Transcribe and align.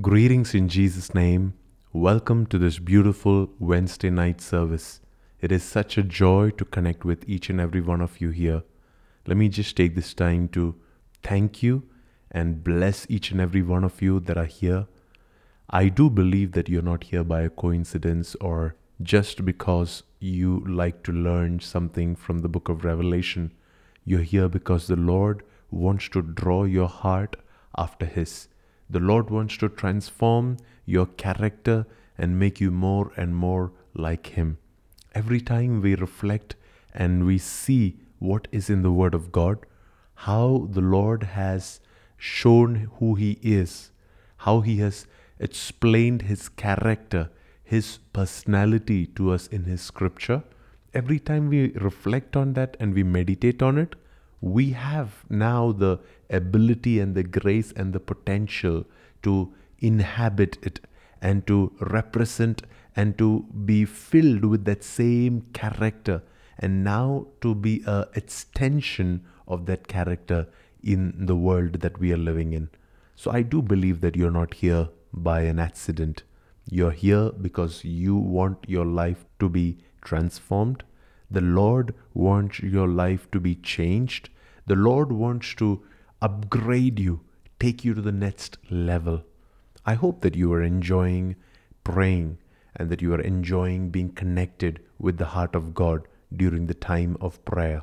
Greetings 0.00 0.54
in 0.54 0.68
Jesus' 0.68 1.14
name. 1.14 1.54
Welcome 1.92 2.46
to 2.46 2.58
this 2.58 2.78
beautiful 2.78 3.50
Wednesday 3.58 4.08
night 4.08 4.40
service. 4.40 5.00
It 5.40 5.50
is 5.50 5.64
such 5.64 5.98
a 5.98 6.04
joy 6.04 6.50
to 6.50 6.64
connect 6.64 7.04
with 7.04 7.28
each 7.28 7.50
and 7.50 7.60
every 7.60 7.80
one 7.80 8.00
of 8.00 8.20
you 8.20 8.30
here. 8.30 8.62
Let 9.26 9.36
me 9.36 9.48
just 9.48 9.76
take 9.76 9.96
this 9.96 10.14
time 10.14 10.48
to 10.50 10.76
thank 11.24 11.62
you 11.62 11.82
and 12.30 12.62
bless 12.62 13.04
each 13.10 13.32
and 13.32 13.40
every 13.40 13.62
one 13.62 13.82
of 13.82 14.00
you 14.00 14.20
that 14.20 14.38
are 14.38 14.44
here. 14.44 14.86
I 15.68 15.88
do 15.88 16.08
believe 16.08 16.52
that 16.52 16.68
you're 16.68 16.82
not 16.82 17.04
here 17.04 17.24
by 17.24 17.42
a 17.42 17.50
coincidence 17.50 18.36
or 18.36 18.76
just 19.02 19.44
because 19.44 20.04
you 20.20 20.64
like 20.68 21.02
to 21.02 21.12
learn 21.12 21.58
something 21.58 22.14
from 22.14 22.38
the 22.38 22.48
book 22.48 22.68
of 22.68 22.84
Revelation. 22.84 23.52
You're 24.04 24.22
here 24.22 24.48
because 24.48 24.86
the 24.86 24.96
Lord 24.96 25.42
wants 25.70 26.08
to 26.10 26.22
draw 26.22 26.62
your 26.62 26.88
heart 26.88 27.36
after 27.76 28.06
His. 28.06 28.46
The 28.90 28.98
Lord 28.98 29.30
wants 29.30 29.56
to 29.58 29.68
transform 29.68 30.56
your 30.84 31.06
character 31.06 31.86
and 32.18 32.40
make 32.40 32.60
you 32.60 32.72
more 32.72 33.12
and 33.16 33.36
more 33.36 33.70
like 33.94 34.28
Him. 34.38 34.58
Every 35.14 35.40
time 35.40 35.80
we 35.80 35.94
reflect 35.94 36.56
and 36.92 37.24
we 37.24 37.38
see 37.38 37.98
what 38.18 38.48
is 38.50 38.68
in 38.68 38.82
the 38.82 38.90
Word 38.90 39.14
of 39.14 39.30
God, 39.30 39.64
how 40.26 40.66
the 40.70 40.80
Lord 40.80 41.22
has 41.22 41.80
shown 42.16 42.90
who 42.98 43.14
He 43.14 43.38
is, 43.42 43.92
how 44.38 44.60
He 44.60 44.78
has 44.78 45.06
explained 45.38 46.22
His 46.22 46.48
character, 46.48 47.30
His 47.62 47.98
personality 48.12 49.06
to 49.06 49.30
us 49.30 49.46
in 49.46 49.64
His 49.64 49.80
scripture, 49.82 50.42
every 50.92 51.20
time 51.20 51.48
we 51.48 51.70
reflect 51.74 52.36
on 52.36 52.54
that 52.54 52.76
and 52.80 52.92
we 52.92 53.04
meditate 53.04 53.62
on 53.62 53.78
it, 53.78 53.94
we 54.40 54.70
have 54.70 55.24
now 55.28 55.72
the 55.72 55.98
ability 56.30 56.98
and 56.98 57.14
the 57.14 57.22
grace 57.22 57.72
and 57.72 57.92
the 57.92 58.00
potential 58.00 58.84
to 59.22 59.52
inhabit 59.78 60.58
it 60.62 60.80
and 61.20 61.46
to 61.46 61.72
represent 61.80 62.62
and 62.96 63.16
to 63.18 63.44
be 63.64 63.84
filled 63.84 64.44
with 64.44 64.64
that 64.64 64.82
same 64.82 65.42
character 65.52 66.22
and 66.58 66.84
now 66.84 67.26
to 67.40 67.54
be 67.54 67.82
a 67.86 68.06
extension 68.14 69.24
of 69.46 69.66
that 69.66 69.88
character 69.88 70.46
in 70.82 71.26
the 71.26 71.36
world 71.36 71.74
that 71.80 71.98
we 71.98 72.12
are 72.12 72.16
living 72.16 72.52
in. 72.52 72.68
So 73.16 73.30
i 73.30 73.42
do 73.42 73.60
believe 73.60 74.00
that 74.00 74.16
you're 74.16 74.30
not 74.30 74.54
here 74.54 74.88
by 75.12 75.42
an 75.42 75.58
accident. 75.58 76.22
You're 76.70 76.90
here 76.90 77.30
because 77.30 77.84
you 77.84 78.16
want 78.16 78.64
your 78.66 78.86
life 78.86 79.24
to 79.40 79.48
be 79.48 79.78
transformed 80.02 80.84
the 81.30 81.40
Lord 81.40 81.94
wants 82.12 82.58
your 82.58 82.88
life 82.88 83.30
to 83.30 83.38
be 83.38 83.54
changed. 83.54 84.30
The 84.66 84.74
Lord 84.74 85.12
wants 85.12 85.54
to 85.56 85.82
upgrade 86.20 86.98
you, 86.98 87.20
take 87.60 87.84
you 87.84 87.94
to 87.94 88.02
the 88.02 88.12
next 88.12 88.58
level. 88.68 89.22
I 89.86 89.94
hope 89.94 90.22
that 90.22 90.34
you 90.34 90.52
are 90.52 90.62
enjoying 90.62 91.36
praying 91.84 92.38
and 92.74 92.90
that 92.90 93.00
you 93.00 93.14
are 93.14 93.20
enjoying 93.20 93.90
being 93.90 94.10
connected 94.10 94.80
with 94.98 95.18
the 95.18 95.26
heart 95.26 95.54
of 95.54 95.72
God 95.72 96.08
during 96.34 96.66
the 96.66 96.74
time 96.74 97.16
of 97.20 97.44
prayer. 97.44 97.82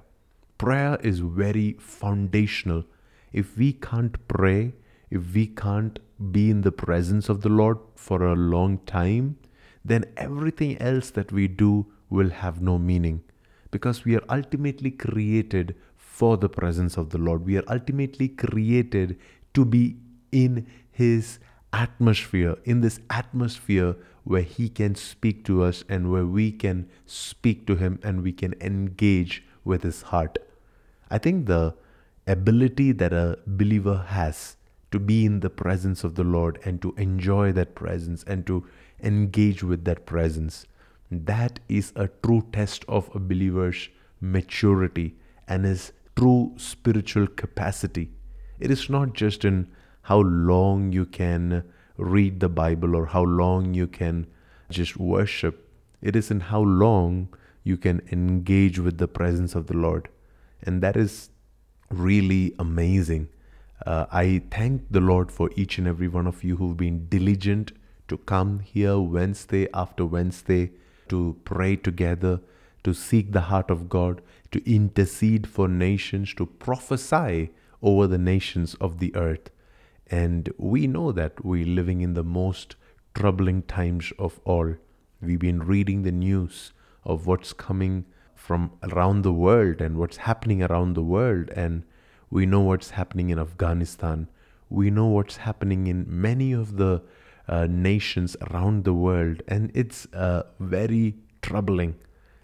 Prayer 0.57 0.97
is 1.01 1.19
very 1.19 1.77
foundational. 1.79 2.83
If 3.31 3.57
we 3.57 3.73
can't 3.73 4.27
pray, 4.27 4.73
if 5.09 5.33
we 5.33 5.47
can't 5.47 5.99
be 6.31 6.49
in 6.49 6.61
the 6.61 6.71
presence 6.71 7.29
of 7.29 7.41
the 7.41 7.49
Lord 7.49 7.77
for 7.95 8.23
a 8.23 8.35
long 8.35 8.79
time, 8.79 9.37
then 9.85 10.05
everything 10.17 10.77
else 10.79 11.11
that 11.11 11.31
we 11.31 11.47
do 11.47 11.87
will 12.09 12.29
have 12.29 12.61
no 12.61 12.77
meaning 12.77 13.23
because 13.71 14.05
we 14.05 14.15
are 14.15 14.23
ultimately 14.29 14.91
created 14.91 15.75
for 15.95 16.37
the 16.37 16.49
presence 16.49 16.97
of 16.97 17.09
the 17.11 17.17
Lord. 17.17 17.45
We 17.45 17.57
are 17.57 17.63
ultimately 17.69 18.27
created 18.27 19.19
to 19.53 19.65
be 19.65 19.97
in 20.31 20.67
His 20.91 21.39
atmosphere, 21.73 22.57
in 22.63 22.81
this 22.81 22.99
atmosphere 23.09 23.95
where 24.23 24.41
He 24.41 24.69
can 24.69 24.95
speak 24.95 25.45
to 25.45 25.63
us 25.63 25.83
and 25.87 26.11
where 26.11 26.25
we 26.25 26.51
can 26.51 26.89
speak 27.05 27.67
to 27.67 27.75
Him 27.75 27.99
and 28.03 28.23
we 28.23 28.31
can 28.31 28.55
engage 28.61 29.43
with 29.63 29.83
His 29.83 30.02
heart. 30.03 30.37
I 31.09 31.17
think 31.17 31.45
the 31.45 31.75
ability 32.25 32.92
that 32.93 33.13
a 33.13 33.39
believer 33.45 34.05
has 34.08 34.58
to 34.92 34.99
be 34.99 35.25
in 35.25 35.42
the 35.42 35.49
presence 35.49 36.03
of 36.03 36.15
the 36.15 36.23
Lord 36.23 36.59
and 36.65 36.81
to 36.81 36.93
enjoy 36.97 37.52
that 37.53 37.75
presence 37.75 38.23
and 38.23 38.45
to 38.47 38.65
engage 39.02 39.63
with 39.63 39.86
that 39.86 40.05
presence 40.05 40.65
that 41.11 41.59
is 41.69 41.93
a 41.95 42.07
true 42.07 42.45
test 42.51 42.83
of 42.87 43.09
a 43.15 43.19
believer's 43.19 43.89
maturity 44.19 45.15
and 45.47 45.65
his 45.65 45.93
true 46.15 46.53
spiritual 46.57 47.27
capacity. 47.27 48.09
It 48.59 48.71
is 48.71 48.89
not 48.89 49.13
just 49.13 49.45
in 49.45 49.67
how 50.03 50.19
long 50.19 50.91
you 50.91 51.05
can 51.05 51.63
read 51.97 52.39
the 52.39 52.49
Bible 52.49 52.95
or 52.95 53.05
how 53.05 53.23
long 53.23 53.73
you 53.73 53.87
can 53.87 54.27
just 54.69 54.97
worship. 54.97 55.69
It 56.01 56.15
is 56.15 56.29
in 56.31 56.39
how 56.39 56.61
long 56.61 57.29
you 57.63 57.77
can 57.77 58.01
engage 58.11 58.79
with 58.79 58.97
the 58.97 59.07
presence 59.07 59.55
of 59.55 59.67
the 59.67 59.77
Lord. 59.77 60.09
And 60.63 60.81
that 60.81 60.97
is 60.97 61.29
really 61.89 62.55
amazing. 62.59 63.29
Uh, 63.85 64.05
I 64.11 64.41
thank 64.51 64.83
the 64.89 64.99
Lord 64.99 65.31
for 65.31 65.49
each 65.55 65.77
and 65.77 65.87
every 65.87 66.07
one 66.07 66.27
of 66.27 66.43
you 66.43 66.57
who've 66.57 66.77
been 66.77 67.07
diligent 67.07 67.71
to 68.07 68.17
come 68.17 68.59
here 68.59 68.99
Wednesday 68.99 69.67
after 69.73 70.05
Wednesday 70.05 70.71
to 71.09 71.37
pray 71.43 71.75
together, 71.75 72.41
to 72.83 72.93
seek 72.93 73.31
the 73.31 73.41
heart 73.41 73.69
of 73.69 73.89
God, 73.89 74.21
to 74.51 74.71
intercede 74.71 75.47
for 75.47 75.67
nations, 75.67 76.33
to 76.35 76.45
prophesy 76.45 77.51
over 77.81 78.07
the 78.07 78.17
nations 78.17 78.75
of 78.75 78.99
the 78.99 79.15
earth. 79.15 79.49
And 80.09 80.49
we 80.57 80.87
know 80.87 81.11
that 81.11 81.43
we're 81.43 81.65
living 81.65 82.01
in 82.01 82.13
the 82.13 82.23
most 82.23 82.75
troubling 83.13 83.63
times 83.63 84.13
of 84.17 84.39
all. 84.45 84.75
We've 85.21 85.39
been 85.39 85.63
reading 85.63 86.03
the 86.03 86.11
news 86.11 86.71
of 87.03 87.27
what's 87.27 87.53
coming 87.53 88.05
from 88.35 88.71
around 88.83 89.23
the 89.23 89.33
world 89.33 89.81
and 89.81 89.97
what's 89.97 90.17
happening 90.17 90.63
around 90.63 90.93
the 90.93 91.03
world. 91.03 91.49
And 91.55 91.83
we 92.29 92.45
know 92.45 92.61
what's 92.61 92.91
happening 92.91 93.29
in 93.29 93.39
Afghanistan. 93.39 94.27
We 94.69 94.89
know 94.89 95.07
what's 95.07 95.37
happening 95.37 95.87
in 95.87 96.05
many 96.07 96.51
of 96.53 96.77
the 96.77 97.01
nations 97.69 98.35
around 98.49 98.83
the 98.83 98.93
world, 98.93 99.41
and 99.47 99.71
it's 99.73 100.05
uh, 100.13 100.43
very 100.59 101.15
troubling. 101.41 101.95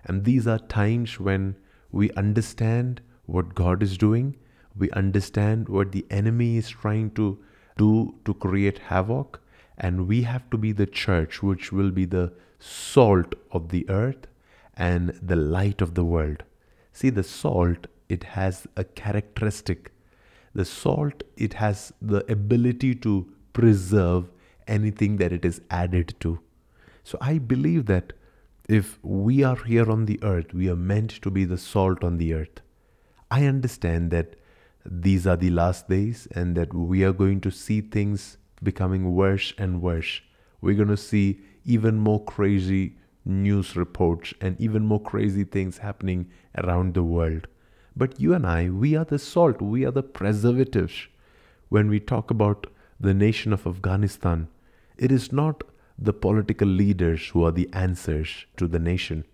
And 0.05 0.23
these 0.23 0.47
are 0.47 0.59
times 0.59 1.19
when 1.19 1.55
we 1.91 2.11
understand 2.11 3.01
what 3.25 3.55
God 3.55 3.83
is 3.83 3.97
doing, 3.97 4.35
we 4.77 4.89
understand 4.91 5.69
what 5.69 5.91
the 5.91 6.05
enemy 6.09 6.57
is 6.57 6.69
trying 6.69 7.11
to 7.11 7.39
do 7.77 8.15
to 8.25 8.33
create 8.33 8.79
havoc, 8.79 9.41
and 9.77 10.07
we 10.07 10.23
have 10.23 10.49
to 10.51 10.57
be 10.57 10.71
the 10.71 10.85
church 10.85 11.41
which 11.43 11.71
will 11.71 11.91
be 11.91 12.05
the 12.05 12.33
salt 12.59 13.35
of 13.51 13.69
the 13.69 13.89
earth 13.89 14.27
and 14.75 15.09
the 15.21 15.35
light 15.35 15.81
of 15.81 15.93
the 15.93 16.03
world. 16.03 16.43
See, 16.91 17.09
the 17.09 17.23
salt, 17.23 17.87
it 18.09 18.23
has 18.23 18.67
a 18.75 18.83
characteristic. 18.83 19.91
The 20.53 20.65
salt, 20.65 21.23
it 21.35 21.53
has 21.55 21.91
the 22.01 22.31
ability 22.31 22.95
to 22.95 23.27
preserve 23.53 24.29
anything 24.67 25.17
that 25.17 25.33
it 25.33 25.45
is 25.45 25.61
added 25.69 26.15
to. 26.21 26.39
So 27.03 27.17
I 27.21 27.37
believe 27.37 27.85
that 27.87 28.13
if 28.69 28.97
we 29.03 29.43
are 29.43 29.57
here 29.57 29.91
on 29.91 30.05
the 30.05 30.19
earth, 30.23 30.53
we 30.53 30.69
are 30.69 30.75
meant 30.75 31.21
to 31.21 31.29
be 31.29 31.45
the 31.45 31.57
salt 31.57 32.03
on 32.03 32.17
the 32.17 32.33
earth. 32.33 32.61
I 33.29 33.45
understand 33.45 34.11
that 34.11 34.35
these 34.85 35.27
are 35.27 35.35
the 35.35 35.49
last 35.49 35.89
days 35.89 36.27
and 36.31 36.55
that 36.55 36.73
we 36.73 37.03
are 37.03 37.13
going 37.13 37.41
to 37.41 37.51
see 37.51 37.81
things 37.81 38.37
becoming 38.61 39.15
worse 39.15 39.53
and 39.57 39.81
worse. 39.81 40.21
We're 40.61 40.75
going 40.75 40.89
to 40.89 40.97
see 40.97 41.41
even 41.65 41.99
more 41.99 42.23
crazy 42.23 42.95
news 43.25 43.75
reports 43.75 44.33
and 44.41 44.59
even 44.59 44.85
more 44.85 45.01
crazy 45.01 45.43
things 45.43 45.77
happening 45.77 46.29
around 46.57 46.93
the 46.93 47.03
world. 47.03 47.47
But 47.95 48.19
you 48.19 48.33
and 48.33 48.45
I, 48.45 48.69
we 48.69 48.95
are 48.95 49.05
the 49.05 49.19
salt, 49.19 49.61
we 49.61 49.85
are 49.85 49.91
the 49.91 50.03
preservatives. 50.03 51.07
When 51.69 51.89
we 51.89 51.99
talk 51.99 52.31
about 52.31 52.67
the 53.03 53.13
nation 53.13 53.51
of 53.51 53.67
Afghanistan, 53.67 54.47
it 54.97 55.11
is 55.11 55.31
not 55.33 55.63
the 55.99 56.13
political 56.13 56.67
leaders 56.67 57.27
who 57.27 57.43
are 57.43 57.51
the 57.51 57.69
answers 57.73 58.45
to 58.55 58.67
the 58.67 58.79
nation. 58.79 59.25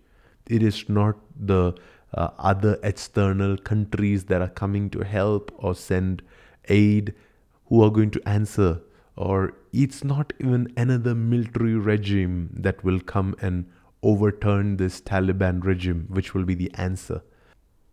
It 0.48 0.62
is 0.62 0.88
not 0.88 1.16
the 1.38 1.74
uh, 2.12 2.30
other 2.38 2.78
external 2.82 3.56
countries 3.56 4.24
that 4.24 4.42
are 4.42 4.48
coming 4.48 4.90
to 4.90 5.04
help 5.04 5.52
or 5.56 5.76
send 5.76 6.22
aid 6.68 7.14
who 7.66 7.82
are 7.84 7.90
going 7.90 8.10
to 8.10 8.28
answer. 8.28 8.80
Or 9.16 9.54
it's 9.72 10.02
not 10.02 10.32
even 10.40 10.72
another 10.76 11.14
military 11.14 11.74
regime 11.74 12.50
that 12.54 12.82
will 12.82 12.98
come 12.98 13.36
and 13.40 13.70
overturn 14.02 14.78
this 14.78 15.00
Taliban 15.00 15.62
regime, 15.62 16.06
which 16.08 16.34
will 16.34 16.44
be 16.44 16.54
the 16.54 16.72
answer. 16.74 17.22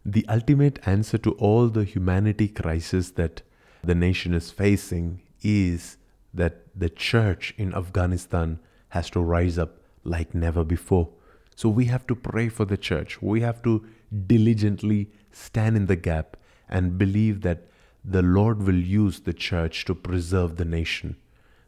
The 0.03 0.25
ultimate 0.27 0.79
answer 0.87 1.19
to 1.19 1.31
all 1.33 1.67
the 1.67 1.83
humanity 1.83 2.47
crisis 2.47 3.11
that 3.11 3.43
the 3.83 3.93
nation 3.93 4.33
is 4.33 4.49
facing 4.49 5.21
is 5.41 5.97
that 6.33 6.67
the 6.75 6.89
church 6.89 7.53
in 7.57 7.73
Afghanistan 7.73 8.59
has 8.89 9.09
to 9.11 9.19
rise 9.21 9.57
up 9.57 9.77
like 10.03 10.33
never 10.33 10.63
before. 10.63 11.09
So 11.55 11.69
we 11.69 11.85
have 11.85 12.05
to 12.07 12.15
pray 12.15 12.49
for 12.49 12.65
the 12.65 12.77
church. 12.77 13.21
We 13.21 13.41
have 13.41 13.61
to 13.63 13.85
diligently 14.27 15.11
stand 15.31 15.75
in 15.75 15.87
the 15.87 15.95
gap 15.95 16.37
and 16.69 16.97
believe 16.97 17.41
that 17.41 17.67
the 18.05 18.21
Lord 18.21 18.63
will 18.63 18.75
use 18.75 19.21
the 19.21 19.33
church 19.33 19.85
to 19.85 19.95
preserve 19.95 20.57
the 20.57 20.65
nation. 20.65 21.15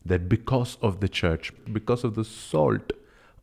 that 0.06 0.30
because 0.30 0.77
of 0.81 1.00
the 1.00 1.10
church, 1.10 1.51
because 1.72 2.04
of 2.04 2.15
the 2.15 2.24
salt 2.24 2.94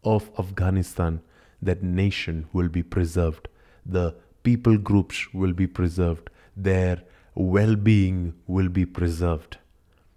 of 0.05 0.31
Afghanistan, 0.39 1.21
that 1.63 1.83
nation 1.83 2.47
will 2.53 2.69
be 2.69 2.83
preserved. 2.83 3.49
The 3.85 4.15
people 4.43 4.79
groups 4.79 5.33
will 5.35 5.53
be 5.53 5.67
preserved. 5.67 6.31
Their 6.57 7.03
well 7.35 7.77
being 7.77 8.35
will 8.47 8.69
be 8.69 8.87
preserved. 8.87 9.59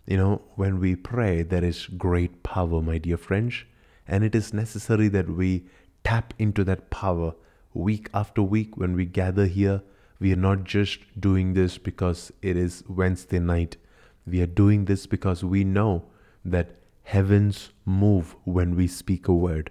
You 0.10 0.18
know, 0.18 0.42
when 0.56 0.80
we 0.80 0.96
pray, 0.96 1.44
there 1.44 1.64
is 1.64 1.86
great 1.86 2.42
power, 2.42 2.82
my 2.82 2.98
dear 2.98 3.16
friends, 3.16 3.64
and 4.08 4.24
it 4.24 4.34
is 4.34 4.56
necessary 4.56 5.08
that 5.10 5.30
we 5.30 5.66
tap 6.04 6.34
into 6.40 6.64
that 6.64 6.90
power 6.90 7.36
week 7.76 8.10
after 8.12 8.42
week 8.42 8.76
when 8.76 8.96
we 8.96 9.06
gather 9.06 9.46
here. 9.46 9.84
We 10.20 10.34
are 10.34 10.44
not 10.48 10.64
just 10.64 11.22
doing 11.22 11.54
this 11.54 11.78
because 11.78 12.32
it 12.42 12.58
is 12.58 12.84
Wednesday 12.90 13.38
night. 13.38 13.78
We 14.26 14.42
are 14.42 14.48
doing 14.48 14.86
this 14.86 15.06
because 15.06 15.44
we 15.44 15.64
know 15.64 16.06
that 16.44 16.78
heavens 17.04 17.70
move 17.86 18.36
when 18.46 18.76
we 18.76 18.88
speak 18.88 19.28
a 19.28 19.34
word. 19.34 19.70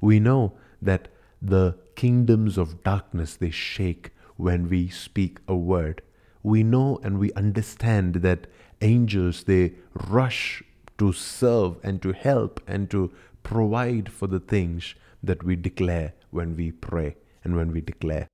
We 0.00 0.20
know 0.20 0.52
that 0.80 1.08
the 1.42 1.76
kingdoms 1.96 2.56
of 2.56 2.84
darkness 2.84 3.34
they 3.34 3.50
shake 3.50 4.12
when 4.36 4.68
we 4.68 4.88
speak 4.88 5.38
a 5.48 5.56
word. 5.56 6.00
We 6.44 6.62
know 6.62 7.00
and 7.02 7.18
we 7.18 7.32
understand 7.32 8.14
that 8.22 8.46
angels 8.80 9.44
they 9.44 9.74
rush 9.94 10.62
to 10.98 11.12
serve 11.12 11.76
and 11.82 12.02
to 12.02 12.12
help 12.12 12.60
and 12.66 12.90
to 12.90 13.10
provide 13.42 14.10
for 14.10 14.26
the 14.26 14.40
things 14.40 14.94
that 15.22 15.42
we 15.42 15.56
declare 15.56 16.14
when 16.30 16.56
we 16.56 16.70
pray 16.70 17.16
and 17.44 17.56
when 17.56 17.72
we 17.72 17.80
declare. 17.80 18.26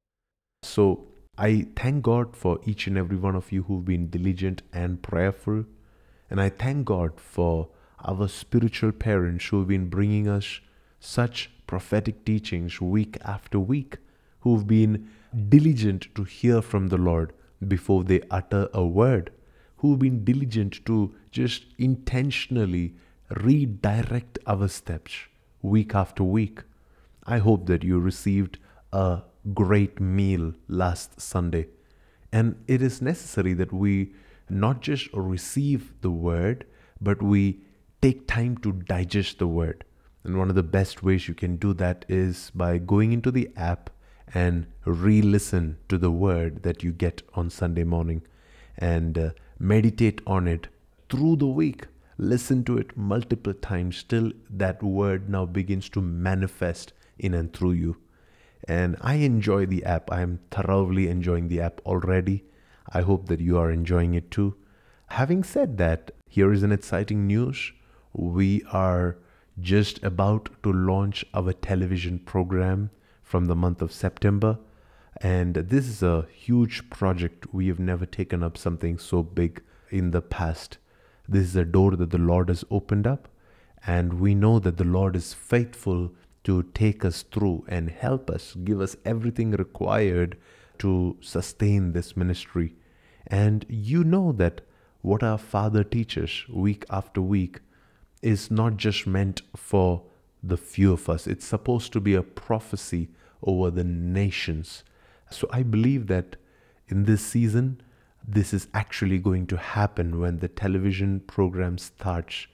So 0.63 1.07
I 1.39 1.67
thank 1.77 2.03
God 2.03 2.37
for 2.37 2.59
each 2.65 2.87
and 2.87 2.97
every 2.97 3.17
one 3.17 3.37
of 3.37 3.53
you 3.53 3.65
who've 3.65 3.85
been 3.85 4.09
diligent 4.09 4.63
and 4.73 5.03
prayerful. 5.03 5.65
And 6.31 6.41
I 6.41 6.49
thank 6.49 6.87
God 6.87 7.21
for 7.21 7.69
our 8.05 8.29
spiritual 8.29 8.93
parents 8.93 9.47
who've 9.47 9.69
been 9.69 9.89
bringing 9.89 10.29
us 10.29 10.61
such 10.99 11.51
prophetic 11.67 12.25
teachings 12.25 12.81
week 12.81 13.19
after 13.25 13.61
week, 13.61 13.99
who've 14.41 14.67
been 14.67 15.09
diligent 15.49 16.15
to 16.15 16.25
hear 16.25 16.63
from 16.63 16.89
the 16.89 16.97
Lord 16.97 17.33
before 17.67 18.05
they 18.05 18.23
utter 18.31 18.69
a 18.73 18.85
word, 18.85 19.31
who've 19.87 19.99
been 19.99 20.25
diligent 20.25 20.85
to 20.87 21.15
just 21.31 21.65
intentionally 21.79 22.95
redirect 23.31 24.39
our 24.47 24.69
steps 24.69 25.13
week 25.63 25.95
after 25.95 26.23
week. 26.23 26.61
I 27.25 27.39
hope 27.39 27.67
that 27.67 27.83
you 27.83 27.99
received 27.99 28.59
a 28.93 29.23
great 29.55 30.01
meal 30.01 30.55
last 30.69 31.21
Sunday. 31.21 31.69
And 32.33 32.57
it 32.67 32.83
is 32.83 33.01
necessary 33.01 33.55
that 33.55 33.73
we 33.73 34.13
not 34.49 34.81
just 34.81 35.13
receive 35.13 35.93
the 36.01 36.11
word, 36.11 36.67
but 37.01 37.23
we 37.23 37.61
take 38.01 38.27
time 38.27 38.57
to 38.59 38.73
digest 38.73 39.39
the 39.39 39.47
word. 39.47 39.85
And 40.25 40.39
one 40.39 40.49
of 40.49 40.57
the 40.57 40.63
best 40.63 41.03
ways 41.03 41.29
you 41.29 41.35
can 41.35 41.57
do 41.57 41.73
that 41.75 42.05
is 42.09 42.51
by 42.55 42.79
going 42.79 43.13
into 43.13 43.31
the 43.31 43.51
app 43.57 43.91
and 44.35 44.67
re 44.85 45.23
listen 45.23 45.79
to 45.89 45.99
the 45.99 46.11
word 46.11 46.63
that 46.65 46.83
you 46.83 46.93
get 46.93 47.23
on 47.35 47.49
Sunday 47.49 47.85
morning 47.85 48.23
and 48.79 49.17
uh, 49.17 49.31
meditate 49.59 50.21
on 50.27 50.47
it 50.47 50.69
through 51.09 51.37
the 51.37 51.47
week. 51.47 51.87
Listen 52.19 52.65
to 52.65 52.79
it 52.79 52.97
multiple 52.97 53.55
times 53.55 54.03
till 54.03 54.33
that 54.49 54.83
word 54.83 55.29
now 55.29 55.45
begins 55.45 55.89
to 55.91 56.01
manifest 56.01 56.93
in 57.19 57.35
and 57.35 57.53
through 57.53 57.73
you. 57.73 57.97
And 58.67 58.97
I 59.01 59.15
enjoy 59.15 59.67
the 59.67 59.85
app. 59.85 60.11
I 60.11 60.23
am 60.23 60.41
thoroughly 60.51 61.09
enjoying 61.09 61.49
the 61.49 61.61
app 61.61 61.81
already. 61.87 62.45
I 62.93 63.03
hope 63.03 63.29
that 63.29 63.41
you 63.41 63.59
are 63.59 63.71
enjoying 63.71 64.15
it 64.15 64.31
too. 64.31 64.57
Having 65.09 65.45
said 65.45 65.79
that, 65.79 66.11
here 66.29 66.53
is 66.53 66.63
an 66.63 66.73
exciting 66.73 67.27
news. 67.27 67.73
We 68.13 68.63
are 68.73 69.19
just 69.61 70.03
about 70.03 70.51
to 70.63 70.73
launch 70.73 71.25
our 71.33 71.53
television 71.53 72.19
program 72.19 72.91
from 73.23 73.47
the 73.47 73.57
month 73.57 73.83
of 73.83 73.93
September. 73.93 74.59
And 75.21 75.55
this 75.55 75.87
is 75.89 76.03
a 76.03 76.27
huge 76.33 76.91
project. 76.91 77.53
We 77.53 77.69
have 77.69 77.79
never 77.79 78.07
taken 78.07 78.43
up 78.43 78.59
something 78.59 78.99
so 78.99 79.23
big 79.23 79.63
in 79.91 80.11
the 80.11 80.21
past. 80.21 80.79
This 81.29 81.47
is 81.47 81.57
a 81.57 81.65
door 81.65 81.97
that 81.97 82.11
the 82.11 82.19
Lord 82.19 82.49
has 82.49 82.65
opened 82.71 83.07
up. 83.07 83.29
And 83.87 84.21
we 84.21 84.35
know 84.35 84.59
that 84.59 84.77
the 84.77 84.85
Lord 84.85 85.17
is 85.17 85.33
faithful 85.33 86.13
to 86.45 86.63
take 86.75 87.05
us 87.05 87.23
through 87.23 87.65
and 87.69 87.91
help 87.91 88.31
us, 88.31 88.55
give 88.55 88.81
us 88.81 88.97
everything 89.05 89.53
required 89.53 90.37
to 90.79 91.17
sustain 91.21 91.93
this 91.93 92.17
ministry. 92.17 92.75
And 93.27 93.65
you 93.69 94.05
know 94.05 94.33
that 94.33 94.61
what 95.03 95.23
our 95.23 95.39
Father 95.39 95.83
teaches 95.83 96.45
week 96.49 96.85
after 96.91 97.21
week 97.21 97.61
is 98.23 98.51
not 98.51 98.77
just 98.77 99.07
meant 99.07 99.43
for 99.57 100.03
the 100.43 100.57
few 100.57 100.93
of 100.93 101.09
us, 101.09 101.27
it's 101.27 101.45
supposed 101.45 101.93
to 101.93 102.01
be 102.01 102.15
a 102.15 102.23
prophecy 102.23 103.09
over 103.43 103.71
the 103.71 103.85
nations. 103.85 104.85
So 105.31 105.49
I 105.51 105.63
believe 105.63 106.07
that 106.07 106.37
in 106.89 107.05
this 107.05 107.25
season, 107.25 107.81
this 108.27 108.53
is 108.53 108.69
actually 108.75 109.19
going 109.19 109.47
to 109.49 109.57
happen 109.57 110.21
when 110.21 110.39
the 110.39 110.49
television 110.49 111.21
program 111.21 111.79
starts. 111.79 112.47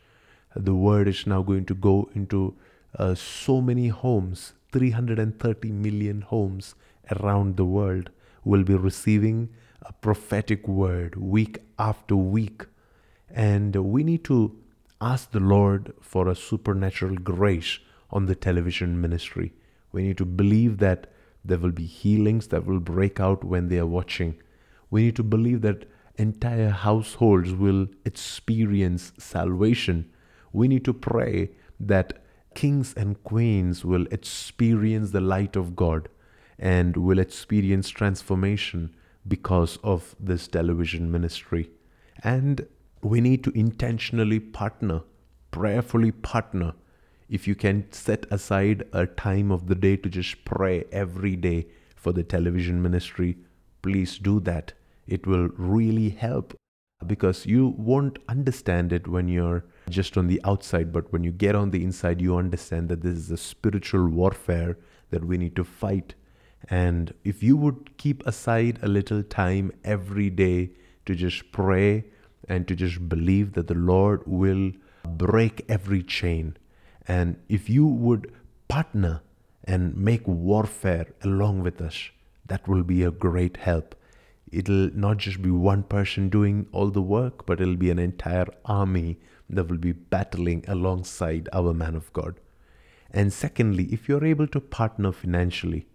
The 0.54 0.74
word 0.74 1.08
is 1.08 1.26
now 1.26 1.42
going 1.42 1.66
to 1.66 1.74
go 1.74 2.10
into 2.14 2.54
uh, 2.98 3.14
so 3.14 3.60
many 3.60 3.88
homes, 3.88 4.52
330 4.72 5.72
million 5.72 6.20
homes 6.22 6.74
around 7.10 7.56
the 7.56 7.64
world 7.64 8.10
will 8.44 8.64
be 8.64 8.74
receiving 8.74 9.48
a 9.82 9.92
prophetic 9.92 10.68
word 10.68 11.16
week 11.16 11.58
after 11.78 12.16
week. 12.16 12.66
And 13.30 13.74
we 13.74 14.04
need 14.04 14.24
to 14.24 14.56
ask 15.00 15.30
the 15.30 15.40
Lord 15.40 15.92
for 16.00 16.28
a 16.28 16.36
supernatural 16.36 17.16
grace 17.16 17.78
on 18.10 18.26
the 18.26 18.34
television 18.34 19.00
ministry. 19.00 19.52
We 19.90 20.02
need 20.02 20.18
to 20.18 20.24
believe 20.24 20.78
that 20.78 21.11
there 21.44 21.58
will 21.58 21.72
be 21.72 21.86
healings 21.86 22.48
that 22.48 22.66
will 22.66 22.80
break 22.80 23.18
out 23.20 23.44
when 23.44 23.68
they 23.68 23.78
are 23.78 23.86
watching. 23.86 24.40
We 24.90 25.02
need 25.02 25.16
to 25.16 25.22
believe 25.22 25.62
that 25.62 25.86
entire 26.16 26.70
households 26.70 27.52
will 27.52 27.88
experience 28.04 29.12
salvation. 29.18 30.10
We 30.52 30.68
need 30.68 30.84
to 30.84 30.92
pray 30.92 31.50
that 31.80 32.22
kings 32.54 32.94
and 32.94 33.22
queens 33.24 33.84
will 33.84 34.06
experience 34.10 35.10
the 35.10 35.20
light 35.20 35.56
of 35.56 35.74
God 35.74 36.08
and 36.58 36.96
will 36.96 37.18
experience 37.18 37.88
transformation 37.88 38.94
because 39.26 39.78
of 39.82 40.14
this 40.20 40.46
television 40.46 41.10
ministry. 41.10 41.70
And 42.22 42.66
we 43.02 43.20
need 43.20 43.42
to 43.44 43.50
intentionally 43.58 44.38
partner, 44.38 45.02
prayerfully 45.50 46.12
partner 46.12 46.74
if 47.32 47.48
you 47.48 47.54
can 47.54 47.90
set 47.90 48.26
aside 48.30 48.84
a 48.92 49.06
time 49.06 49.50
of 49.50 49.66
the 49.66 49.74
day 49.74 49.96
to 49.96 50.10
just 50.10 50.44
pray 50.44 50.84
every 50.92 51.34
day 51.34 51.66
for 51.96 52.12
the 52.12 52.22
television 52.22 52.82
ministry, 52.82 53.38
please 53.80 54.18
do 54.18 54.38
that. 54.40 54.74
It 55.06 55.26
will 55.26 55.48
really 55.56 56.10
help 56.10 56.54
because 57.06 57.46
you 57.46 57.68
won't 57.78 58.18
understand 58.28 58.92
it 58.92 59.08
when 59.08 59.28
you're 59.28 59.64
just 59.88 60.18
on 60.18 60.26
the 60.26 60.42
outside, 60.44 60.92
but 60.92 61.10
when 61.10 61.24
you 61.24 61.32
get 61.32 61.54
on 61.54 61.70
the 61.70 61.82
inside, 61.82 62.20
you 62.20 62.36
understand 62.36 62.90
that 62.90 63.00
this 63.00 63.16
is 63.16 63.30
a 63.30 63.38
spiritual 63.38 64.08
warfare 64.08 64.76
that 65.08 65.24
we 65.24 65.38
need 65.38 65.56
to 65.56 65.64
fight. 65.64 66.14
And 66.68 67.14
if 67.24 67.42
you 67.42 67.56
would 67.56 67.96
keep 67.96 68.26
aside 68.26 68.78
a 68.82 68.88
little 68.88 69.22
time 69.22 69.72
every 69.84 70.28
day 70.28 70.72
to 71.06 71.14
just 71.14 71.50
pray 71.50 72.04
and 72.46 72.68
to 72.68 72.76
just 72.76 73.08
believe 73.08 73.54
that 73.54 73.68
the 73.68 73.74
Lord 73.74 74.22
will 74.26 74.72
break 75.08 75.64
every 75.66 76.02
chain, 76.02 76.58
and 77.06 77.36
if 77.48 77.68
you 77.68 77.86
would 77.86 78.32
partner 78.68 79.22
and 79.64 79.96
make 79.96 80.26
warfare 80.26 81.06
along 81.22 81.62
with 81.62 81.80
us, 81.80 82.10
that 82.46 82.66
will 82.68 82.82
be 82.82 83.02
a 83.02 83.10
great 83.10 83.56
help. 83.58 83.94
It'll 84.50 84.90
not 84.94 85.18
just 85.18 85.40
be 85.40 85.50
one 85.50 85.82
person 85.82 86.28
doing 86.28 86.66
all 86.72 86.90
the 86.90 87.02
work, 87.02 87.46
but 87.46 87.60
it'll 87.60 87.76
be 87.76 87.90
an 87.90 87.98
entire 87.98 88.48
army 88.64 89.18
that 89.48 89.68
will 89.68 89.78
be 89.78 89.92
battling 89.92 90.64
alongside 90.68 91.48
our 91.52 91.72
man 91.72 91.94
of 91.94 92.12
God. 92.12 92.40
And 93.10 93.32
secondly, 93.32 93.84
if 93.92 94.08
you're 94.08 94.24
able 94.24 94.46
to 94.48 94.60
partner 94.60 95.12
financially, 95.12 95.86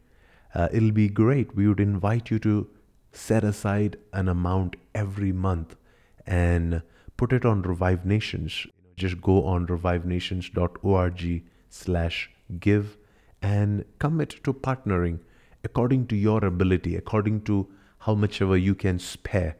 uh, 0.53 0.69
it'll 0.71 0.91
be 0.91 1.09
great. 1.09 1.55
We 1.55 1.67
would 1.67 1.79
invite 1.79 2.31
you 2.31 2.39
to 2.39 2.67
set 3.11 3.43
aside 3.43 3.97
an 4.13 4.27
amount 4.27 4.75
every 4.93 5.31
month 5.31 5.75
and 6.25 6.81
put 7.15 7.33
it 7.33 7.45
on 7.45 7.61
Revive 7.61 8.05
Nations 8.05 8.67
just 8.97 9.21
go 9.21 9.45
on 9.45 9.67
revivenations.org 9.67 11.43
slash 11.69 12.29
give 12.59 12.97
and 13.41 13.85
commit 13.99 14.43
to 14.43 14.53
partnering 14.53 15.19
according 15.63 16.07
to 16.07 16.15
your 16.15 16.43
ability, 16.43 16.95
according 16.95 17.41
to 17.41 17.67
how 17.99 18.15
much 18.15 18.41
ever 18.41 18.57
you 18.57 18.73
can 18.73 18.97
spare. 18.97 19.55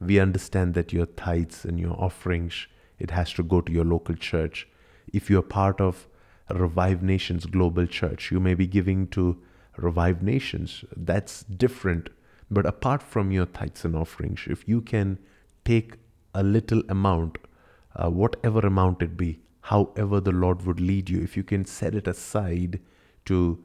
We 0.00 0.18
understand 0.18 0.74
that 0.74 0.92
your 0.92 1.06
tithes 1.06 1.64
and 1.64 1.78
your 1.78 1.92
offerings, 1.92 2.66
it 2.98 3.10
has 3.10 3.32
to 3.34 3.42
go 3.42 3.60
to 3.60 3.72
your 3.72 3.84
local 3.84 4.16
church. 4.16 4.66
If 5.12 5.30
you're 5.30 5.42
part 5.42 5.80
of 5.80 6.08
Revive 6.50 7.02
Nations 7.02 7.46
Global 7.46 7.86
Church, 7.86 8.30
you 8.32 8.40
may 8.40 8.54
be 8.54 8.66
giving 8.66 9.06
to 9.08 9.40
Revive 9.76 10.22
Nations. 10.22 10.84
That's 10.96 11.44
different. 11.44 12.08
But 12.50 12.66
apart 12.66 13.02
from 13.02 13.30
your 13.30 13.46
tithes 13.46 13.84
and 13.84 13.94
offerings, 13.94 14.40
if 14.46 14.68
you 14.68 14.80
can 14.80 15.18
take 15.64 15.94
a 16.34 16.42
little 16.42 16.82
amount 16.88 17.38
uh, 17.96 18.10
whatever 18.10 18.60
amount 18.60 19.02
it 19.02 19.16
be, 19.16 19.40
however 19.62 20.20
the 20.20 20.32
Lord 20.32 20.64
would 20.66 20.80
lead 20.80 21.08
you, 21.10 21.22
if 21.22 21.36
you 21.36 21.42
can 21.42 21.64
set 21.64 21.94
it 21.94 22.06
aside 22.06 22.80
to 23.26 23.62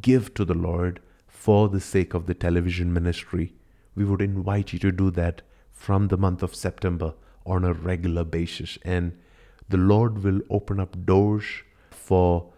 give 0.00 0.34
to 0.34 0.44
the 0.44 0.54
Lord 0.54 1.00
for 1.26 1.68
the 1.68 1.80
sake 1.80 2.14
of 2.14 2.26
the 2.26 2.34
television 2.34 2.92
ministry, 2.92 3.54
we 3.94 4.04
would 4.04 4.20
invite 4.20 4.72
you 4.72 4.78
to 4.80 4.92
do 4.92 5.10
that 5.12 5.42
from 5.72 6.08
the 6.08 6.18
month 6.18 6.42
of 6.42 6.54
September 6.54 7.14
on 7.46 7.64
a 7.64 7.72
regular 7.72 8.24
basis. 8.24 8.78
And 8.82 9.18
the 9.68 9.78
Lord 9.78 10.22
will 10.22 10.40
open 10.50 10.78
up 10.78 11.06
doors 11.06 11.44
for 11.90 12.52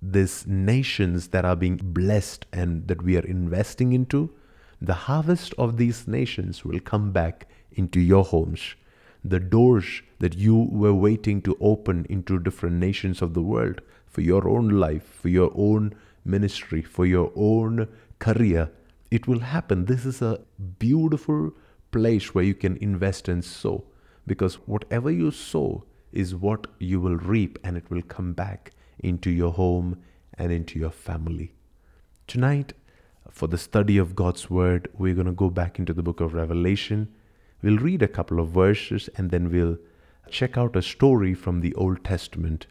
these 0.00 0.46
nations 0.46 1.28
that 1.28 1.44
are 1.44 1.56
being 1.56 1.76
blessed 1.82 2.46
and 2.52 2.86
that 2.88 3.02
we 3.02 3.16
are 3.16 3.26
investing 3.26 3.92
into. 3.92 4.30
The 4.80 4.94
harvest 4.94 5.54
of 5.58 5.76
these 5.76 6.06
nations 6.06 6.64
will 6.64 6.78
come 6.78 7.10
back 7.10 7.48
into 7.72 8.00
your 8.00 8.24
homes. 8.24 8.76
The 9.28 9.40
doors 9.40 10.00
that 10.20 10.36
you 10.36 10.56
were 10.56 10.94
waiting 10.94 11.42
to 11.42 11.54
open 11.60 12.06
into 12.08 12.38
different 12.38 12.76
nations 12.76 13.20
of 13.20 13.34
the 13.34 13.42
world 13.42 13.82
for 14.06 14.22
your 14.22 14.48
own 14.48 14.68
life, 14.68 15.04
for 15.04 15.28
your 15.28 15.52
own 15.54 15.94
ministry, 16.24 16.80
for 16.80 17.04
your 17.04 17.30
own 17.36 17.88
career, 18.20 18.70
it 19.10 19.26
will 19.26 19.40
happen. 19.40 19.84
This 19.84 20.06
is 20.06 20.22
a 20.22 20.40
beautiful 20.78 21.52
place 21.90 22.34
where 22.34 22.44
you 22.44 22.54
can 22.54 22.78
invest 22.78 23.28
and 23.28 23.44
sow 23.44 23.84
because 24.26 24.54
whatever 24.66 25.10
you 25.10 25.30
sow 25.30 25.84
is 26.10 26.34
what 26.34 26.66
you 26.78 26.98
will 26.98 27.16
reap 27.16 27.58
and 27.62 27.76
it 27.76 27.90
will 27.90 28.02
come 28.02 28.32
back 28.32 28.72
into 28.98 29.30
your 29.30 29.52
home 29.52 30.02
and 30.38 30.50
into 30.50 30.78
your 30.78 30.90
family. 30.90 31.52
Tonight, 32.26 32.72
for 33.30 33.46
the 33.46 33.58
study 33.58 33.98
of 33.98 34.16
God's 34.16 34.48
Word, 34.48 34.88
we're 34.96 35.14
going 35.14 35.26
to 35.26 35.32
go 35.32 35.50
back 35.50 35.78
into 35.78 35.92
the 35.92 36.02
book 36.02 36.20
of 36.20 36.32
Revelation. 36.32 37.08
We'll 37.60 37.78
read 37.78 38.02
a 38.02 38.08
couple 38.08 38.38
of 38.38 38.50
verses 38.50 39.10
and 39.16 39.30
then 39.32 39.50
we'll 39.50 39.78
check 40.30 40.56
out 40.56 40.76
a 40.76 40.82
story 40.82 41.34
from 41.34 41.60
the 41.60 41.74
Old 41.74 42.04
Testament. 42.04 42.68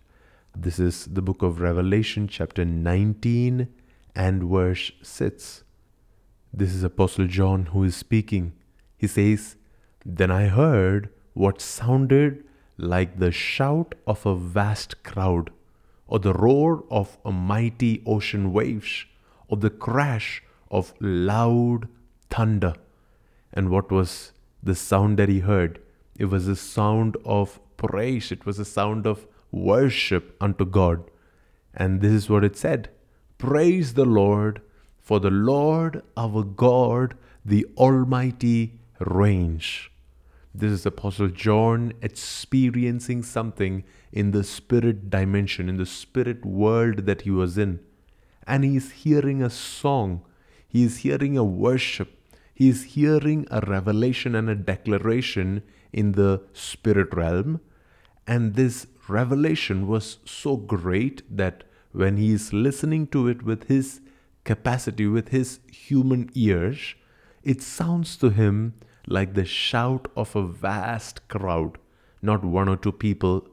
This 0.56 0.79
is 0.79 1.08
the 1.08 1.22
book 1.22 1.41
of 1.41 1.60
Revelation, 1.60 2.29
chapter 2.29 2.63
19 2.63 3.67
and 4.15 4.44
verse 4.44 4.94
6. 5.01 5.63
This 6.53 6.74
is 6.74 6.84
Apostle 6.84 7.27
John 7.27 7.65
who 7.67 7.84
is 7.84 7.98
speaking. 7.98 8.53
He 8.96 9.08
says, 9.08 9.58
Then 10.06 10.32
I 10.32 10.48
heard 10.48 11.10
what 11.34 11.60
sounded 11.60 12.46
like 12.77 13.20
the 13.20 13.32
shout 13.32 13.94
of 14.08 14.25
a 14.25 14.36
vast 14.38 15.03
crowd, 15.03 15.50
or 16.08 16.20
the 16.20 16.34
roar 16.34 16.86
of 16.89 17.17
a 17.25 17.32
mighty 17.34 18.01
ocean 18.06 18.53
waves, 18.53 19.06
or 19.50 19.58
the 19.58 19.70
crash 19.70 20.41
of 20.72 20.94
loud 21.01 21.89
thunder. 22.29 22.75
And 23.51 23.70
what 23.70 23.91
was 23.91 24.32
the 24.62 24.76
sound 24.76 25.18
that 25.20 25.30
he 25.30 25.40
heard? 25.40 25.80
It 26.18 26.26
was 26.26 26.48
a 26.48 26.56
sound 26.56 27.18
of 27.26 27.60
praise, 27.78 28.32
it 28.32 28.46
was 28.46 28.60
a 28.60 28.66
sound 28.66 29.06
of 29.06 29.28
worship 29.52 30.36
unto 30.42 30.66
God. 30.66 31.04
And 31.74 32.02
this 32.02 32.12
is 32.12 32.30
what 32.30 32.44
it 32.44 32.58
said 32.58 32.90
Praise 33.38 33.94
the 33.94 34.06
Lord, 34.06 34.62
for 35.00 35.20
the 35.20 35.30
Lord 35.30 36.02
our 36.16 36.44
God, 36.44 37.16
the 37.46 37.66
Almighty, 37.78 38.80
reigns. 39.00 39.90
This 40.54 40.72
is 40.72 40.86
Apostle 40.88 41.28
John 41.28 41.94
experiencing 42.02 43.22
something 43.22 43.84
in 44.12 44.32
the 44.32 44.44
spirit 44.44 45.08
dimension, 45.08 45.70
in 45.70 45.78
the 45.78 45.86
spirit 45.86 46.44
world 46.44 47.06
that 47.06 47.22
he 47.22 47.30
was 47.30 47.60
in. 47.60 47.80
And 48.48 48.64
he 48.64 48.76
is 48.76 48.92
hearing 48.92 49.44
a 49.44 49.52
song, 49.52 50.24
he 50.68 50.84
is 50.84 50.98
hearing 50.98 51.38
a 51.38 51.44
worship, 51.44 52.16
he 52.58 52.70
is 52.70 52.86
hearing 52.96 53.46
a 53.52 53.60
revelation 53.62 54.34
and 54.34 54.50
a 54.50 54.56
declaration 54.56 55.62
in 55.94 56.14
the 56.14 56.42
spirit 56.54 57.14
realm. 57.14 57.62
And 58.26 58.56
this 58.56 58.88
revelation 59.08 59.86
was 59.88 60.18
so 60.26 60.58
great 60.58 61.22
that 61.38 61.66
when 61.92 62.18
he 62.18 62.32
is 62.32 62.54
listening 62.54 63.06
to 63.10 63.28
it 63.28 63.44
with 63.44 63.66
his 63.68 64.02
capacity, 64.44 65.06
with 65.06 65.30
his 65.30 65.60
human 65.72 66.32
ears, 66.34 66.96
it 67.44 67.62
sounds 67.62 68.18
to 68.18 68.32
him 68.32 68.74
like 69.06 69.36
the 69.36 69.46
shout 69.46 70.08
of 70.16 70.36
a 70.36 70.48
vast 70.48 71.28
crowd, 71.28 71.78
not 72.24 72.44
one 72.44 72.68
or 72.68 72.76
two 72.76 72.92
people 72.92 73.48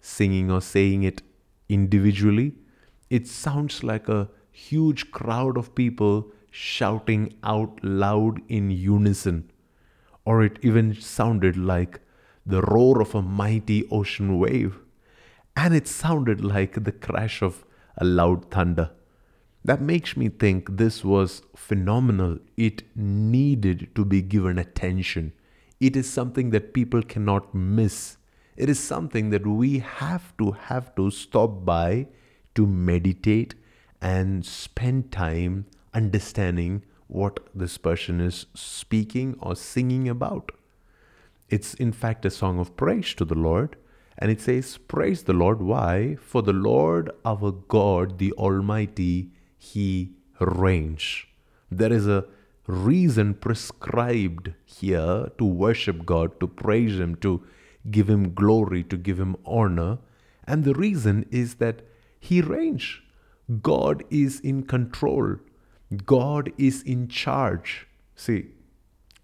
singing 0.00 0.50
or 0.50 0.62
saying 0.62 1.02
it 1.02 1.20
individually. 1.68 2.54
It 3.10 3.28
sounds 3.28 3.84
like 3.84 4.08
a 4.08 4.30
huge 4.50 5.10
crowd 5.10 5.58
of 5.58 5.74
people 5.74 6.32
shouting 6.58 7.34
out 7.42 7.78
loud 7.82 8.40
in 8.48 8.70
unison. 8.70 9.50
Or 10.24 10.42
it 10.42 10.58
even 10.62 10.94
sounded 10.94 11.54
like 11.54 12.00
the 12.46 12.62
roar 12.62 13.02
of 13.02 13.14
a 13.14 13.20
mighty 13.20 13.86
ocean 13.90 14.38
wave. 14.38 14.78
And 15.54 15.74
it 15.74 15.86
sounded 15.86 16.42
like 16.42 16.82
the 16.82 16.92
crash 16.92 17.42
of 17.42 17.66
a 17.98 18.06
loud 18.06 18.50
thunder. 18.50 18.90
That 19.64 19.82
makes 19.82 20.16
me 20.16 20.30
think 20.30 20.78
this 20.78 21.04
was 21.04 21.42
phenomenal. 21.54 22.38
It 22.56 22.84
needed 22.96 23.88
to 23.94 24.06
be 24.06 24.22
given 24.22 24.58
attention. 24.58 25.32
It 25.78 25.94
is 25.94 26.08
something 26.08 26.50
that 26.50 26.72
people 26.72 27.02
cannot 27.02 27.54
miss. 27.54 28.16
It 28.56 28.70
is 28.70 28.78
something 28.78 29.28
that 29.28 29.46
we 29.46 29.80
have 29.80 30.34
to 30.38 30.52
have 30.52 30.94
to 30.96 31.10
stop 31.10 31.66
by 31.66 32.06
to 32.54 32.66
meditate 32.66 33.54
and 34.00 34.44
spend 34.46 35.12
time 35.12 35.66
understanding 35.96 36.82
what 37.08 37.40
this 37.54 37.78
person 37.78 38.20
is 38.20 38.46
speaking 38.54 39.34
or 39.40 39.56
singing 39.56 40.08
about. 40.08 40.52
It's 41.48 41.74
in 41.74 41.92
fact 41.92 42.24
a 42.24 42.30
song 42.30 42.58
of 42.58 42.76
praise 42.76 43.14
to 43.14 43.24
the 43.24 43.34
Lord. 43.48 43.76
And 44.18 44.30
it 44.30 44.40
says, 44.40 44.78
Praise 44.78 45.24
the 45.24 45.32
Lord. 45.32 45.60
Why? 45.60 46.16
For 46.20 46.42
the 46.42 46.52
Lord 46.52 47.10
our 47.24 47.52
God, 47.52 48.18
the 48.18 48.32
Almighty, 48.32 49.30
he 49.58 50.12
reigns. 50.40 51.24
There 51.70 51.92
is 51.92 52.06
a 52.06 52.24
reason 52.66 53.34
prescribed 53.34 54.52
here 54.64 55.30
to 55.38 55.44
worship 55.44 56.04
God, 56.04 56.38
to 56.40 56.48
praise 56.48 56.98
Him, 56.98 57.16
to 57.16 57.44
give 57.90 58.08
Him 58.08 58.34
glory, 58.34 58.82
to 58.84 58.96
give 58.96 59.20
Him 59.20 59.36
honor. 59.44 59.98
And 60.46 60.64
the 60.64 60.74
reason 60.74 61.26
is 61.30 61.56
that 61.56 61.82
He 62.18 62.40
reigns. 62.40 63.00
God 63.62 64.02
is 64.10 64.40
in 64.40 64.64
control. 64.64 65.36
God 66.04 66.52
is 66.58 66.82
in 66.82 67.08
charge. 67.08 67.86
See, 68.16 68.46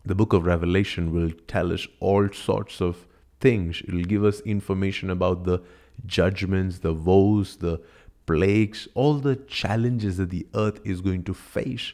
the 0.04 0.14
book 0.14 0.32
of 0.32 0.46
Revelation 0.46 1.12
will 1.12 1.30
tell 1.46 1.72
us 1.72 1.86
all 2.00 2.28
sorts 2.32 2.80
of 2.80 3.06
things. 3.40 3.82
It 3.86 3.92
will 3.92 4.04
give 4.04 4.24
us 4.24 4.40
information 4.40 5.10
about 5.10 5.44
the 5.44 5.62
judgments, 6.06 6.78
the 6.78 6.94
woes, 6.94 7.56
the 7.56 7.80
plagues, 8.26 8.88
all 8.94 9.14
the 9.14 9.36
challenges 9.36 10.16
that 10.16 10.30
the 10.30 10.46
earth 10.54 10.80
is 10.84 11.00
going 11.00 11.24
to 11.24 11.34
face 11.34 11.92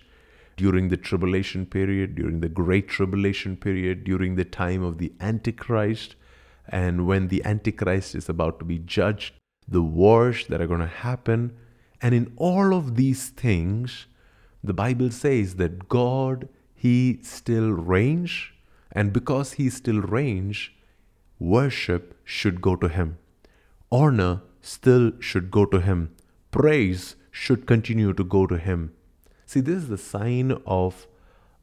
during 0.57 0.89
the 0.89 0.97
tribulation 0.97 1.65
period, 1.65 2.15
during 2.17 2.41
the 2.41 2.49
great 2.49 2.89
tribulation 2.89 3.57
period, 3.57 4.05
during 4.05 4.35
the 4.35 4.45
time 4.45 4.83
of 4.83 4.99
the 4.99 5.13
Antichrist, 5.21 6.17
and 6.69 7.07
when 7.07 7.29
the 7.29 7.43
Antichrist 7.45 8.15
is 8.15 8.29
about 8.29 8.59
to 8.59 8.65
be 8.65 8.79
judged, 8.79 9.35
the 9.67 9.83
wars 9.83 10.47
that 10.49 10.61
are 10.61 10.67
going 10.67 10.81
to 10.81 10.87
happen. 10.87 11.57
And 12.03 12.15
in 12.15 12.33
all 12.37 12.75
of 12.75 12.97
these 12.97 13.29
things, 13.29 14.07
the 14.69 14.75
Bible 14.75 15.11
says 15.11 15.57
that 15.57 15.89
God, 15.89 16.49
He 16.75 17.19
still 17.23 17.71
reigns, 17.71 18.51
and 18.93 19.13
because 19.13 19.53
He 19.55 19.71
still 19.71 20.01
reigns, 20.01 20.71
worship 21.39 22.17
should 22.25 22.61
go 22.61 22.77
to 22.77 22.89
Him. 22.89 23.19
Honor 23.91 24.43
still 24.61 25.13
should 25.21 25.51
go 25.51 25.65
to 25.67 25.81
Him 25.81 26.11
praise 26.51 27.17
should 27.31 27.67
continue 27.67 28.13
to 28.13 28.25
go 28.25 28.47
to 28.47 28.59
Him. 28.59 28.93
See, 29.47 29.61
this 29.61 29.77
is 29.77 29.89
the 29.89 29.99
sign 29.99 30.53
of 30.67 31.07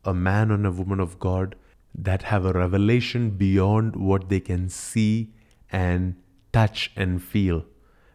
a 0.03 0.13
man 0.13 0.51
and 0.51 0.65
a 0.65 0.71
woman 0.71 0.99
of 0.99 1.19
God 1.19 1.55
that 1.93 2.23
have 2.23 2.45
a 2.45 2.53
revelation 2.53 3.31
beyond 3.31 3.95
what 3.95 4.29
they 4.29 4.39
can 4.39 4.69
see 4.69 5.33
and 5.71 6.15
touch 6.51 6.91
and 6.95 7.21
feel. 7.21 7.65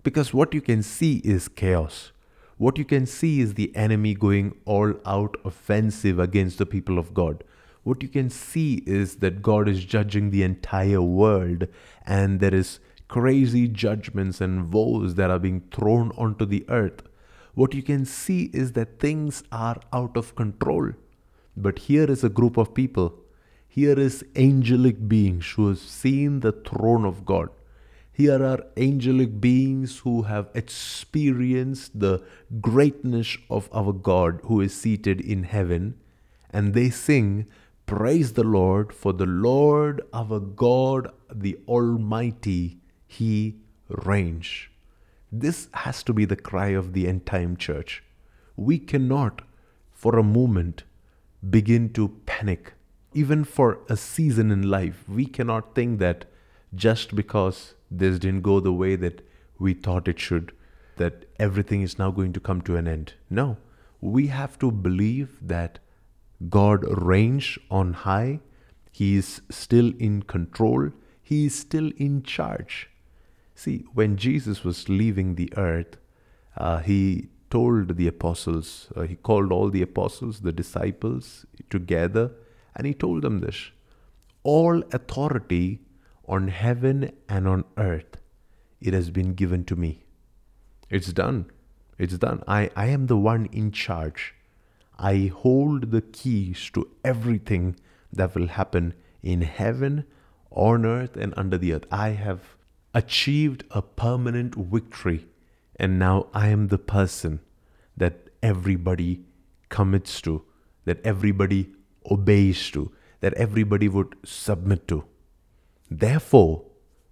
Because 0.03 0.33
what 0.33 0.55
you 0.55 0.61
can 0.61 0.83
see 0.83 1.17
is 1.19 1.49
chaos. 1.49 2.13
What 2.61 2.77
you 2.77 2.85
can 2.85 3.07
see 3.07 3.41
is 3.41 3.55
the 3.55 3.75
enemy 3.75 4.13
going 4.13 4.55
all 4.67 4.93
out 5.07 5.35
offensive 5.47 6.19
against 6.19 6.59
the 6.59 6.67
people 6.67 6.99
of 6.99 7.15
God. 7.15 7.43
What 7.85 8.03
you 8.03 8.09
can 8.11 8.29
see 8.29 8.83
is 8.85 9.17
that 9.21 9.41
God 9.41 9.67
is 9.67 9.83
judging 9.83 10.31
the 10.31 10.43
entire 10.43 11.01
world 11.01 11.69
and 12.05 12.39
there 12.39 12.55
is 12.55 12.79
crazy 13.09 13.67
judgments 13.67 14.43
and 14.43 14.71
woes 14.75 15.15
that 15.15 15.31
are 15.31 15.39
being 15.39 15.63
thrown 15.73 16.13
onto 16.19 16.45
the 16.45 16.67
earth, 16.69 17.01
what 17.55 17.73
you 17.73 17.83
can 17.83 18.05
see 18.05 18.51
is 18.53 18.73
that 18.73 19.01
things 19.01 19.43
are 19.51 19.81
out 19.91 20.19
of 20.19 20.35
control. 20.35 20.91
But 21.57 21.79
here 21.79 22.11
is 22.11 22.23
a 22.23 22.29
group 22.29 22.59
of 22.59 22.75
people. 22.75 23.15
Here 23.69 23.99
is 23.99 24.23
angelic 24.37 25.09
beings 25.09 25.51
who 25.53 25.69
have 25.69 25.79
seen 25.79 26.41
the 26.41 26.53
throne 26.53 27.07
of 27.07 27.25
God. 27.25 27.49
Here 28.21 28.45
are 28.45 28.67
angelic 28.77 29.41
beings 29.41 30.01
who 30.01 30.25
have 30.25 30.51
experienced 30.53 32.01
the 32.01 32.23
greatness 32.61 33.39
of 33.49 33.71
our 33.73 33.95
God 33.95 34.41
who 34.45 34.61
is 34.61 34.75
seated 34.75 35.23
in 35.23 35.45
heaven. 35.45 35.95
And 36.51 36.75
they 36.75 36.91
sing, 36.91 37.47
Praise 37.87 38.35
the 38.35 38.45
Lord, 38.45 38.93
for 38.93 39.15
the 39.15 39.25
Lord 39.25 40.03
our 40.13 40.39
God, 40.39 41.11
the 41.35 41.57
Almighty, 41.67 42.81
he 43.07 43.57
reigns. 43.89 44.69
This 45.33 45.69
has 45.73 46.03
to 46.03 46.13
be 46.13 46.27
the 46.27 46.37
cry 46.37 46.69
of 46.83 46.93
the 46.93 47.09
end 47.09 47.25
time 47.25 47.57
church. 47.57 48.03
We 48.55 48.79
cannot, 48.79 49.41
for 49.93 50.19
a 50.19 50.23
moment, 50.23 50.85
begin 51.49 51.91
to 51.95 52.21
panic. 52.27 52.75
Even 53.15 53.45
for 53.45 53.79
a 53.89 53.97
season 53.97 54.51
in 54.51 54.69
life, 54.69 55.09
we 55.09 55.25
cannot 55.25 55.75
think 55.75 56.01
that 56.01 56.27
just 56.75 57.15
because 57.15 57.75
this 57.91 58.19
didn't 58.19 58.43
go 58.43 58.61
the 58.61 58.73
way 58.73 58.97
that 58.97 59.27
we 59.59 59.75
thought 59.75 60.09
it 60.09 60.19
should, 60.19 60.53
that 60.97 61.25
everything 61.39 61.83
is 61.83 61.99
now 61.99 62.11
going 62.11 62.33
to 62.33 62.41
come 62.41 62.61
to 62.63 62.77
an 62.77 62.87
end. 62.87 63.15
No, 63.29 63.57
we 64.01 64.29
have 64.29 64.59
to 64.61 64.71
believe 64.71 65.37
that 65.43 65.79
God 66.49 66.85
reigns 66.89 67.59
on 67.71 67.93
high, 67.93 68.41
He 68.91 69.17
is 69.17 69.43
still 69.51 69.93
in 69.99 70.23
control, 70.23 70.91
He 71.23 71.47
is 71.47 71.59
still 71.59 71.91
in 71.97 72.23
charge. 72.23 72.89
See, 73.55 73.85
when 73.93 74.17
Jesus 74.17 74.65
was 74.65 74.89
leaving 74.89 75.35
the 75.35 75.53
earth, 75.57 75.99
uh, 76.57 76.79
He 76.79 77.29
told 77.51 77.97
the 77.97 78.07
apostles, 78.07 78.89
uh, 78.97 79.03
He 79.03 79.17
called 79.17 79.53
all 79.53 79.69
the 79.69 79.83
apostles, 79.83 80.41
the 80.41 80.53
disciples 80.53 81.45
together, 81.69 82.33
and 82.75 82.87
He 82.87 82.95
told 82.95 83.23
them 83.23 83.41
this 83.41 83.71
All 84.43 84.83
authority 84.93 85.81
on 86.31 86.47
heaven 86.47 87.11
and 87.29 87.49
on 87.49 87.65
earth, 87.77 88.17
it 88.81 88.95
has 88.95 89.11
been 89.11 89.35
given 89.35 89.65
to 89.65 89.75
me. 89.75 90.05
It's 90.89 91.13
done. 91.13 91.51
It's 91.99 92.17
done. 92.19 92.45
I, 92.47 92.71
I 92.77 92.87
am 92.87 93.09
the 93.09 93.17
one 93.17 93.47
in 93.47 93.73
charge. 93.73 94.35
I 94.97 95.33
hold 95.35 95.91
the 95.91 96.01
keys 96.01 96.71
to 96.75 96.89
everything 97.05 97.77
that 98.13 98.35
will 98.35 98.47
happen 98.47 98.95
in 99.23 99.43
heaven, 99.43 100.05
on 100.51 100.87
earth, 100.87 101.17
and 101.17 101.35
under 101.37 101.59
the 101.59 101.73
earth. 101.73 101.87
I 101.91 102.11
have 102.11 102.57
achieved 102.95 103.65
a 103.73 103.83
permanent 103.83 104.55
victory, 104.55 105.27
and 105.77 105.99
now 105.99 106.29
I 106.33 106.49
am 106.49 106.69
the 106.69 106.79
person 106.79 107.41
that 107.97 108.31
everybody 108.41 109.25
commits 109.69 110.21
to, 110.23 110.45
that 110.85 111.05
everybody 111.05 111.71
obeys 112.09 112.71
to, 112.71 112.93
that 113.19 113.35
everybody 113.35 113.89
would 113.89 114.15
submit 114.25 114.87
to. 114.89 115.05
Therefore, 115.91 116.65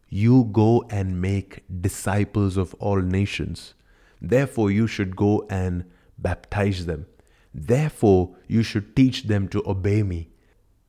you 0.08 0.44
go 0.52 0.85
and 0.88 1.20
make 1.20 1.64
disciples 1.80 2.56
of 2.56 2.75
all 2.75 3.00
nations. 3.00 3.75
Therefore, 4.20 4.70
you 4.70 4.87
should 4.87 5.16
go 5.16 5.47
and 5.50 5.85
baptize 6.16 6.87
them. 6.87 7.06
Therefore, 7.52 8.37
you 8.47 8.62
should 8.62 8.94
teach 8.94 9.25
them 9.25 9.49
to 9.49 9.62
obey 9.68 10.02
me. 10.02 10.28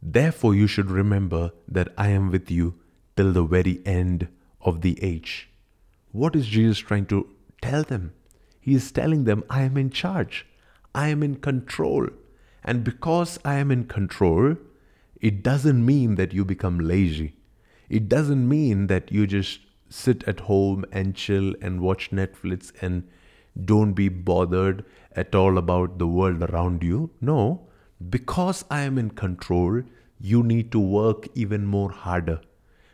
Therefore, 0.01 0.55
you 0.55 0.67
should 0.67 0.89
remember 0.89 1.51
that 1.67 1.93
I 1.97 2.09
am 2.09 2.31
with 2.31 2.49
you 2.49 2.75
till 3.17 3.33
the 3.33 3.43
very 3.43 3.81
end 3.85 4.27
of 4.61 4.81
the 4.81 5.01
age. 5.03 5.49
What 6.11 6.35
is 6.35 6.47
Jesus 6.47 6.79
trying 6.79 7.07
to 7.07 7.29
tell 7.61 7.83
them? 7.83 8.13
He 8.59 8.75
is 8.75 8.91
telling 8.91 9.23
them, 9.23 9.43
I 9.49 9.63
am 9.63 9.77
in 9.77 9.89
charge, 9.89 10.45
I 10.93 11.09
am 11.09 11.23
in 11.23 11.35
control. 11.37 12.07
And 12.63 12.83
because 12.83 13.39
I 13.43 13.55
am 13.55 13.71
in 13.71 13.85
control, 13.85 14.55
it 15.19 15.43
doesn't 15.43 15.85
mean 15.85 16.15
that 16.15 16.33
you 16.33 16.45
become 16.45 16.79
lazy. 16.79 17.35
It 17.89 18.07
doesn't 18.07 18.47
mean 18.47 18.87
that 18.87 19.11
you 19.11 19.25
just 19.25 19.61
sit 19.89 20.23
at 20.27 20.41
home 20.41 20.85
and 20.91 21.15
chill 21.15 21.55
and 21.61 21.81
watch 21.81 22.11
Netflix 22.11 22.71
and 22.81 23.07
don't 23.65 23.93
be 23.93 24.09
bothered 24.09 24.85
at 25.15 25.33
all 25.33 25.57
about 25.57 25.97
the 25.97 26.07
world 26.07 26.43
around 26.43 26.83
you. 26.83 27.09
No, 27.19 27.67
because 28.09 28.63
I 28.69 28.81
am 28.81 28.97
in 28.97 29.09
control, 29.09 29.81
you 30.21 30.43
need 30.43 30.71
to 30.71 30.79
work 30.79 31.27
even 31.33 31.65
more 31.65 31.91
harder. 31.91 32.41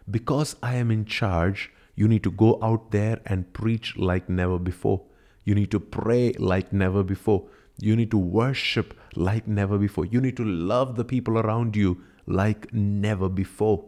Because 0.10 0.56
I 0.64 0.76
am 0.76 0.92
in 0.92 1.06
charge, 1.06 1.72
you 1.96 2.08
need 2.08 2.24
to 2.24 2.32
go 2.32 2.58
out 2.62 2.92
there 2.92 3.20
and 3.26 3.52
preach 3.54 3.98
like 3.98 4.30
never 4.30 4.58
before. 4.58 5.02
You 5.44 5.56
need 5.56 5.72
to 5.72 5.80
pray 5.80 6.34
like 6.40 6.72
never 6.72 7.04
before. 7.04 7.44
You 7.80 7.96
need 7.96 8.12
to 8.12 8.18
worship 8.18 8.98
like 9.16 9.48
never 9.48 9.78
before. 9.78 10.06
You 10.06 10.22
need 10.22 10.38
to 10.38 10.46
love 10.46 10.96
the 10.96 11.06
people 11.06 11.38
around 11.38 11.76
you 11.76 12.02
like 12.26 12.74
never 12.74 13.28
before. 13.30 13.86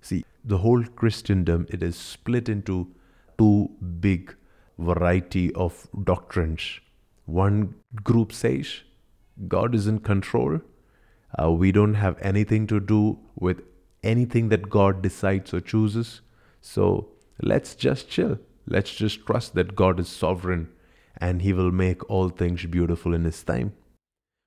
See, 0.00 0.24
the 0.46 0.58
whole 0.58 0.84
Christendom 0.84 1.66
it 1.68 1.82
is 1.82 1.96
split 1.96 2.48
into 2.48 2.88
two 3.36 3.70
big 4.00 4.34
variety 4.78 5.52
of 5.54 5.88
doctrines. 6.04 6.80
One 7.24 7.74
group 8.04 8.32
says 8.32 8.82
God 9.48 9.74
is 9.74 9.86
in 9.86 9.98
control. 9.98 10.60
Uh, 11.40 11.50
we 11.50 11.72
don't 11.72 11.94
have 11.94 12.16
anything 12.20 12.66
to 12.68 12.78
do 12.78 13.18
with 13.34 13.62
anything 14.02 14.48
that 14.50 14.70
God 14.70 15.02
decides 15.02 15.52
or 15.52 15.60
chooses. 15.60 16.20
So 16.60 17.08
let's 17.42 17.74
just 17.74 18.08
chill. 18.08 18.38
Let's 18.68 18.94
just 18.94 19.26
trust 19.26 19.54
that 19.54 19.74
God 19.74 19.98
is 19.98 20.08
sovereign 20.08 20.68
and 21.16 21.42
He 21.42 21.52
will 21.52 21.72
make 21.72 22.08
all 22.08 22.28
things 22.28 22.64
beautiful 22.66 23.14
in 23.14 23.24
His 23.24 23.42
time. 23.42 23.72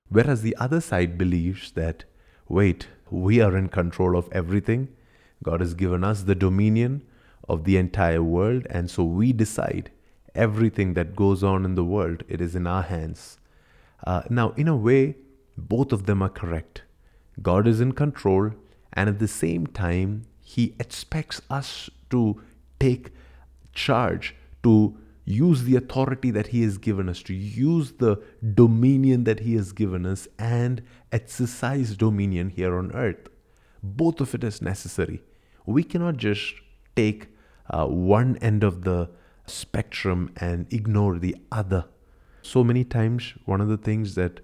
Whereas 0.08 0.42
the 0.42 0.56
other 0.56 0.80
side 0.80 1.18
believes 1.18 1.72
that, 1.72 2.04
wait, 2.48 2.88
we 3.10 3.40
are 3.40 3.56
in 3.56 3.68
control 3.68 4.16
of 4.16 4.28
everything 4.32 4.88
God 5.42 5.60
has 5.60 5.74
given 5.74 6.04
us 6.04 6.22
the 6.22 6.34
dominion 6.34 7.02
of 7.48 7.64
the 7.64 7.76
entire 7.76 8.22
world, 8.22 8.66
and 8.70 8.90
so 8.90 9.04
we 9.04 9.32
decide 9.32 9.90
everything 10.34 10.94
that 10.94 11.16
goes 11.16 11.42
on 11.42 11.64
in 11.64 11.74
the 11.74 11.84
world. 11.84 12.22
It 12.28 12.40
is 12.40 12.54
in 12.54 12.66
our 12.66 12.82
hands. 12.82 13.38
Uh, 14.06 14.22
now, 14.28 14.50
in 14.56 14.68
a 14.68 14.76
way, 14.76 15.16
both 15.56 15.92
of 15.92 16.06
them 16.06 16.22
are 16.22 16.28
correct. 16.28 16.82
God 17.42 17.66
is 17.66 17.80
in 17.80 17.92
control, 17.92 18.50
and 18.92 19.08
at 19.08 19.18
the 19.18 19.28
same 19.28 19.66
time, 19.66 20.26
He 20.40 20.74
expects 20.78 21.40
us 21.48 21.88
to 22.10 22.42
take 22.78 23.12
charge, 23.72 24.36
to 24.62 24.96
use 25.24 25.64
the 25.64 25.76
authority 25.76 26.30
that 26.30 26.48
He 26.48 26.62
has 26.62 26.76
given 26.76 27.08
us, 27.08 27.22
to 27.22 27.34
use 27.34 27.92
the 27.92 28.22
dominion 28.54 29.24
that 29.24 29.40
He 29.40 29.54
has 29.54 29.72
given 29.72 30.04
us, 30.04 30.28
and 30.38 30.82
exercise 31.12 31.96
dominion 31.96 32.50
here 32.50 32.76
on 32.76 32.92
earth. 32.92 33.28
Both 33.82 34.20
of 34.20 34.34
it 34.34 34.44
is 34.44 34.60
necessary 34.60 35.22
we 35.70 35.84
cannot 35.84 36.16
just 36.16 36.54
take 36.96 37.28
uh, 37.68 37.86
one 37.86 38.36
end 38.38 38.64
of 38.64 38.82
the 38.82 39.10
spectrum 39.46 40.32
and 40.36 40.72
ignore 40.72 41.18
the 41.18 41.36
other. 41.50 41.84
So 42.42 42.64
many 42.64 42.84
times, 42.84 43.34
one 43.44 43.60
of 43.60 43.68
the 43.68 43.76
things 43.76 44.14
that 44.14 44.40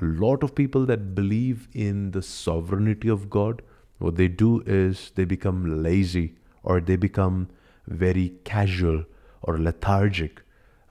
a 0.00 0.04
lot 0.04 0.42
of 0.42 0.54
people 0.54 0.86
that 0.86 1.14
believe 1.14 1.68
in 1.74 2.12
the 2.12 2.22
sovereignty 2.22 3.08
of 3.08 3.28
God, 3.28 3.62
what 3.98 4.16
they 4.16 4.28
do 4.28 4.62
is 4.66 5.12
they 5.14 5.24
become 5.24 5.82
lazy 5.82 6.36
or 6.62 6.80
they 6.80 6.96
become 6.96 7.48
very 7.86 8.34
casual 8.44 9.04
or 9.42 9.58
lethargic. 9.58 10.42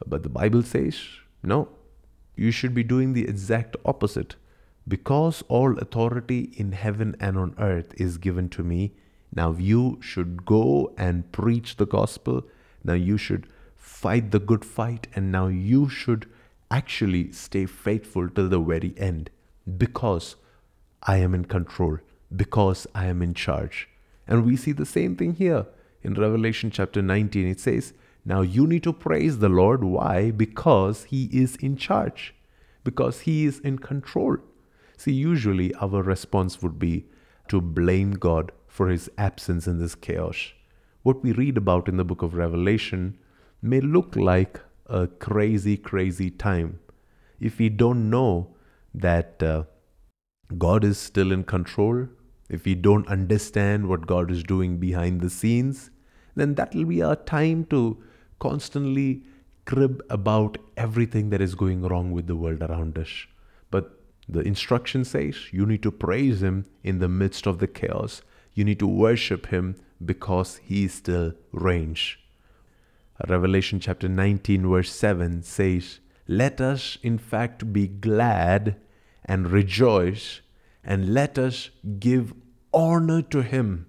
But 0.06 0.24
the 0.24 0.30
Bible 0.30 0.64
says, 0.64 1.00
no, 1.42 1.70
you 2.36 2.52
should 2.52 2.74
be 2.74 2.84
doing 2.84 3.14
the 3.14 3.28
exact 3.28 3.76
opposite. 3.86 4.36
Because 4.88 5.44
all 5.48 5.78
authority 5.78 6.52
in 6.58 6.72
heaven 6.72 7.16
and 7.20 7.38
on 7.38 7.56
earth 7.60 7.94
is 7.98 8.18
given 8.18 8.50
to 8.50 8.64
me, 8.64 8.94
now 9.32 9.52
you 9.52 10.00
should 10.02 10.46
go 10.46 10.94
and 10.98 11.32
preach 11.32 11.78
the 11.78 11.86
gospel. 11.86 12.44
Now 12.84 12.94
you 12.94 13.18
should 13.18 13.48
fight 13.76 14.32
the 14.32 14.40
good 14.40 14.66
fight. 14.66 15.08
And 15.16 15.32
now 15.32 15.48
you 15.48 15.90
should 15.90 16.28
actually 16.72 17.32
stay 17.32 17.66
faithful 17.66 18.30
till 18.30 18.50
the 18.50 18.60
very 18.60 18.94
end 18.98 19.30
because 19.78 20.36
I 21.04 21.18
am 21.18 21.34
in 21.34 21.46
control, 21.46 22.00
because 22.36 22.88
I 22.94 23.06
am 23.06 23.22
in 23.22 23.34
charge. 23.34 23.88
And 24.28 24.46
we 24.46 24.56
see 24.56 24.72
the 24.72 24.86
same 24.86 25.16
thing 25.16 25.36
here 25.36 25.66
in 26.04 26.14
Revelation 26.14 26.72
chapter 26.72 27.02
19. 27.02 27.48
It 27.48 27.60
says, 27.60 27.94
Now 28.26 28.42
you 28.42 28.68
need 28.68 28.84
to 28.84 28.94
praise 28.94 29.40
the 29.40 29.50
Lord. 29.50 29.84
Why? 29.84 30.32
Because 30.32 31.06
He 31.06 31.26
is 31.26 31.56
in 31.58 31.78
charge, 31.78 32.34
because 32.84 33.22
He 33.22 33.46
is 33.46 33.60
in 33.60 33.80
control. 33.80 34.38
See, 34.98 35.14
usually 35.14 35.74
our 35.76 36.04
response 36.04 36.62
would 36.62 36.78
be 36.78 37.06
to 37.48 37.62
blame 37.62 38.12
God 38.12 38.52
for 38.70 38.88
his 38.88 39.10
absence 39.18 39.68
in 39.68 39.80
this 39.80 39.96
chaos. 39.96 40.54
What 41.04 41.24
we 41.24 41.34
read 41.34 41.58
about 41.58 41.90
in 41.90 41.98
the 41.98 42.06
book 42.06 42.22
of 42.22 42.36
Revelation 42.36 43.18
may 43.62 43.82
look 43.82 44.16
like 44.16 44.62
a 44.86 45.08
crazy, 45.08 45.76
crazy 45.76 46.30
time. 46.30 46.80
If 47.40 47.58
we 47.58 47.70
don't 47.70 48.10
know 48.10 48.56
that 48.94 49.44
uh, 49.44 49.64
God 50.58 50.84
is 50.84 50.98
still 50.98 51.32
in 51.32 51.44
control, 51.44 52.08
if 52.50 52.66
we 52.66 52.76
don't 52.76 53.08
understand 53.08 53.88
what 53.88 54.08
God 54.08 54.32
is 54.32 54.44
doing 54.44 54.78
behind 54.78 55.22
the 55.22 55.30
scenes, 55.30 55.90
then 56.36 56.56
that 56.56 56.74
will 56.74 56.86
be 56.86 57.02
our 57.02 57.16
time 57.16 57.66
to 57.66 57.98
constantly 58.40 59.24
crib 59.66 60.02
about 60.10 60.58
everything 60.78 61.30
that 61.30 61.42
is 61.42 61.54
going 61.54 61.82
wrong 61.82 62.12
with 62.12 62.28
the 62.28 62.36
world 62.36 62.62
around 62.64 62.98
us. 62.98 63.28
But 63.70 64.00
the 64.28 64.42
instruction 64.42 65.06
says 65.06 65.52
you 65.52 65.66
need 65.66 65.84
to 65.84 65.92
praise 65.92 66.42
Him 66.42 66.66
in 66.84 67.00
the 67.00 67.10
midst 67.10 67.46
of 67.46 67.60
the 67.60 67.68
chaos. 67.68 68.22
You 68.60 68.66
need 68.66 68.80
to 68.80 68.88
worship 68.88 69.46
him 69.46 69.78
because 70.04 70.58
he 70.58 70.90
still 70.90 71.32
reigns. 71.54 72.18
Revelation 73.26 73.80
chapter 73.80 74.10
19, 74.10 74.68
verse 74.70 74.92
7 74.92 75.44
says, 75.44 76.00
Let 76.28 76.60
us 76.60 76.98
in 77.02 77.20
fact 77.20 77.72
be 77.72 77.88
glad 77.88 78.76
and 79.24 79.50
rejoice, 79.50 80.42
and 80.84 81.14
let 81.14 81.40
us 81.40 81.70
give 82.00 82.34
honor 82.74 83.22
to 83.22 83.44
him. 83.44 83.86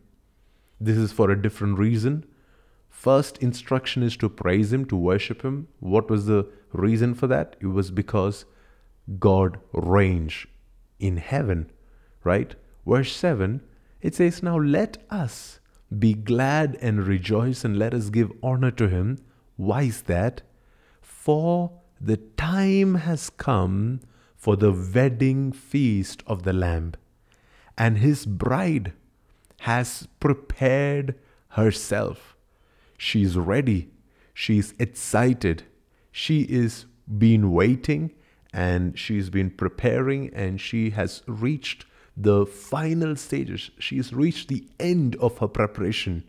This 0.79 0.99
is 0.99 1.11
for 1.11 1.33
a 1.33 1.43
different 1.43 1.77
reason. 1.77 2.25
first 2.89 3.39
instruction 3.39 4.05
is 4.05 4.17
to 4.19 4.29
praise 4.29 4.73
Him, 4.73 4.85
to 4.85 4.97
worship 4.97 5.43
Him. 5.43 5.67
What 5.81 6.09
was 6.09 6.27
the 6.27 6.47
reason 6.73 7.15
for 7.15 7.27
that? 7.27 7.57
It 7.59 7.67
was 7.79 7.91
because 7.91 8.45
God 9.19 9.59
reigns 9.73 10.47
in 11.01 11.17
heaven, 11.17 11.73
right? 12.23 12.55
Verse 12.87 13.13
7, 13.17 13.63
it 14.03 14.15
says, 14.15 14.43
Now 14.43 14.59
let 14.59 14.99
us 15.11 15.61
be 15.97 16.15
glad 16.15 16.77
and 16.81 17.07
rejoice 17.07 17.65
and 17.65 17.79
let 17.79 17.95
us 17.95 18.11
give 18.11 18.33
honor 18.43 18.71
to 18.73 18.89
Him. 18.89 19.19
Why 19.57 19.83
is 19.83 20.03
that? 20.03 20.43
For 21.01 21.73
the 22.01 22.17
time 22.17 22.95
has 22.97 23.31
come 23.31 24.01
for 24.37 24.57
the 24.57 24.73
wedding 24.73 25.53
feast 25.53 26.23
of 26.27 26.45
the 26.45 26.53
Lamb, 26.53 26.95
and 27.77 27.99
His 27.99 28.25
bride 28.25 28.93
has 29.61 30.09
prepared 30.19 31.15
herself. 31.51 32.37
She's 32.97 33.37
ready. 33.37 33.91
She's 34.33 34.75
excited. 34.79 35.65
She 36.11 36.43
is 36.43 36.87
been 37.19 37.53
waiting 37.53 38.13
and 38.53 38.99
she's 38.99 39.31
been 39.31 39.51
preparing 39.51 40.33
and 40.35 40.61
she 40.61 40.91
has 40.91 41.23
reached 41.27 41.85
the 42.23 42.47
final 42.47 43.17
stages. 43.17 43.71
She's 43.79 44.13
reached 44.13 44.49
the 44.49 44.65
end 44.79 45.17
of 45.17 45.39
her 45.39 45.49
preparation. 45.49 46.25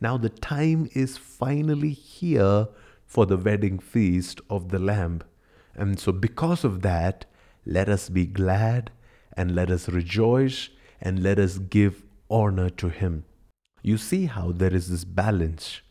Now 0.00 0.16
the 0.16 0.28
time 0.28 0.88
is 0.94 1.16
finally 1.16 1.90
here 1.90 2.68
for 3.06 3.26
the 3.26 3.36
wedding 3.36 3.78
feast 3.78 4.40
of 4.50 4.70
the 4.70 4.78
Lamb. 4.78 5.22
And 5.74 6.00
so, 6.00 6.10
because 6.10 6.64
of 6.64 6.82
that, 6.82 7.26
let 7.64 7.88
us 7.88 8.08
be 8.08 8.26
glad 8.26 8.90
and 9.36 9.54
let 9.54 9.70
us 9.70 9.88
rejoice 9.88 10.70
and 11.00 11.22
let 11.22 11.38
us 11.38 11.58
give 11.58 12.02
honor 12.30 12.70
to 12.70 12.88
Him. 12.88 13.24
You 13.82 13.98
see 13.98 14.26
how 14.26 14.52
there 14.52 14.74
is 14.74 14.88
this 14.88 15.04
balance. 15.04 15.82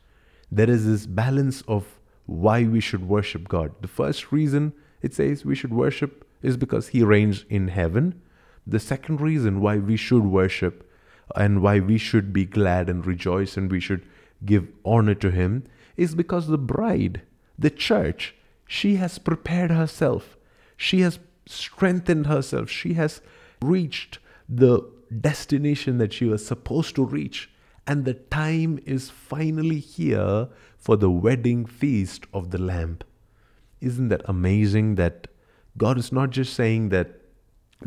There 0.52 0.70
is 0.70 0.86
this 0.86 1.06
balance 1.06 1.62
of 1.68 2.00
why 2.26 2.64
we 2.64 2.80
should 2.80 3.08
worship 3.08 3.48
God. 3.48 3.74
The 3.82 3.88
first 3.88 4.32
reason 4.32 4.74
it 5.02 5.14
says 5.14 5.46
we 5.46 5.56
should 5.56 5.74
worship 5.74 6.28
is 6.42 6.58
because 6.58 6.90
He 6.90 7.04
reigns 7.04 7.46
in 7.50 7.68
heaven. 7.68 8.22
The 8.68 8.80
second 8.80 9.22
reason 9.22 9.62
why 9.62 9.78
we 9.78 9.98
should 9.98 10.26
worship 10.26 10.90
and 11.36 11.62
why 11.62 11.80
we 11.80 11.98
should 11.98 12.34
be 12.34 12.46
glad 12.46 12.90
and 12.90 13.06
rejoice 13.06 13.58
and 13.58 13.72
we 13.72 13.80
should 13.80 14.06
give 14.44 14.68
honor 14.84 15.16
to 15.16 15.32
Him 15.32 15.64
is 15.98 16.16
because 16.16 16.48
the 16.48 16.58
bride, 16.58 17.22
the 17.58 17.70
church, 17.70 18.36
she 18.68 18.96
has 18.96 19.18
prepared 19.18 19.72
herself. 19.72 20.38
She 20.78 21.02
has 21.02 21.20
strengthened 21.46 22.28
herself. 22.28 22.70
She 22.70 22.94
has 22.94 23.22
reached 23.62 24.20
the 24.50 24.82
destination 25.22 25.98
that 26.00 26.14
she 26.14 26.26
was 26.26 26.46
supposed 26.46 26.96
to 26.96 27.06
reach. 27.06 27.50
And 27.88 28.04
the 28.04 28.16
time 28.16 28.80
is 28.86 29.12
finally 29.12 29.80
here 29.80 30.50
for 30.78 30.98
the 30.98 31.12
wedding 31.12 31.66
feast 31.66 32.26
of 32.34 32.50
the 32.50 32.58
Lamb. 32.58 33.00
Isn't 33.80 34.10
that 34.10 34.24
amazing 34.26 34.96
that 34.96 35.28
God 35.78 35.98
is 35.98 36.12
not 36.12 36.32
just 36.32 36.54
saying 36.54 36.90
that 36.90 37.22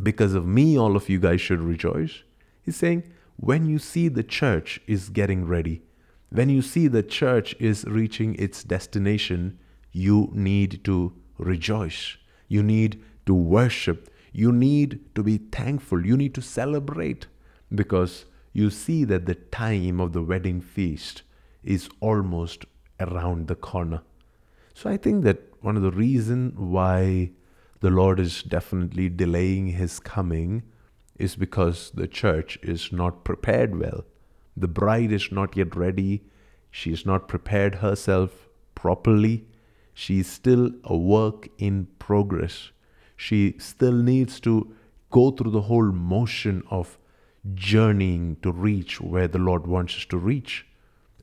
because 0.02 0.34
of 0.34 0.46
me, 0.46 0.78
all 0.78 0.96
of 0.96 1.08
you 1.08 1.18
guys 1.18 1.40
should 1.40 1.60
rejoice? 1.60 2.22
He's 2.62 2.76
saying, 2.76 3.04
when 3.36 3.66
you 3.66 3.78
see 3.78 4.08
the 4.08 4.22
church 4.22 4.80
is 4.86 5.08
getting 5.08 5.46
ready, 5.46 5.82
when 6.30 6.48
you 6.48 6.60
see 6.60 6.88
the 6.88 7.02
church 7.02 7.54
is 7.58 7.84
reaching 7.84 8.34
its 8.34 8.62
destination, 8.62 9.58
you 9.92 10.30
need 10.34 10.84
to 10.84 11.14
rejoice. 11.38 12.16
You 12.48 12.62
need 12.62 13.02
to 13.26 13.34
worship. 13.34 14.10
You 14.32 14.52
need 14.52 15.14
to 15.14 15.22
be 15.22 15.38
thankful. 15.38 16.04
You 16.04 16.16
need 16.16 16.34
to 16.34 16.42
celebrate 16.42 17.26
because 17.74 18.26
you 18.52 18.70
see 18.70 19.04
that 19.04 19.26
the 19.26 19.34
time 19.34 20.00
of 20.00 20.12
the 20.12 20.22
wedding 20.22 20.60
feast 20.60 21.22
is 21.62 21.88
almost 22.00 22.64
around 23.00 23.46
the 23.46 23.54
corner. 23.54 24.02
So 24.74 24.90
I 24.90 24.96
think 24.96 25.24
that 25.24 25.42
one 25.60 25.76
of 25.76 25.82
the 25.82 25.90
reasons 25.90 26.54
why 26.56 27.30
the 27.80 27.90
Lord 27.90 28.18
is 28.18 28.42
definitely 28.42 29.08
delaying 29.08 29.68
his 29.68 30.00
coming 30.00 30.62
is 31.16 31.36
because 31.36 31.90
the 31.92 32.08
church 32.08 32.58
is 32.62 32.92
not 32.92 33.24
prepared 33.24 33.78
well. 33.78 34.04
The 34.56 34.68
bride 34.68 35.12
is 35.12 35.30
not 35.30 35.56
yet 35.56 35.76
ready. 35.76 36.24
She 36.70 36.90
has 36.90 37.06
not 37.06 37.28
prepared 37.28 37.76
herself 37.76 38.48
properly. 38.74 39.46
She 39.94 40.20
is 40.20 40.26
still 40.28 40.70
a 40.84 40.96
work 40.96 41.48
in 41.58 41.86
progress. 41.98 42.70
She 43.16 43.56
still 43.58 43.92
needs 43.92 44.40
to 44.40 44.74
go 45.10 45.30
through 45.30 45.52
the 45.52 45.62
whole 45.62 45.90
motion 45.92 46.62
of 46.70 46.98
journeying 47.54 48.36
to 48.42 48.52
reach 48.52 49.00
where 49.00 49.28
the 49.28 49.38
Lord 49.38 49.66
wants 49.66 49.96
us 49.96 50.04
to 50.06 50.18
reach. 50.18 50.66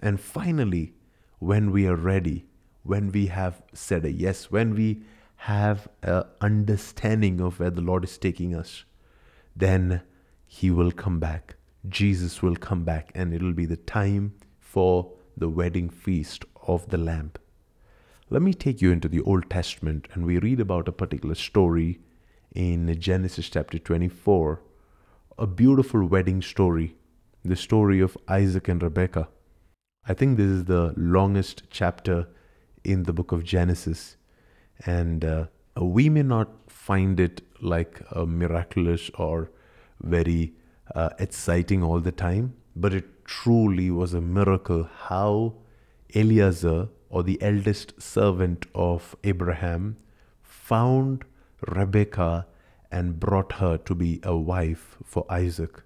And 0.02 0.20
finally, 0.20 0.94
when 1.40 1.72
we 1.72 1.88
are 1.88 1.96
ready, 1.96 2.46
when 2.84 3.12
we 3.12 3.28
have 3.28 3.62
said 3.74 4.06
a 4.06 4.12
yes, 4.12 4.52
when 4.52 4.74
we 4.76 5.04
have 5.46 5.88
an 6.02 6.24
understanding 6.42 7.40
of 7.40 7.60
where 7.60 7.70
the 7.70 7.82
Lord 7.82 8.04
is 8.04 8.18
taking 8.18 8.56
us, 8.56 8.84
then 9.56 10.02
He 10.48 10.72
will 10.72 10.92
come 10.92 11.20
back. 11.20 11.56
Jesus 11.88 12.42
will 12.42 12.56
come 12.56 12.84
back, 12.84 13.12
and 13.14 13.32
it'll 13.32 13.54
be 13.54 13.68
the 13.68 13.78
time 13.78 14.34
for 14.60 15.12
the 15.38 15.48
wedding 15.48 15.88
feast 15.88 16.46
of 16.68 16.90
the 16.90 16.98
Lamb. 16.98 17.34
Let 18.32 18.42
me 18.42 18.56
take 18.56 18.82
you 18.82 18.92
into 18.92 19.08
the 19.08 19.22
Old 19.22 19.48
Testament 19.52 20.08
and 20.14 20.26
we 20.26 20.40
read 20.40 20.60
about 20.60 20.88
a 20.88 20.92
particular 20.92 21.36
story 21.36 22.00
in 22.56 23.00
Genesis 23.00 23.48
chapter 23.48 23.78
24, 23.78 24.64
a 25.38 25.46
beautiful 25.46 26.08
wedding 26.08 26.42
story, 26.42 26.96
the 27.44 27.56
story 27.56 28.00
of 28.00 28.18
Isaac 28.28 28.68
and 28.68 28.82
Rebekah. 28.82 29.28
I 30.08 30.16
think 30.16 30.38
this 30.38 30.48
is 30.48 30.66
the 30.66 30.96
longest 30.98 31.64
chapter 31.70 32.30
in 32.84 33.04
the 33.04 33.14
book 33.14 33.32
of 33.32 33.44
Genesis, 33.44 34.18
and 34.86 35.24
uh, 35.24 35.46
we 35.80 36.10
may 36.10 36.24
not 36.24 36.50
find 36.68 37.20
it 37.20 37.42
like 37.62 38.02
miraculous 38.26 39.10
or 39.16 39.52
very 40.02 40.54
uh, 40.94 41.10
exciting 41.20 41.84
all 41.84 42.00
the 42.00 42.12
time, 42.12 42.54
but 42.76 42.94
it 42.94 43.26
truly 43.26 43.90
was 43.90 44.14
a 44.14 44.22
miracle 44.22 44.88
how 45.08 45.54
Eliezer 46.16 46.90
or 47.10 47.24
the 47.24 47.42
eldest 47.42 48.02
servant 48.02 48.66
of 48.76 49.16
Abraham, 49.24 49.98
found 50.42 51.24
Rebekah 51.68 52.46
and 52.92 53.20
brought 53.20 53.54
her 53.54 53.78
to 53.78 53.96
be 53.96 54.20
a 54.24 54.36
wife 54.36 54.98
for 55.04 55.26
Isaac. 55.30 55.84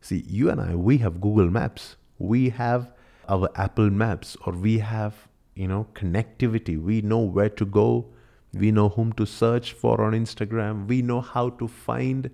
See, 0.00 0.24
you 0.26 0.50
and 0.50 0.60
I, 0.60 0.74
we 0.74 0.98
have 0.98 1.20
Google 1.20 1.50
Maps. 1.50 1.96
We 2.18 2.50
have 2.50 2.92
our 3.28 3.50
Apple 3.56 3.90
Maps, 3.90 4.36
or 4.44 4.52
we 4.52 4.78
have, 4.78 5.28
you 5.54 5.68
know, 5.68 5.86
connectivity. 5.94 6.80
We 6.80 7.00
know 7.02 7.20
where 7.20 7.48
to 7.50 7.64
go. 7.64 8.06
We 8.52 8.70
know 8.70 8.88
whom 8.88 9.12
to 9.14 9.26
search 9.26 9.72
for 9.72 10.00
on 10.00 10.12
Instagram. 10.12 10.86
We 10.86 11.02
know 11.02 11.20
how 11.20 11.50
to 11.50 11.68
find 11.68 12.30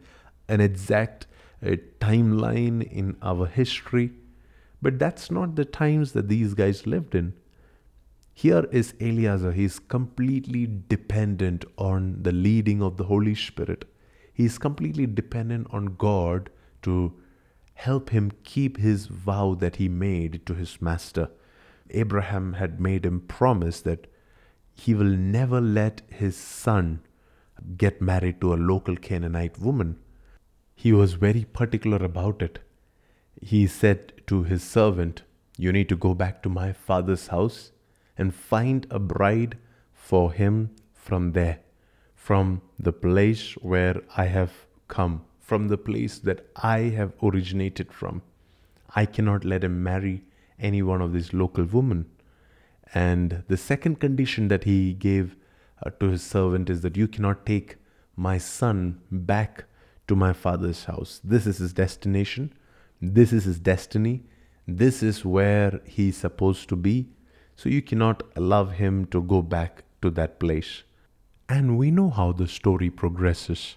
an 0.48 0.60
exact 0.60 1.26
uh, 1.64 1.76
timeline 2.00 2.82
in 2.90 3.16
our 3.22 3.46
history. 3.46 4.12
But 4.82 4.98
that's 4.98 5.30
not 5.30 5.56
the 5.56 5.64
times 5.64 6.12
that 6.12 6.28
these 6.28 6.54
guys 6.54 6.86
lived 6.86 7.14
in. 7.14 7.34
Here 8.32 8.66
is 8.70 8.94
Eliezer. 9.00 9.52
He's 9.52 9.78
completely 9.78 10.66
dependent 10.88 11.64
on 11.76 12.22
the 12.22 12.32
leading 12.32 12.82
of 12.82 12.96
the 12.96 13.04
Holy 13.04 13.34
Spirit. 13.34 13.84
He's 14.32 14.56
completely 14.56 15.06
dependent 15.06 15.66
on 15.70 15.96
God 15.96 16.48
to 16.82 17.12
help 17.74 18.10
him 18.10 18.32
keep 18.42 18.78
his 18.78 19.06
vow 19.06 19.54
that 19.54 19.76
he 19.76 19.88
made 19.88 20.46
to 20.46 20.54
his 20.54 20.80
master. 20.80 21.28
Abraham 21.92 22.54
had 22.54 22.80
made 22.80 23.04
him 23.04 23.20
promise 23.20 23.80
that 23.82 24.06
he 24.72 24.94
will 24.94 25.04
never 25.04 25.60
let 25.60 26.02
his 26.08 26.36
son 26.36 27.00
get 27.76 28.00
married 28.00 28.40
to 28.40 28.54
a 28.54 28.62
local 28.72 28.96
Canaanite 28.96 29.58
woman. 29.58 29.98
He 30.74 30.92
was 30.92 31.14
very 31.14 31.44
particular 31.44 31.98
about 31.98 32.40
it. 32.42 32.58
He 33.40 33.66
said 33.66 34.12
to 34.26 34.44
his 34.44 34.62
servant, 34.62 35.22
You 35.58 35.72
need 35.72 35.88
to 35.90 35.96
go 35.96 36.14
back 36.14 36.42
to 36.42 36.48
my 36.48 36.72
father's 36.72 37.28
house 37.28 37.72
and 38.16 38.34
find 38.34 38.86
a 38.90 38.98
bride 38.98 39.58
for 39.92 40.32
him 40.32 40.70
from 40.94 41.32
there, 41.32 41.60
from 42.14 42.62
the 42.78 42.92
place 42.92 43.52
where 43.54 44.02
I 44.16 44.26
have 44.26 44.52
come, 44.88 45.24
from 45.38 45.68
the 45.68 45.78
place 45.78 46.18
that 46.18 46.46
I 46.56 46.78
have 46.98 47.12
originated 47.22 47.92
from. 47.92 48.22
I 48.94 49.06
cannot 49.06 49.44
let 49.44 49.64
him 49.64 49.82
marry 49.82 50.24
any 50.60 50.82
one 50.82 51.00
of 51.00 51.12
these 51.12 51.32
local 51.32 51.64
women. 51.64 52.06
And 52.94 53.44
the 53.48 53.56
second 53.56 54.00
condition 54.00 54.48
that 54.48 54.64
he 54.64 54.92
gave 54.92 55.36
uh, 55.84 55.90
to 56.00 56.08
his 56.10 56.22
servant 56.22 56.70
is 56.70 56.80
that 56.82 56.96
you 56.96 57.08
cannot 57.08 57.46
take 57.46 57.76
my 58.16 58.38
son 58.38 59.00
back 59.10 59.64
to 60.08 60.16
my 60.16 60.32
father's 60.32 60.84
house. 60.84 61.20
This 61.22 61.46
is 61.46 61.58
his 61.58 61.72
destination. 61.72 62.52
This 63.00 63.32
is 63.32 63.44
his 63.44 63.58
destiny. 63.58 64.24
This 64.66 65.02
is 65.02 65.24
where 65.24 65.80
he's 65.84 66.16
supposed 66.16 66.68
to 66.68 66.76
be. 66.76 67.08
So 67.56 67.68
you 67.68 67.82
cannot 67.82 68.22
allow 68.36 68.64
him 68.66 69.06
to 69.06 69.22
go 69.22 69.42
back 69.42 69.84
to 70.02 70.10
that 70.10 70.38
place. 70.40 70.82
And 71.48 71.78
we 71.78 71.90
know 71.90 72.10
how 72.10 72.32
the 72.32 72.46
story 72.46 72.90
progresses. 72.90 73.76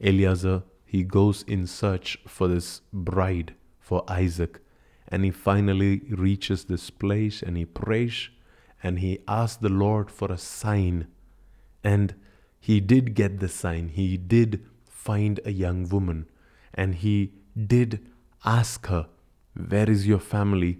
Eliezer, 0.00 0.62
he 0.84 1.04
goes 1.04 1.42
in 1.42 1.66
search 1.66 2.18
for 2.26 2.48
this 2.48 2.80
bride 2.92 3.54
for 3.80 4.04
Isaac. 4.08 4.60
And 5.08 5.24
he 5.24 5.30
finally 5.30 6.02
reaches 6.10 6.64
this 6.64 6.90
place 6.90 7.42
and 7.42 7.56
he 7.56 7.64
prays 7.64 8.30
and 8.82 8.98
he 8.98 9.18
asks 9.26 9.56
the 9.56 9.68
Lord 9.68 10.10
for 10.10 10.30
a 10.30 10.38
sign. 10.38 11.08
And 11.82 12.14
he 12.60 12.80
did 12.80 13.14
get 13.14 13.40
the 13.40 13.48
sign. 13.48 13.88
He 13.88 14.16
did 14.16 14.64
find 14.86 15.40
a 15.44 15.52
young 15.52 15.88
woman 15.88 16.26
and 16.72 16.94
he 16.94 17.32
did 17.66 18.06
ask 18.44 18.86
her, 18.86 19.08
Where 19.54 19.88
is 19.88 20.06
your 20.06 20.18
family? 20.18 20.78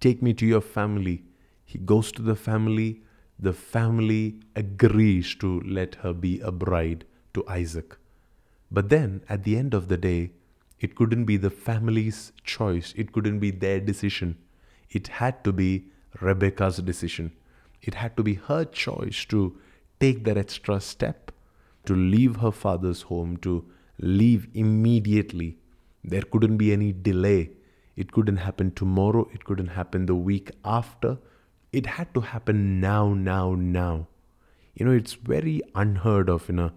Take 0.00 0.22
me 0.22 0.34
to 0.34 0.46
your 0.46 0.60
family. 0.60 1.24
He 1.64 1.78
goes 1.78 2.12
to 2.12 2.22
the 2.22 2.36
family. 2.36 3.02
The 3.38 3.52
family 3.52 4.40
agrees 4.54 5.34
to 5.36 5.60
let 5.60 5.96
her 5.96 6.12
be 6.12 6.40
a 6.40 6.52
bride 6.52 7.04
to 7.34 7.46
Isaac. 7.48 7.96
But 8.70 8.88
then, 8.88 9.22
at 9.28 9.44
the 9.44 9.56
end 9.56 9.74
of 9.74 9.88
the 9.88 9.96
day, 9.96 10.32
it 10.82 10.96
couldn't 10.96 11.26
be 11.26 11.36
the 11.36 11.48
family's 11.48 12.32
choice, 12.42 12.92
it 12.96 13.12
couldn't 13.12 13.38
be 13.38 13.52
their 13.52 13.80
decision. 13.80 14.36
It 14.90 15.06
had 15.08 15.44
to 15.44 15.52
be 15.52 15.84
Rebecca's 16.20 16.78
decision. 16.78 17.30
It 17.80 17.94
had 17.94 18.16
to 18.16 18.24
be 18.24 18.34
her 18.34 18.64
choice 18.64 19.24
to 19.26 19.56
take 20.00 20.24
that 20.24 20.36
extra 20.36 20.80
step, 20.80 21.30
to 21.86 21.94
leave 21.94 22.36
her 22.36 22.50
father's 22.50 23.02
home, 23.02 23.36
to 23.38 23.64
leave 24.00 24.48
immediately. 24.54 25.56
There 26.02 26.22
couldn't 26.22 26.56
be 26.56 26.72
any 26.72 26.92
delay. 26.92 27.50
It 27.94 28.10
couldn't 28.10 28.38
happen 28.38 28.72
tomorrow, 28.72 29.28
it 29.32 29.44
couldn't 29.44 29.68
happen 29.68 30.06
the 30.06 30.16
week 30.16 30.50
after. 30.64 31.18
It 31.72 31.86
had 31.86 32.12
to 32.14 32.20
happen 32.20 32.80
now, 32.80 33.14
now, 33.14 33.54
now. 33.54 34.08
You 34.74 34.86
know, 34.86 34.92
it's 34.92 35.14
very 35.14 35.62
unheard 35.76 36.28
of 36.28 36.50
in 36.50 36.58
a 36.58 36.72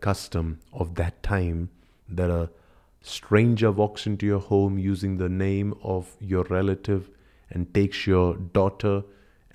custom 0.00 0.60
of 0.72 0.94
that 0.94 1.22
time 1.24 1.70
that 2.08 2.30
a 2.30 2.50
stranger 3.08 3.72
walks 3.72 4.06
into 4.06 4.26
your 4.26 4.40
home 4.40 4.78
using 4.78 5.16
the 5.16 5.28
name 5.28 5.74
of 5.82 6.16
your 6.20 6.44
relative 6.44 7.10
and 7.50 7.72
takes 7.74 8.06
your 8.06 8.36
daughter 8.36 9.02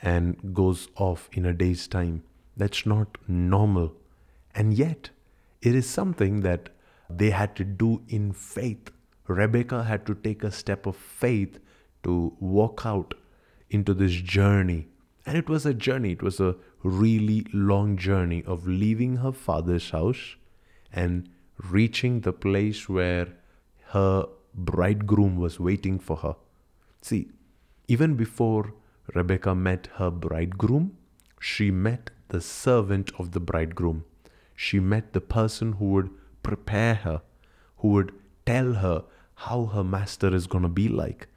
and 0.01 0.53
goes 0.53 0.87
off 0.95 1.29
in 1.31 1.45
a 1.45 1.53
day's 1.53 1.87
time. 1.87 2.23
That's 2.57 2.85
not 2.85 3.17
normal. 3.27 3.93
And 4.55 4.73
yet, 4.73 5.09
it 5.61 5.75
is 5.75 5.89
something 5.89 6.41
that 6.41 6.69
they 7.09 7.29
had 7.29 7.55
to 7.55 7.63
do 7.63 8.01
in 8.07 8.33
faith. 8.33 8.91
Rebecca 9.27 9.83
had 9.83 10.05
to 10.07 10.15
take 10.15 10.43
a 10.43 10.51
step 10.51 10.85
of 10.85 10.95
faith 10.95 11.59
to 12.03 12.35
walk 12.39 12.81
out 12.85 13.13
into 13.69 13.93
this 13.93 14.13
journey. 14.13 14.87
And 15.25 15.37
it 15.37 15.47
was 15.47 15.65
a 15.65 15.73
journey, 15.73 16.11
it 16.11 16.21
was 16.21 16.39
a 16.39 16.55
really 16.83 17.45
long 17.53 17.95
journey 17.97 18.43
of 18.45 18.67
leaving 18.67 19.17
her 19.17 19.31
father's 19.31 19.91
house 19.91 20.35
and 20.91 21.29
reaching 21.69 22.21
the 22.21 22.33
place 22.33 22.89
where 22.89 23.27
her 23.93 24.27
bridegroom 24.55 25.37
was 25.37 25.59
waiting 25.59 25.99
for 25.99 26.17
her. 26.17 26.35
See, 27.01 27.29
even 27.87 28.15
before 28.15 28.73
Rebecca 29.13 29.53
met 29.53 29.87
her 29.95 30.09
bridegroom, 30.09 30.97
she 31.39 31.69
met 31.69 32.09
the 32.29 32.41
servant 32.41 33.11
of 33.19 33.31
the 33.31 33.39
bridegroom. 33.39 34.05
She 34.55 34.79
met 34.79 35.13
the 35.13 35.21
person 35.21 35.73
who 35.73 35.85
would 35.91 36.09
prepare 36.41 36.95
her, 36.95 37.21
who 37.77 37.89
would 37.89 38.13
tell 38.45 38.73
her 38.73 39.03
how 39.35 39.65
her 39.65 39.83
master 39.83 40.33
is 40.33 40.47
going 40.47 40.63
to 40.63 40.69
be 40.69 40.87
like, 40.87 41.27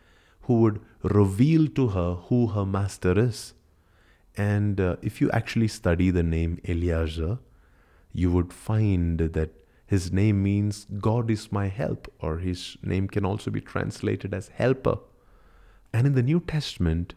who 0.42 0.60
would 0.60 0.80
reveal 1.02 1.68
to 1.68 1.88
her 1.88 2.14
who 2.28 2.46
her 2.48 2.64
master 2.64 3.18
is. 3.18 3.52
And 4.36 4.80
uh, 4.80 4.96
if 5.02 5.20
you 5.20 5.30
actually 5.30 5.68
study 5.68 6.10
the 6.10 6.22
name 6.22 6.58
Eliezer, 6.66 7.38
you 8.12 8.30
would 8.30 8.52
find 8.52 9.18
that 9.18 9.65
his 9.86 10.10
name 10.12 10.42
means 10.42 10.86
God 10.98 11.30
is 11.30 11.52
my 11.52 11.68
help, 11.68 12.12
or 12.20 12.38
his 12.38 12.76
name 12.82 13.06
can 13.06 13.24
also 13.24 13.50
be 13.50 13.60
translated 13.60 14.34
as 14.34 14.48
helper. 14.48 14.98
And 15.92 16.06
in 16.06 16.14
the 16.14 16.22
New 16.24 16.40
Testament, 16.40 17.14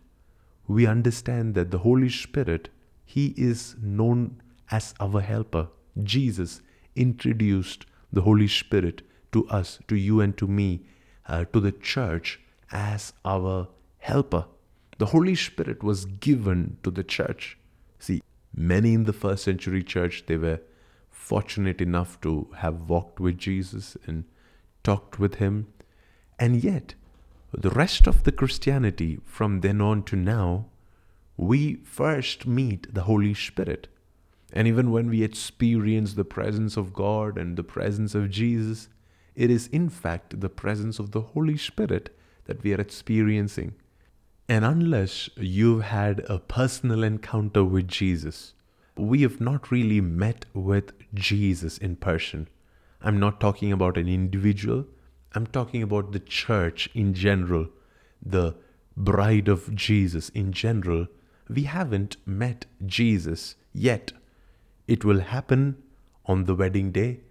we 0.68 0.86
understand 0.86 1.56
that 1.56 1.72
the 1.72 1.80
Holy 1.80 2.10
Spirit, 2.10 2.70
he 3.06 3.34
is 3.36 3.76
known 3.82 4.42
as 4.70 4.94
our 5.00 5.20
helper. 5.20 5.70
Jesus 6.04 6.62
introduced 6.96 7.88
the 8.14 8.22
Holy 8.22 8.48
Spirit 8.48 9.02
to 9.32 9.48
us, 9.50 9.80
to 9.88 9.96
you 9.96 10.22
and 10.22 10.38
to 10.38 10.48
me, 10.48 10.86
uh, 11.28 11.46
to 11.54 11.60
the 11.60 11.72
church 11.72 12.40
as 12.72 13.14
our 13.26 13.68
helper. 13.98 14.46
The 15.00 15.08
Holy 15.08 15.36
Spirit 15.36 15.82
was 15.82 16.06
given 16.06 16.78
to 16.84 16.92
the 16.92 17.04
church. 17.04 17.58
See, 17.98 18.22
many 18.56 18.94
in 18.94 19.06
the 19.06 19.14
first 19.14 19.44
century 19.44 19.84
church, 19.84 20.26
they 20.28 20.38
were 20.38 20.62
fortunate 21.30 21.80
enough 21.80 22.20
to 22.20 22.50
have 22.58 22.90
walked 22.90 23.20
with 23.20 23.38
Jesus 23.38 23.96
and 24.08 24.24
talked 24.84 25.20
with 25.20 25.36
him. 25.36 25.68
And 26.40 26.64
yet, 26.64 26.96
the 27.54 27.70
rest 27.70 28.08
of 28.08 28.24
the 28.24 28.32
Christianity 28.32 29.20
from 29.26 29.62
then 29.62 29.80
on 29.80 30.02
to 30.06 30.16
now, 30.16 30.66
we 31.38 31.76
first 31.84 32.48
meet 32.48 32.92
the 32.92 33.04
Holy 33.04 33.36
Spirit. 33.36 33.88
And 34.52 34.68
even 34.68 34.90
when 34.90 35.08
we 35.08 35.22
experience 35.22 36.16
the 36.16 36.26
presence 36.26 36.78
of 36.78 36.94
God 36.94 37.38
and 37.38 37.56
the 37.56 37.64
presence 37.64 38.16
of 38.16 38.32
Jesus, 38.32 38.90
it 39.36 39.52
is 39.52 39.68
in 39.68 39.88
fact 39.90 40.42
the 40.42 40.50
presence 40.50 40.98
of 40.98 41.12
the 41.12 41.22
Holy 41.22 41.58
Spirit 41.58 42.10
that 42.46 42.64
we 42.64 42.74
are 42.74 42.82
experiencing. 42.82 43.76
And 44.48 44.66
unless 44.66 45.30
you've 45.38 45.84
had 45.84 46.26
a 46.28 46.40
personal 46.40 47.04
encounter 47.04 47.64
with 47.64 47.88
Jesus, 47.88 48.56
we 49.00 49.22
have 49.22 49.40
not 49.40 49.72
really 49.72 50.02
met 50.02 50.46
with 50.54 50.92
Jesus 51.14 51.78
in 51.78 51.96
person. 51.96 52.48
I'm 53.02 53.20
not 53.20 53.40
talking 53.40 53.72
about 53.72 53.98
an 53.98 54.08
individual, 54.08 54.86
I'm 55.34 55.48
talking 55.48 55.84
about 55.84 56.12
the 56.12 56.20
church 56.20 56.90
in 56.94 57.14
general, 57.14 57.68
the 58.24 58.56
bride 58.98 59.48
of 59.48 59.74
Jesus 59.76 60.30
in 60.30 60.52
general. 60.52 61.08
We 61.48 61.64
haven't 61.64 62.18
met 62.26 62.66
Jesus 62.86 63.56
yet. 63.74 64.12
It 64.88 65.06
will 65.06 65.20
happen 65.20 65.78
on 66.26 66.46
the 66.46 66.56
wedding 66.56 66.92
day. 66.92 67.22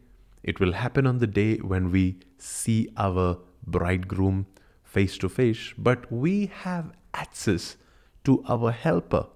It 0.43 0.61
will 0.61 0.73
happen 0.73 1.07
on 1.07 1.19
the 1.19 1.27
day 1.27 1.57
when 1.57 1.91
we 1.91 2.21
see 2.39 2.89
our 2.97 3.39
bridegroom 3.67 4.47
face 4.85 5.19
to 5.19 5.29
face, 5.29 5.75
but 5.77 6.11
we 6.11 6.47
have 6.47 6.93
access 7.13 7.77
to 8.25 8.43
our 8.49 8.71
helper, 8.71 9.27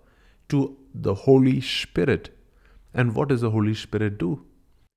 to 0.48 0.76
the 0.94 1.14
Holy 1.14 1.60
Spirit. 1.60 2.36
And 2.94 3.14
what 3.14 3.28
does 3.28 3.40
the 3.40 3.50
Holy 3.50 3.74
Spirit 3.74 4.18
do? 4.18 4.44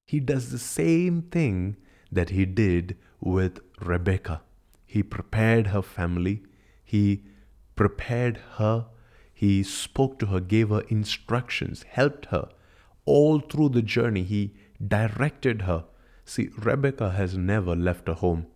He 0.08 0.20
does 0.20 0.52
the 0.52 0.60
same 0.60 1.24
thing 1.24 1.78
that 2.12 2.30
he 2.30 2.46
did 2.46 2.98
with 3.20 3.60
Rebecca. 3.82 4.42
He 4.86 5.04
prepared 5.04 5.68
her 5.68 5.82
family, 5.82 6.44
he 6.84 7.24
prepared 7.76 8.40
her, 8.58 8.86
he 9.34 9.64
spoke 9.64 10.20
to 10.20 10.28
her, 10.28 10.40
gave 10.40 10.70
her 10.70 10.84
instructions, 10.88 11.84
helped 11.84 12.28
her. 12.28 12.50
All 13.06 13.40
through 13.40 13.70
the 13.70 13.82
journey, 13.82 14.24
he 14.24 14.54
directed 14.86 15.64
her. 15.64 15.86
See, 16.24 16.50
Rebecca 16.58 17.12
has 17.12 17.38
never 17.38 17.76
left 17.76 18.08
her 18.08 18.14
home. 18.14 18.48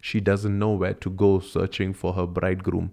She 0.00 0.20
doesn't 0.20 0.58
know 0.58 0.72
where 0.72 0.94
to 0.94 1.10
go 1.10 1.40
searching 1.40 1.92
for 1.94 2.12
her 2.12 2.26
bridegroom. 2.26 2.92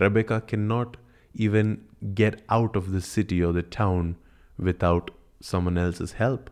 Rebecca 0.00 0.40
cannot 0.40 0.96
even 1.34 1.84
get 2.14 2.42
out 2.48 2.76
of 2.76 2.92
the 2.92 3.00
city 3.00 3.42
or 3.42 3.52
the 3.52 3.62
town 3.62 4.16
without 4.58 5.10
someone 5.40 5.78
else's 5.78 6.12
help. 6.12 6.50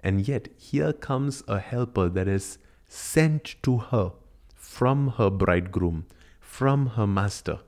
And 0.00 0.26
yet, 0.26 0.48
here 0.56 0.92
comes 0.92 1.42
a 1.48 1.58
helper 1.58 2.08
that 2.08 2.28
is 2.28 2.58
sent 2.86 3.56
to 3.62 3.78
her 3.78 4.12
from 4.54 5.08
her 5.16 5.30
bridegroom, 5.30 6.06
from 6.40 6.86
her 6.90 7.06
master, 7.06 7.60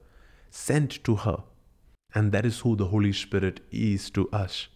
sent 0.51 1.03
to 1.05 1.17
her. 1.17 1.43
And 2.15 2.33
that 2.33 2.47
is 2.47 2.61
who 2.61 2.77
the 2.77 2.87
Holy 2.87 3.13
Spirit 3.13 3.61
is 3.71 4.11
to 4.11 4.29
us. 4.31 4.69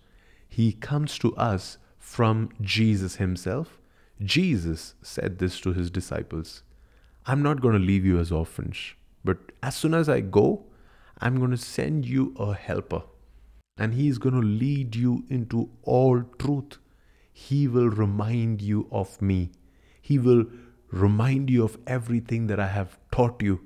He 0.48 0.72
comes 0.72 1.18
to 1.18 1.34
us 1.36 1.78
from 1.98 2.50
Jesus 2.60 3.16
Himself. 3.16 3.80
Jesus 4.22 4.94
said 5.02 5.38
this 5.38 5.60
to 5.60 5.72
His 5.72 5.90
disciples 5.90 6.62
I'm 7.26 7.42
not 7.42 7.60
going 7.60 7.74
to 7.74 7.84
leave 7.84 8.04
you 8.04 8.18
as 8.18 8.30
orphans, 8.30 8.94
but 9.24 9.38
as 9.62 9.74
soon 9.74 9.94
as 9.94 10.08
I 10.08 10.20
go, 10.20 10.64
I'm 11.24 11.38
going 11.38 11.52
to 11.52 11.56
send 11.56 12.04
you 12.04 12.34
a 12.38 12.52
helper, 12.52 13.02
and 13.78 13.94
he 13.94 14.08
is 14.08 14.18
going 14.18 14.34
to 14.34 14.46
lead 14.46 14.94
you 14.94 15.24
into 15.30 15.70
all 15.82 16.22
truth. 16.38 16.76
He 17.32 17.66
will 17.66 17.88
remind 17.88 18.60
you 18.60 18.86
of 18.92 19.22
me. 19.22 19.52
He 20.02 20.18
will 20.18 20.44
remind 20.90 21.48
you 21.48 21.64
of 21.64 21.78
everything 21.86 22.46
that 22.48 22.60
I 22.60 22.66
have 22.66 22.98
taught 23.10 23.42
you 23.42 23.62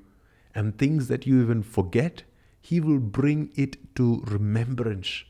and 0.54 0.78
things 0.78 1.08
that 1.08 1.26
you 1.26 1.42
even 1.42 1.64
forget. 1.64 2.22
He 2.60 2.78
will 2.78 3.00
bring 3.00 3.50
it 3.56 3.96
to 3.96 4.22
remembrance. 4.26 5.24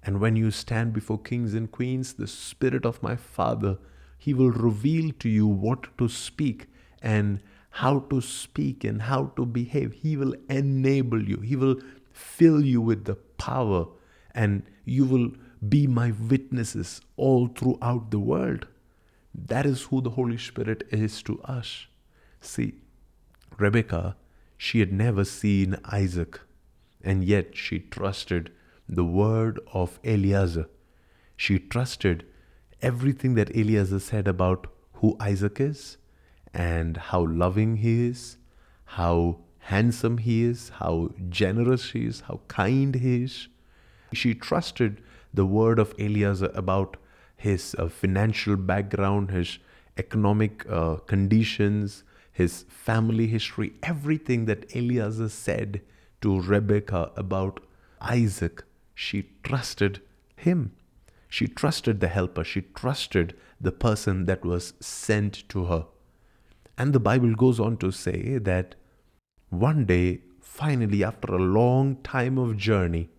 And 0.00 0.20
when 0.20 0.36
you 0.36 0.52
stand 0.52 0.92
before 0.92 1.18
kings 1.18 1.54
and 1.54 1.72
queens, 1.72 2.12
the 2.12 2.28
Spirit 2.28 2.86
of 2.86 3.02
my 3.02 3.16
Father, 3.16 3.78
He 4.16 4.32
will 4.32 4.52
reveal 4.52 5.10
to 5.18 5.28
you 5.28 5.48
what 5.48 5.98
to 5.98 6.08
speak 6.08 6.68
and 7.02 7.42
how 7.78 7.98
to 8.08 8.20
speak 8.20 8.84
and 8.84 9.02
how 9.02 9.32
to 9.36 9.44
behave. 9.44 9.92
He 9.94 10.16
will 10.16 10.34
enable 10.48 11.20
you, 11.28 11.38
He 11.38 11.56
will 11.56 11.80
fill 12.12 12.64
you 12.64 12.80
with 12.80 13.04
the 13.04 13.16
power, 13.16 13.86
and 14.32 14.62
you 14.84 15.04
will 15.04 15.32
be 15.68 15.86
my 15.88 16.12
witnesses 16.12 17.00
all 17.16 17.48
throughout 17.48 18.12
the 18.12 18.20
world. 18.20 18.68
That 19.34 19.66
is 19.66 19.82
who 19.82 20.00
the 20.00 20.10
Holy 20.10 20.38
Spirit 20.38 20.84
is 20.90 21.20
to 21.24 21.42
us. 21.42 21.86
See, 22.40 22.74
Rebecca, 23.58 24.16
She 24.56 24.78
had 24.78 24.92
never 24.92 25.24
seen 25.24 25.76
Isaac, 25.84 26.40
and 27.02 27.24
yet 27.24 27.56
she 27.56 27.80
trusted 27.80 28.52
the 28.88 29.04
word 29.04 29.58
of 29.72 29.98
Eliezer. 30.04 30.68
She 31.36 31.58
trusted 31.58 32.24
everything 32.80 33.34
that 33.34 33.50
Eliezer 33.56 33.98
said 33.98 34.28
about 34.28 34.68
who 35.00 35.16
Isaac 35.18 35.60
is 35.60 35.96
and 36.54 36.96
how 36.96 37.26
loving 37.26 37.76
he 37.76 38.06
is, 38.06 38.38
how 38.84 39.38
handsome 39.58 40.18
he 40.18 40.44
is, 40.44 40.70
how 40.80 41.10
generous 41.28 41.90
he 41.90 42.06
is, 42.06 42.20
how 42.20 42.40
kind 42.48 42.94
he 42.94 43.24
is. 43.24 43.48
She 44.12 44.34
trusted 44.34 45.02
the 45.32 45.44
word 45.44 45.78
of 45.78 45.94
Eliezer 45.98 46.52
about 46.54 46.96
his 47.36 47.74
uh, 47.78 47.88
financial 47.88 48.56
background, 48.56 49.30
his 49.30 49.58
economic 49.98 50.64
uh, 50.70 50.96
conditions, 50.96 52.04
his 52.32 52.64
family 52.68 53.26
history, 53.26 53.72
everything 53.82 54.44
that 54.46 54.74
Eliezer 54.74 55.28
said 55.28 55.80
to 56.20 56.40
Rebecca 56.40 57.10
about 57.16 57.60
Isaac, 58.00 58.64
she 58.94 59.30
trusted 59.42 60.00
him. 60.36 60.72
She 61.28 61.48
trusted 61.48 62.00
the 62.00 62.08
helper. 62.08 62.44
She 62.44 62.62
trusted 62.62 63.34
the 63.60 63.72
person 63.72 64.26
that 64.26 64.44
was 64.44 64.74
sent 64.80 65.48
to 65.48 65.64
her. 65.64 65.86
And 66.76 66.92
the 66.92 67.00
Bible 67.00 67.34
goes 67.34 67.60
on 67.60 67.76
to 67.78 67.90
say 67.90 68.38
that 68.38 68.74
one 69.50 69.84
day, 69.84 70.20
finally, 70.40 71.04
after 71.04 71.34
a 71.34 71.38
long 71.38 71.96
time 72.02 72.38
of 72.38 72.56
journey, 72.56 73.10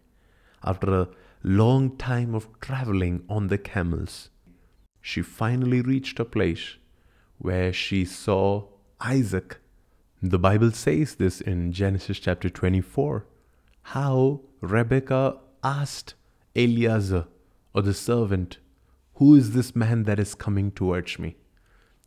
after 0.63 1.02
a 1.02 1.08
long 1.44 1.96
time 1.98 2.36
of 2.36 2.48
traveling 2.60 3.24
on 3.30 3.48
the 3.48 3.58
camels, 3.58 4.30
she 5.02 5.22
finally 5.22 5.82
reached 5.82 6.20
a 6.20 6.26
place 6.26 6.76
where 7.38 7.72
she 7.72 8.04
saw 8.04 8.65
Isaac. 9.00 9.58
The 10.22 10.39
Bible 10.39 10.72
says 10.72 11.15
this 11.15 11.41
in 11.41 11.72
Genesis 11.72 12.20
chapter 12.20 12.50
24 12.50 13.26
how 13.89 14.41
Rebekah 14.62 15.38
asked 15.63 16.15
Eliezer, 16.56 17.28
or 17.72 17.84
the 17.84 17.94
servant, 17.94 18.58
Who 19.15 19.36
is 19.36 19.52
this 19.52 19.76
man 19.76 20.04
that 20.04 20.20
is 20.20 20.34
coming 20.34 20.72
towards 20.72 21.20
me? 21.20 21.36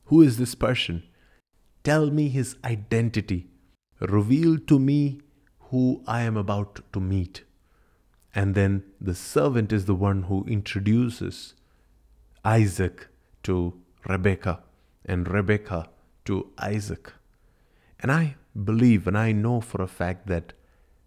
Who 0.06 0.20
is 0.20 0.38
this 0.38 0.56
person? 0.56 1.04
Tell 1.84 2.10
me 2.10 2.28
his 2.28 2.56
identity. 2.64 3.48
Reveal 4.00 4.58
to 4.58 4.78
me 4.78 5.20
who 5.70 6.02
I 6.06 6.22
am 6.22 6.36
about 6.36 6.80
to 6.92 7.00
meet. 7.00 7.44
And 8.34 8.54
then 8.54 8.84
the 9.00 9.14
servant 9.14 9.72
is 9.72 9.86
the 9.86 9.94
one 9.94 10.24
who 10.24 10.44
introduces 10.44 11.54
Isaac 12.44 13.08
to 13.44 13.74
Rebekah 14.06 14.62
and 15.04 15.28
Rebekah 15.28 15.88
to 16.26 16.50
Isaac. 16.58 17.12
And 18.00 18.12
I 18.12 18.36
believe 18.64 19.06
and 19.06 19.18
I 19.18 19.32
know 19.32 19.60
for 19.60 19.82
a 19.82 19.88
fact 19.88 20.26
that 20.28 20.52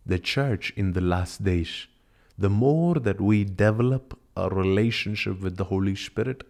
the 0.05 0.19
church 0.19 0.73
in 0.75 0.93
the 0.93 1.01
last 1.01 1.43
days, 1.43 1.87
the 2.37 2.49
more 2.49 2.95
that 2.95 3.21
we 3.21 3.43
develop 3.43 4.17
a 4.35 4.49
relationship 4.49 5.41
with 5.41 5.57
the 5.57 5.65
Holy 5.65 5.95
Spirit, 5.95 6.43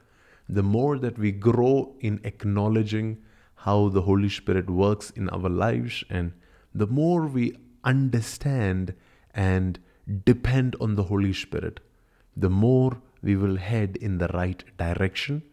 the 0.48 0.64
more 0.64 0.98
that 1.00 1.18
we 1.18 1.32
grow 1.32 1.96
in 2.00 2.20
acknowledging 2.24 3.18
how 3.64 3.90
the 3.90 4.02
Holy 4.02 4.30
Spirit 4.30 4.70
works 4.70 5.12
in 5.12 5.30
our 5.30 5.50
lives, 5.50 6.04
and 6.10 6.34
the 6.74 6.88
more 6.88 7.28
we 7.28 7.56
understand 7.84 8.94
and 9.36 9.80
depend 10.26 10.76
on 10.82 10.96
the 10.96 11.04
Holy 11.04 11.34
Spirit, 11.34 11.80
the 12.36 12.50
more 12.50 13.02
we 13.22 13.36
will 13.36 13.58
head 13.58 13.98
in 13.98 14.18
the 14.18 14.30
right 14.30 14.64
direction, 14.78 15.44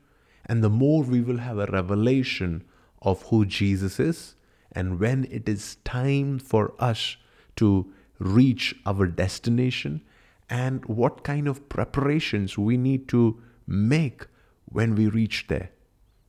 and 0.46 0.64
the 0.64 0.70
more 0.70 1.02
we 1.02 1.20
will 1.20 1.38
have 1.38 1.58
a 1.58 1.66
revelation 1.66 2.64
of 3.02 3.22
who 3.24 3.44
Jesus 3.44 4.00
is, 4.00 4.34
and 4.72 4.98
when 4.98 5.26
it 5.30 5.48
is 5.48 5.76
time 5.84 6.38
for 6.38 6.72
us 6.78 7.16
to 7.56 7.92
reach 8.18 8.74
our 8.86 9.06
destination, 9.06 10.00
and 10.48 10.84
what 10.86 11.24
kind 11.24 11.46
of 11.46 11.68
preparations 11.68 12.56
we 12.56 12.78
need 12.78 13.06
to 13.08 13.38
make 13.66 14.26
when 14.64 14.94
we 14.94 15.08
reach 15.08 15.46
there. 15.48 15.70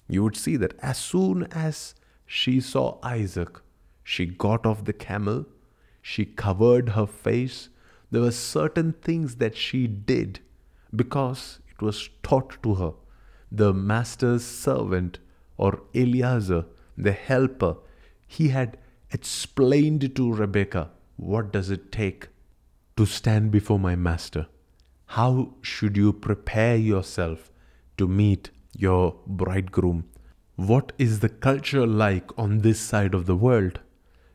You 0.09 0.23
would 0.23 0.35
see 0.35 0.57
that 0.57 0.73
as 0.81 0.97
soon 0.97 1.43
as 1.51 1.93
she 2.25 2.59
saw 2.59 2.97
Isaac, 3.03 3.59
she 4.03 4.25
got 4.25 4.65
off 4.65 4.85
the 4.85 4.93
camel, 4.93 5.45
she 6.01 6.25
covered 6.25 6.89
her 6.89 7.05
face. 7.05 7.69
There 8.09 8.23
were 8.23 8.31
certain 8.31 8.93
things 8.93 9.35
that 9.35 9.55
she 9.55 9.85
did 9.85 10.39
because 10.95 11.59
it 11.69 11.81
was 11.81 12.09
taught 12.23 12.61
to 12.63 12.75
her. 12.75 12.93
The 13.51 13.71
master's 13.71 14.43
servant 14.43 15.19
or 15.57 15.81
Eliezer, 15.93 16.65
the 16.97 17.11
helper, 17.11 17.77
he 18.25 18.49
had 18.49 18.77
explained 19.11 20.15
to 20.15 20.33
Rebecca 20.33 20.89
what 21.17 21.51
does 21.51 21.69
it 21.69 21.91
take 21.91 22.29
to 22.97 23.05
stand 23.05 23.51
before 23.51 23.79
my 23.79 23.95
master? 23.95 24.47
How 25.05 25.53
should 25.61 25.97
you 25.97 26.13
prepare 26.13 26.77
yourself 26.77 27.51
to 27.97 28.07
meet 28.07 28.51
your 28.79 29.15
bridegroom? 29.27 30.05
What 30.55 30.93
is 30.97 31.19
the 31.19 31.29
culture 31.29 31.85
like 31.85 32.37
on 32.37 32.59
this 32.59 32.79
side 32.79 33.13
of 33.13 33.25
the 33.25 33.35
world? 33.35 33.79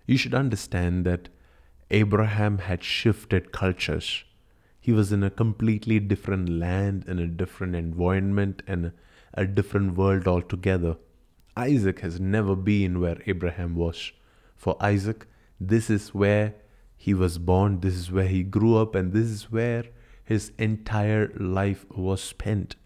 You 0.07 0.19
should 0.19 0.35
understand 0.35 1.07
that 1.07 1.31
Abraham 1.91 2.59
had 2.59 2.85
shifted 2.85 3.53
cultures. 3.53 4.25
He 4.81 4.93
was 4.93 5.13
in 5.13 5.23
a 5.23 5.31
completely 5.31 5.99
different 5.99 6.51
land, 6.51 7.07
in 7.09 7.19
a 7.19 7.27
different 7.27 7.75
environment, 7.75 8.63
and 8.67 8.93
a 9.33 9.47
different 9.47 9.97
world 9.97 10.29
altogether. 10.29 10.97
Isaac 11.57 12.01
has 12.01 12.21
never 12.21 12.55
been 12.55 13.01
where 13.01 13.23
Abraham 13.27 13.77
was. 13.77 14.13
For 14.57 14.77
Isaac, 14.81 15.27
this 15.59 15.89
is 15.89 16.13
where 16.13 16.55
he 16.97 17.15
was 17.15 17.39
born, 17.39 17.81
this 17.81 17.95
is 17.95 18.13
where 18.13 18.29
he 18.29 18.43
grew 18.43 18.77
up, 18.77 18.95
and 18.95 19.13
this 19.13 19.27
is 19.27 19.51
where 19.51 19.85
his 20.23 20.53
entire 20.59 21.33
life 21.37 21.87
was 21.91 22.23
spent. 22.23 22.77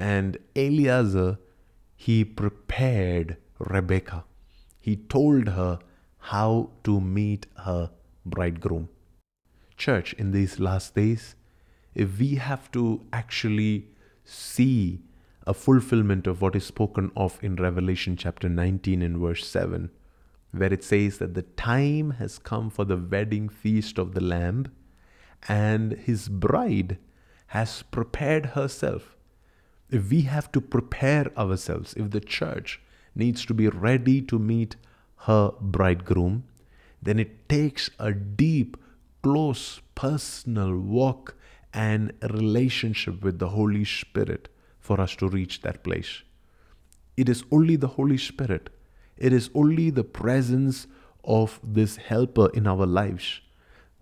And 0.00 0.38
Eliezer, 0.56 1.38
he 1.94 2.24
prepared 2.24 3.36
Rebecca. 3.58 4.24
He 4.78 4.96
told 4.96 5.48
her 5.48 5.78
how 6.20 6.70
to 6.84 7.02
meet 7.02 7.46
her 7.66 7.90
bridegroom. 8.24 8.88
Church, 9.76 10.14
in 10.14 10.30
these 10.30 10.58
last 10.58 10.94
days, 10.94 11.34
if 11.94 12.18
we 12.18 12.36
have 12.36 12.70
to 12.70 13.04
actually 13.12 13.88
see 14.24 15.02
a 15.46 15.52
fulfillment 15.52 16.26
of 16.26 16.40
what 16.40 16.56
is 16.56 16.64
spoken 16.64 17.12
of 17.14 17.38
in 17.42 17.56
Revelation 17.56 18.16
chapter 18.16 18.48
19 18.48 19.02
and 19.02 19.18
verse 19.18 19.46
7, 19.46 19.90
where 20.52 20.72
it 20.72 20.82
says 20.82 21.18
that 21.18 21.34
the 21.34 21.42
time 21.42 22.12
has 22.12 22.38
come 22.38 22.70
for 22.70 22.86
the 22.86 22.96
wedding 22.96 23.50
feast 23.50 23.98
of 23.98 24.14
the 24.14 24.22
Lamb, 24.22 24.68
and 25.46 25.92
his 25.92 26.30
bride 26.30 26.96
has 27.48 27.82
prepared 27.82 28.46
herself. 28.46 29.18
If 29.90 30.10
we 30.10 30.22
have 30.22 30.52
to 30.52 30.60
prepare 30.60 31.36
ourselves, 31.36 31.94
if 31.94 32.10
the 32.10 32.20
church 32.20 32.80
needs 33.14 33.44
to 33.46 33.54
be 33.54 33.68
ready 33.68 34.22
to 34.22 34.38
meet 34.38 34.76
her 35.26 35.52
bridegroom, 35.60 36.44
then 37.02 37.18
it 37.18 37.48
takes 37.48 37.90
a 37.98 38.12
deep, 38.12 38.76
close, 39.22 39.80
personal 39.94 40.76
walk 40.78 41.34
and 41.72 42.12
relationship 42.22 43.22
with 43.22 43.38
the 43.38 43.48
Holy 43.48 43.84
Spirit 43.84 44.48
for 44.78 45.00
us 45.00 45.16
to 45.16 45.28
reach 45.28 45.62
that 45.62 45.82
place. 45.82 46.22
It 47.16 47.28
is 47.28 47.44
only 47.50 47.76
the 47.76 47.88
Holy 47.88 48.18
Spirit 48.18 48.70
it 49.20 49.34
is 49.34 49.50
only 49.54 49.90
the 49.90 50.02
presence 50.02 50.86
of 51.22 51.60
this 51.62 51.96
helper 51.96 52.48
in 52.54 52.66
our 52.66 52.86
lives 52.86 53.42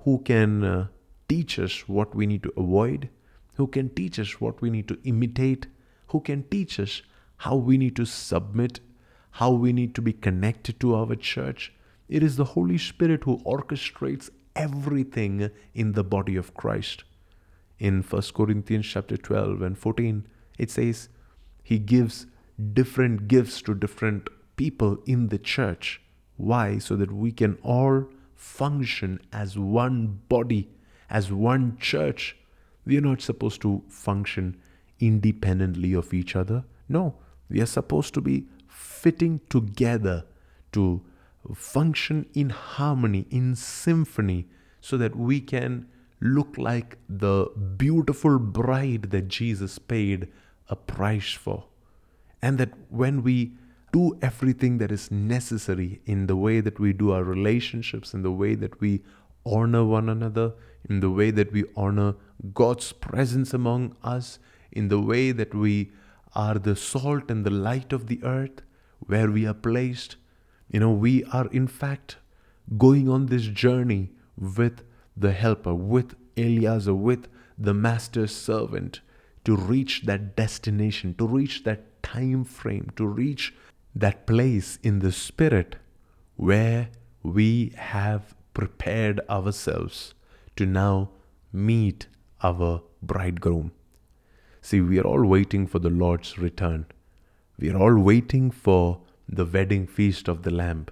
who 0.04 0.20
can 0.20 0.62
uh, 0.62 0.86
teach 1.28 1.58
us 1.58 1.88
what 1.88 2.14
we 2.14 2.24
need 2.24 2.44
to 2.44 2.52
avoid, 2.56 3.08
who 3.56 3.66
can 3.66 3.90
teach 3.90 4.20
us 4.20 4.40
what 4.40 4.62
we 4.62 4.70
need 4.70 4.86
to 4.86 4.96
imitate, 5.02 5.66
who 6.08 6.20
can 6.20 6.42
teach 6.44 6.78
us 6.80 7.02
how 7.38 7.56
we 7.56 7.78
need 7.78 7.96
to 7.96 8.04
submit, 8.04 8.80
how 9.32 9.50
we 9.52 9.72
need 9.72 9.94
to 9.94 10.02
be 10.02 10.12
connected 10.12 10.80
to 10.80 10.94
our 10.94 11.14
church. 11.14 11.72
It 12.08 12.22
is 12.22 12.36
the 12.36 12.52
Holy 12.56 12.78
Spirit 12.78 13.24
who 13.24 13.38
orchestrates 13.38 14.30
everything 14.56 15.50
in 15.74 15.92
the 15.92 16.04
body 16.04 16.36
of 16.36 16.54
Christ. 16.54 17.04
In 17.78 18.02
1 18.02 18.22
Corinthians 18.34 18.86
chapter 18.86 19.16
12 19.16 19.62
and 19.62 19.78
14, 19.78 20.26
it 20.58 20.70
says, 20.70 21.08
He 21.62 21.78
gives 21.78 22.26
different 22.72 23.28
gifts 23.28 23.62
to 23.62 23.74
different 23.74 24.28
people 24.56 24.98
in 25.06 25.28
the 25.28 25.38
church. 25.38 26.00
Why? 26.36 26.78
So 26.78 26.96
that 26.96 27.12
we 27.12 27.30
can 27.30 27.58
all 27.62 28.08
function 28.34 29.20
as 29.32 29.56
one 29.58 30.20
body, 30.28 30.68
as 31.08 31.30
one 31.30 31.76
church. 31.78 32.36
We 32.84 32.96
are 32.96 33.02
not 33.02 33.20
supposed 33.20 33.60
to 33.62 33.82
function 33.88 34.56
independently 35.00 35.92
of 35.92 36.12
each 36.12 36.34
other. 36.36 36.64
No, 36.88 37.14
we 37.48 37.60
are 37.60 37.66
supposed 37.66 38.14
to 38.14 38.20
be 38.20 38.46
fitting 38.68 39.40
together 39.48 40.24
to 40.72 41.02
function 41.54 42.26
in 42.34 42.50
harmony, 42.50 43.26
in 43.30 43.54
symphony, 43.56 44.46
so 44.80 44.96
that 44.96 45.16
we 45.16 45.40
can 45.40 45.86
look 46.20 46.58
like 46.58 46.98
the 47.08 47.46
beautiful 47.76 48.38
bride 48.38 49.02
that 49.10 49.28
Jesus 49.28 49.78
paid 49.78 50.28
a 50.68 50.76
price 50.76 51.32
for. 51.32 51.64
And 52.42 52.58
that 52.58 52.70
when 52.88 53.22
we 53.22 53.52
do 53.92 54.18
everything 54.20 54.78
that 54.78 54.92
is 54.92 55.10
necessary 55.10 56.00
in 56.04 56.26
the 56.26 56.36
way 56.36 56.60
that 56.60 56.78
we 56.78 56.92
do 56.92 57.12
our 57.12 57.24
relationships, 57.24 58.12
in 58.12 58.22
the 58.22 58.30
way 58.30 58.54
that 58.54 58.80
we 58.80 59.02
honor 59.46 59.84
one 59.84 60.08
another, 60.08 60.52
in 60.88 61.00
the 61.00 61.10
way 61.10 61.30
that 61.30 61.52
we 61.52 61.64
honor 61.76 62.14
God's 62.52 62.92
presence 62.92 63.54
among 63.54 63.96
us, 64.02 64.38
in 64.72 64.88
the 64.88 65.00
way 65.00 65.32
that 65.32 65.54
we 65.54 65.92
are 66.34 66.58
the 66.58 66.76
salt 66.76 67.30
and 67.30 67.44
the 67.44 67.50
light 67.50 67.92
of 67.92 68.06
the 68.06 68.22
earth 68.22 68.62
where 69.00 69.30
we 69.30 69.46
are 69.46 69.54
placed. 69.54 70.16
You 70.70 70.80
know, 70.80 70.92
we 70.92 71.24
are 71.24 71.46
in 71.48 71.66
fact 71.66 72.16
going 72.76 73.08
on 73.08 73.26
this 73.26 73.46
journey 73.46 74.10
with 74.36 74.82
the 75.16 75.32
helper, 75.32 75.74
with 75.74 76.14
Eliezer, 76.36 76.94
with 76.94 77.28
the 77.56 77.74
master's 77.74 78.34
servant 78.34 79.00
to 79.44 79.56
reach 79.56 80.02
that 80.02 80.36
destination, 80.36 81.14
to 81.14 81.26
reach 81.26 81.64
that 81.64 82.02
time 82.02 82.44
frame, 82.44 82.90
to 82.96 83.06
reach 83.06 83.54
that 83.94 84.26
place 84.26 84.78
in 84.82 85.00
the 85.00 85.10
spirit 85.10 85.76
where 86.36 86.90
we 87.22 87.72
have 87.76 88.34
prepared 88.54 89.20
ourselves 89.28 90.14
to 90.56 90.66
now 90.66 91.10
meet 91.52 92.06
our 92.42 92.82
bridegroom. 93.02 93.72
See, 94.68 94.82
we 94.82 94.98
are 94.98 95.06
all 95.06 95.24
waiting 95.24 95.66
for 95.66 95.78
the 95.78 95.88
Lord's 95.88 96.36
return. 96.36 96.84
We 97.58 97.70
are 97.70 97.78
all 97.78 97.98
waiting 97.98 98.50
for 98.50 99.00
the 99.26 99.46
wedding 99.46 99.86
feast 99.86 100.28
of 100.28 100.42
the 100.42 100.50
Lamb. 100.50 100.88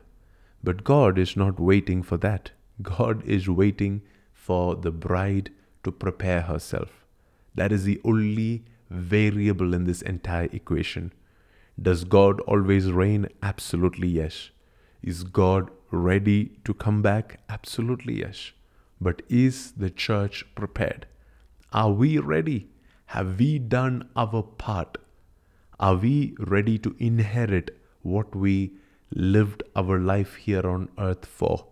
But 0.65 0.83
God 0.83 1.19
is 1.19 1.37
not 1.37 1.61
waiting 1.61 2.03
for 2.03 2.17
that. 2.17 2.53
God 2.81 3.23
is 3.27 3.51
waiting 3.51 4.01
for 4.33 4.77
the 4.77 4.91
bride 4.91 5.51
to 5.85 5.93
prepare 5.93 6.41
herself. 6.41 7.05
That 7.55 7.71
is 7.71 7.85
the 7.85 8.01
only 8.03 8.65
variable 8.89 9.75
in 9.75 9.85
this 9.85 10.01
entire 10.01 10.49
equation. 10.53 11.13
Does 11.79 12.05
God 12.05 12.41
always 12.53 12.91
reign? 12.91 13.29
Absolutely 13.43 14.09
yes. 14.09 14.53
Is 15.03 15.23
God 15.23 15.71
ready 15.91 16.53
to 16.65 16.73
come 16.73 17.03
back? 17.03 17.41
Absolutely 17.51 18.21
yes. 18.21 18.53
But 19.03 19.21
is 19.29 19.73
the 19.73 19.91
church 19.91 20.47
prepared? 20.55 21.07
Are 21.75 21.91
we 21.91 22.17
ready? 22.17 22.71
Have 23.11 23.39
we 23.39 23.59
done 23.61 24.09
our 24.17 24.43
part? 24.43 24.99
Are 25.79 25.95
we 25.95 26.35
ready 26.41 26.77
to 26.79 26.97
inherit 26.99 27.79
what 28.03 28.35
we 28.35 28.73
lived 29.15 29.63
our 29.77 30.01
life 30.01 30.35
here 30.35 30.67
on 30.67 30.89
earth 30.99 31.25
for? 31.25 31.67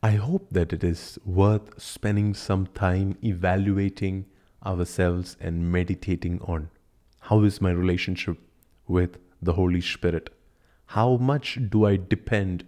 I 0.00 0.12
hope 0.12 0.48
that 0.50 0.72
it 0.72 0.84
is 0.84 1.18
worth 1.24 1.82
spending 1.82 2.34
some 2.34 2.68
time 2.68 3.18
evaluating 3.22 4.26
ourselves 4.64 5.36
and 5.40 5.72
meditating 5.72 6.40
on 6.42 6.70
how 7.22 7.42
is 7.42 7.60
my 7.60 7.70
relationship 7.72 8.38
with 8.86 9.18
the 9.42 9.54
Holy 9.54 9.80
Spirit? 9.80 10.30
How 10.86 11.16
much 11.16 11.58
do 11.68 11.84
I 11.84 11.96
depend 11.96 12.64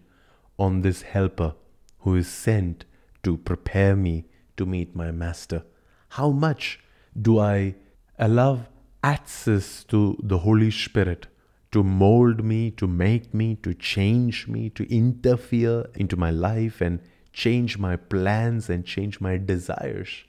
on 0.59 0.83
this 0.83 1.03
helper 1.03 1.55
who 2.01 2.17
is 2.17 2.29
sent 2.29 2.85
to 3.23 3.37
prepare 3.37 3.95
me 3.95 4.25
to 4.57 4.67
meet 4.67 4.97
my 4.97 5.13
master? 5.13 5.65
How 6.11 6.31
much 6.31 6.81
do 7.21 7.39
I 7.39 7.77
allow 8.23 8.61
access 9.03 9.83
to 9.83 10.16
the 10.23 10.39
Holy 10.39 10.70
Spirit 10.70 11.27
to 11.73 11.83
mold 11.83 12.45
me, 12.45 12.70
to 12.70 12.87
make 12.87 13.35
me, 13.35 13.57
to 13.57 13.75
change 13.75 14.47
me, 14.47 14.70
to 14.70 14.89
interfere 14.95 15.87
into 15.97 16.16
my 16.16 16.31
life 16.31 16.81
and 16.81 17.01
change 17.33 17.79
my 17.79 17.97
plans 17.97 18.70
and 18.70 18.87
change 18.87 19.20
my 19.20 19.37
desires? 19.39 20.25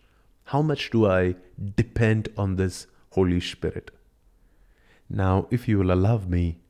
How 0.46 0.64
much 0.64 0.90
do 0.90 1.06
I 1.06 1.36
depend 1.76 2.30
on 2.36 2.56
this 2.56 2.88
Holy 3.12 3.40
Spirit? 3.40 3.92
Now, 5.08 5.48
if 5.52 5.68
you 5.68 5.78
will 5.78 5.92
allow 5.92 6.18
me, 6.18 6.62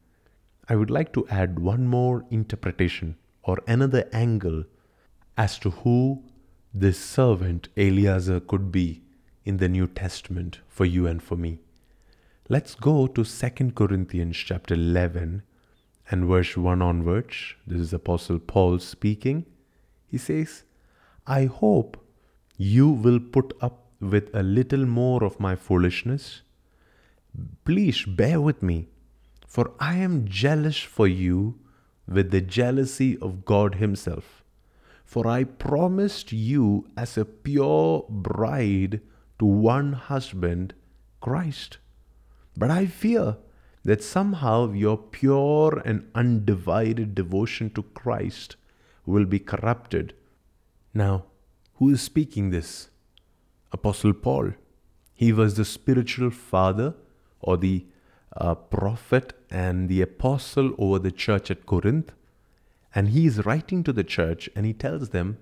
I 0.68 0.76
would 0.76 0.90
like 0.90 1.14
to 1.14 1.26
add 1.30 1.60
one 1.60 1.88
more 1.88 2.26
interpretation 2.32 3.16
or 3.44 3.60
another 3.66 4.10
angle 4.12 4.66
as 5.38 5.58
to 5.60 5.70
who 5.70 6.24
this 6.74 7.00
servant 7.00 7.70
Eliezer 7.78 8.42
could 8.42 8.72
be 8.74 9.03
in 9.46 9.58
the 9.58 9.70
New 9.70 9.88
Testament 9.88 10.60
for 10.68 10.86
you 10.86 11.08
and 11.08 11.22
for 11.22 11.36
me. 11.36 11.60
Let's 12.50 12.76
go 12.76 13.08
to 13.08 13.24
2 13.24 13.72
Corinthians 13.72 14.38
chapter 14.38 14.74
11 14.74 15.44
and 16.10 16.26
verse 16.26 16.58
1 16.58 16.82
onwards. 16.82 17.56
This 17.66 17.80
is 17.80 17.94
Apostle 17.94 18.40
Paul 18.40 18.80
speaking. 18.80 19.46
He 20.08 20.18
says, 20.18 20.64
I 21.26 21.46
hope 21.46 21.98
you 22.58 22.90
will 22.90 23.20
put 23.20 23.54
up 23.62 23.86
with 24.00 24.30
a 24.34 24.44
little 24.44 24.86
more 24.86 25.24
of 25.24 25.40
my 25.40 25.56
foolishness. 25.56 26.42
Please 27.66 28.04
bear 28.06 28.42
with 28.42 28.62
me, 28.62 28.88
for 29.48 29.72
I 29.80 29.96
am 29.96 30.28
jealous 30.28 30.78
for 30.78 31.08
you 31.08 31.60
with 32.08 32.32
the 32.32 32.42
jealousy 32.42 33.18
of 33.20 33.46
God 33.46 33.76
Himself. 33.76 34.44
For 35.06 35.28
I 35.28 35.44
promised 35.46 36.32
you 36.32 36.88
as 36.98 37.18
a 37.18 37.26
pure 37.26 38.06
bride 38.10 39.02
to 39.40 39.46
one 39.46 39.94
husband, 39.94 40.74
Christ. 41.22 41.78
But 42.56 42.70
I 42.70 42.86
fear 42.86 43.38
that 43.84 44.04
somehow 44.04 44.72
your 44.72 44.98
pure 44.98 45.82
and 45.86 46.10
undivided 46.16 47.16
devotion 47.16 47.70
to 47.72 47.84
Christ 47.84 48.56
will 49.06 49.26
be 49.26 49.40
corrupted. 49.40 50.14
Now, 50.94 51.26
who 51.76 51.90
is 51.90 52.02
speaking 52.02 52.52
this? 52.52 52.90
Apostle 53.72 54.14
Paul. 54.14 54.52
He 55.14 55.34
was 55.34 55.56
the 55.56 55.66
spiritual 55.66 56.30
father 56.30 56.96
or 57.40 57.58
the 57.58 57.86
uh, 58.38 58.56
prophet 58.56 59.34
and 59.50 59.90
the 59.90 60.02
apostle 60.02 60.74
over 60.78 61.00
the 61.00 61.12
church 61.12 61.52
at 61.52 61.66
Corinth. 61.66 62.14
And 62.96 63.10
he 63.10 63.26
is 63.26 63.46
writing 63.46 63.84
to 63.84 63.94
the 63.94 64.04
church 64.04 64.50
and 64.56 64.66
he 64.66 64.74
tells 64.74 65.10
them, 65.10 65.38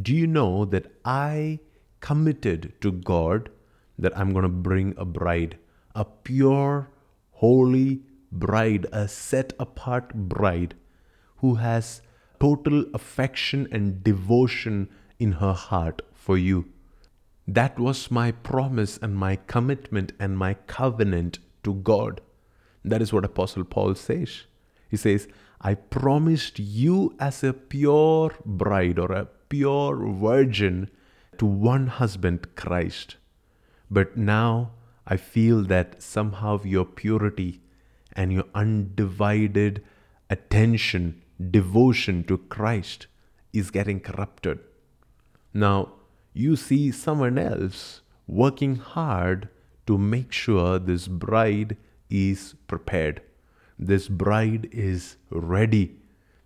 Do 0.00 0.14
you 0.14 0.26
know 0.26 0.64
that 0.66 0.92
I 1.04 1.60
committed 2.00 2.72
to 2.80 2.92
God 2.92 3.50
that 3.98 4.16
I'm 4.16 4.32
going 4.32 4.44
to 4.44 4.48
bring 4.48 4.94
a 4.96 5.04
bride, 5.04 5.58
a 5.94 6.04
pure, 6.04 6.88
holy 7.32 8.02
bride, 8.32 8.86
a 8.92 9.08
set 9.08 9.52
apart 9.58 10.14
bride 10.14 10.74
who 11.38 11.56
has 11.56 12.02
total 12.38 12.84
affection 12.94 13.68
and 13.70 14.02
devotion 14.02 14.88
in 15.18 15.32
her 15.32 15.52
heart 15.52 16.02
for 16.14 16.38
you. 16.38 16.66
That 17.46 17.78
was 17.78 18.10
my 18.10 18.32
promise 18.32 18.98
and 19.02 19.16
my 19.16 19.36
commitment 19.36 20.12
and 20.18 20.38
my 20.38 20.54
covenant 20.54 21.38
to 21.64 21.74
God. 21.74 22.20
That 22.84 23.02
is 23.02 23.12
what 23.12 23.24
Apostle 23.24 23.64
Paul 23.64 23.94
says. 23.94 24.44
He 24.88 24.96
says, 24.96 25.28
I 25.60 25.74
promised 25.74 26.58
you 26.58 27.14
as 27.18 27.44
a 27.44 27.52
pure 27.52 28.32
bride 28.46 28.98
or 28.98 29.12
a 29.12 29.28
pure 29.48 29.96
virgin 29.96 30.90
to 31.40 31.46
one 31.46 31.86
husband, 31.86 32.54
Christ. 32.54 33.16
But 33.90 34.14
now 34.14 34.72
I 35.06 35.16
feel 35.16 35.62
that 35.62 36.02
somehow 36.02 36.60
your 36.62 36.84
purity 36.84 37.62
and 38.12 38.30
your 38.30 38.44
undivided 38.54 39.82
attention, 40.28 41.22
devotion 41.50 42.24
to 42.24 42.36
Christ 42.36 43.06
is 43.54 43.70
getting 43.70 44.00
corrupted. 44.00 44.58
Now, 45.54 45.94
you 46.34 46.56
see 46.56 46.92
someone 46.92 47.38
else 47.38 48.02
working 48.26 48.76
hard 48.76 49.48
to 49.86 49.96
make 49.96 50.32
sure 50.32 50.78
this 50.78 51.08
bride 51.08 51.78
is 52.10 52.54
prepared, 52.66 53.22
this 53.78 54.08
bride 54.08 54.68
is 54.72 55.16
ready, 55.30 55.96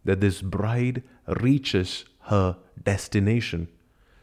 that 0.05 0.21
this 0.21 0.41
bride 0.41 1.03
reaches 1.27 2.05
her 2.31 2.59
destination. 2.81 3.67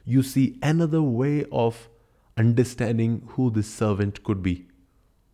You 0.03 0.23
see 0.23 0.57
another 0.61 1.01
way 1.01 1.45
of 1.51 1.89
understanding 2.37 3.23
who 3.29 3.51
this 3.51 3.67
servant 3.67 4.23
could 4.23 4.41
be. 4.41 4.67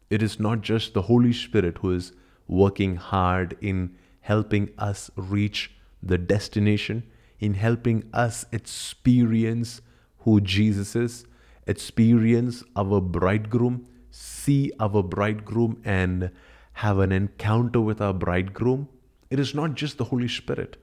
It 0.09 0.21
is 0.21 0.39
not 0.39 0.61
just 0.61 0.93
the 0.93 1.03
Holy 1.03 1.33
Spirit 1.33 1.79
who 1.79 1.91
is 1.91 2.13
working 2.47 2.95
hard 2.95 3.57
in 3.61 3.95
helping 4.21 4.69
us 4.77 5.09
reach 5.15 5.71
the 6.01 6.17
destination, 6.17 7.03
in 7.39 7.53
helping 7.53 8.03
us 8.13 8.45
experience 8.51 9.81
who 10.19 10.41
Jesus 10.41 10.95
is, 10.95 11.25
experience 11.65 12.63
our 12.75 12.99
bridegroom, 12.99 13.87
see 14.11 14.71
our 14.79 15.03
bridegroom, 15.03 15.81
and 15.85 16.31
have 16.73 16.99
an 16.99 17.11
encounter 17.11 17.81
with 17.81 18.01
our 18.01 18.13
bridegroom. 18.13 18.89
It 19.29 19.39
is 19.39 19.53
not 19.53 19.75
just 19.75 19.97
the 19.97 20.05
Holy 20.05 20.27
Spirit. 20.27 20.77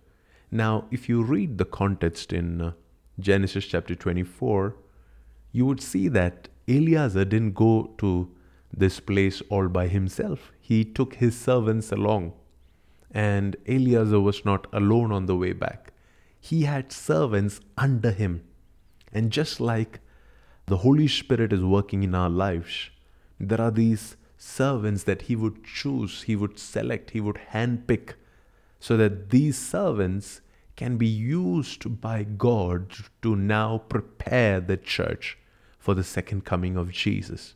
Now, 0.51 0.87
if 0.91 1.09
you 1.09 1.22
read 1.22 1.59
the 1.59 1.64
context 1.64 2.32
in 2.32 2.61
uh, 2.61 2.72
Genesis 3.19 3.65
chapter 3.67 3.95
24, 3.95 4.75
you 5.53 5.65
would 5.67 5.81
see 5.81 6.09
that 6.09 6.49
Eliezer 6.69 7.25
didn't 7.25 7.55
go 7.55 7.95
to 7.99 8.31
this 8.73 8.99
place 8.99 9.41
all 9.51 9.69
by 9.69 9.87
himself. 9.87 10.53
He 10.61 10.85
took 10.85 11.15
his 11.15 11.39
servants 11.39 11.93
along. 11.93 12.33
And 13.12 13.57
Eliezer 13.69 14.21
was 14.21 14.45
not 14.45 14.67
alone 14.73 15.12
on 15.12 15.27
the 15.27 15.37
way 15.37 15.53
back. 15.53 15.93
He 16.41 16.62
had 16.62 16.91
servants 16.91 17.61
under 17.79 18.11
him. 18.11 18.43
And 19.12 19.31
just 19.31 19.61
like 19.61 20.01
the 20.67 20.79
Holy 20.79 21.07
Spirit 21.07 21.53
is 21.53 21.62
working 21.62 22.03
in 22.03 22.15
our 22.15 22.29
lives, 22.29 22.91
there 23.39 23.61
are 23.61 23.71
these 23.71 24.17
servants 24.37 25.05
that 25.05 25.23
he 25.23 25.37
would 25.37 25.65
choose, 25.65 26.23
he 26.23 26.35
would 26.35 26.59
select, 26.59 27.11
he 27.11 27.21
would 27.21 27.39
handpick, 27.53 28.15
so 28.81 28.97
that 28.97 29.31
these 29.31 29.57
servants 29.57 30.41
can 30.77 30.97
be 30.97 31.07
used 31.07 32.01
by 32.01 32.25
God 32.25 32.93
to 33.22 33.37
now 33.37 33.79
prepare 33.79 34.61
the 34.61 34.77
church 34.77 35.39
for 35.79 35.95
the 35.95 36.05
second 36.05 36.45
coming 36.45 36.77
of 36.77 36.91
Jesus. 36.91 37.55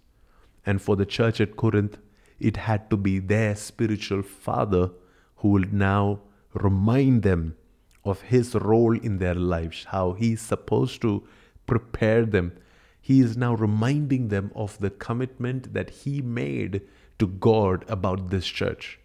And 0.65 0.81
for 0.81 0.97
the 0.97 1.07
church 1.07 1.41
at 1.41 1.57
Corinth, 1.57 1.99
it 2.39 2.57
had 2.57 2.91
to 2.91 2.97
be 2.97 3.19
their 3.19 3.57
spiritual 3.57 4.23
father 4.23 4.91
who 5.37 5.49
will 5.49 5.65
now 5.73 6.21
remind 6.55 7.23
them 7.23 7.57
of 8.05 8.23
his 8.23 8.55
role 8.55 8.97
in 8.97 9.19
their 9.19 9.35
lives, 9.35 9.85
how 9.89 10.13
he's 10.13 10.41
supposed 10.41 11.01
to 11.03 11.27
prepare 11.67 12.25
them. 12.25 12.53
He 13.01 13.21
is 13.21 13.37
now 13.37 13.55
reminding 13.55 14.29
them 14.29 14.53
of 14.55 14.79
the 14.79 14.91
commitment 14.91 15.75
that 15.75 15.91
he 15.91 16.23
made 16.23 16.83
to 17.19 17.27
God 17.27 17.85
about 17.89 18.31
this 18.31 18.47
church 18.47 19.01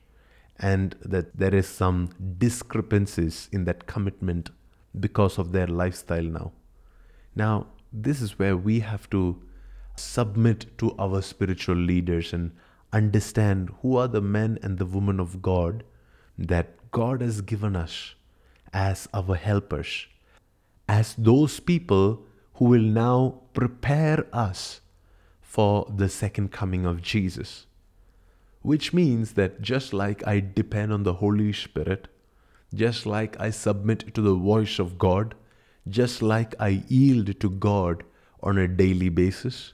and 0.60 0.96
that 1.04 1.38
there 1.38 1.54
is 1.54 1.68
some 1.68 2.10
discrepancies 2.38 3.50
in 3.52 3.66
that 3.66 3.88
commitment 3.88 4.52
because 5.00 5.38
of 5.38 5.52
their 5.52 5.68
lifestyle 5.68 6.24
now. 6.24 6.52
Now, 7.36 7.68
this 7.92 8.22
is 8.22 8.38
where 8.38 8.56
we 8.56 8.80
have 8.82 9.10
to 9.10 9.42
submit 9.96 10.78
to 10.78 10.96
our 10.98 11.22
spiritual 11.22 11.76
leaders 11.76 12.34
and 12.34 12.52
understand 12.92 13.72
who 13.82 13.98
are 13.98 14.08
the 14.08 14.22
men 14.22 14.60
and 14.62 14.78
the 14.78 14.86
women 14.86 15.20
of 15.20 15.42
God 15.42 15.84
that 16.38 16.92
God 16.92 17.22
has 17.22 17.42
given 17.42 17.76
us 17.76 18.14
as 18.72 19.08
our 19.14 19.36
helpers, 19.36 20.08
as 20.88 21.16
those 21.16 21.60
people 21.60 22.26
who 22.56 22.66
will 22.66 22.82
now 22.82 23.42
prepare 23.54 24.26
us 24.32 24.82
for 25.42 25.92
the 25.96 26.10
second 26.10 26.52
coming 26.52 26.86
of 26.86 27.02
Jesus. 27.02 27.68
Which 28.64 28.94
means 28.94 29.34
that 29.34 29.62
just 29.62 29.94
like 29.94 30.26
I 30.26 30.40
depend 30.40 30.92
on 30.92 31.04
the 31.04 31.16
Holy 31.16 31.54
Spirit, 31.54 32.08
just 32.74 33.06
like 33.06 33.40
I 33.40 33.50
submit 33.52 34.14
to 34.16 34.22
the 34.22 34.34
voice 34.34 34.80
of 34.80 34.98
God, 34.98 35.36
just 35.88 36.22
like 36.22 36.56
I 36.60 36.84
yield 36.88 37.40
to 37.40 37.50
God 37.50 38.04
on 38.42 38.58
a 38.58 38.68
daily 38.68 39.10
basis, 39.10 39.74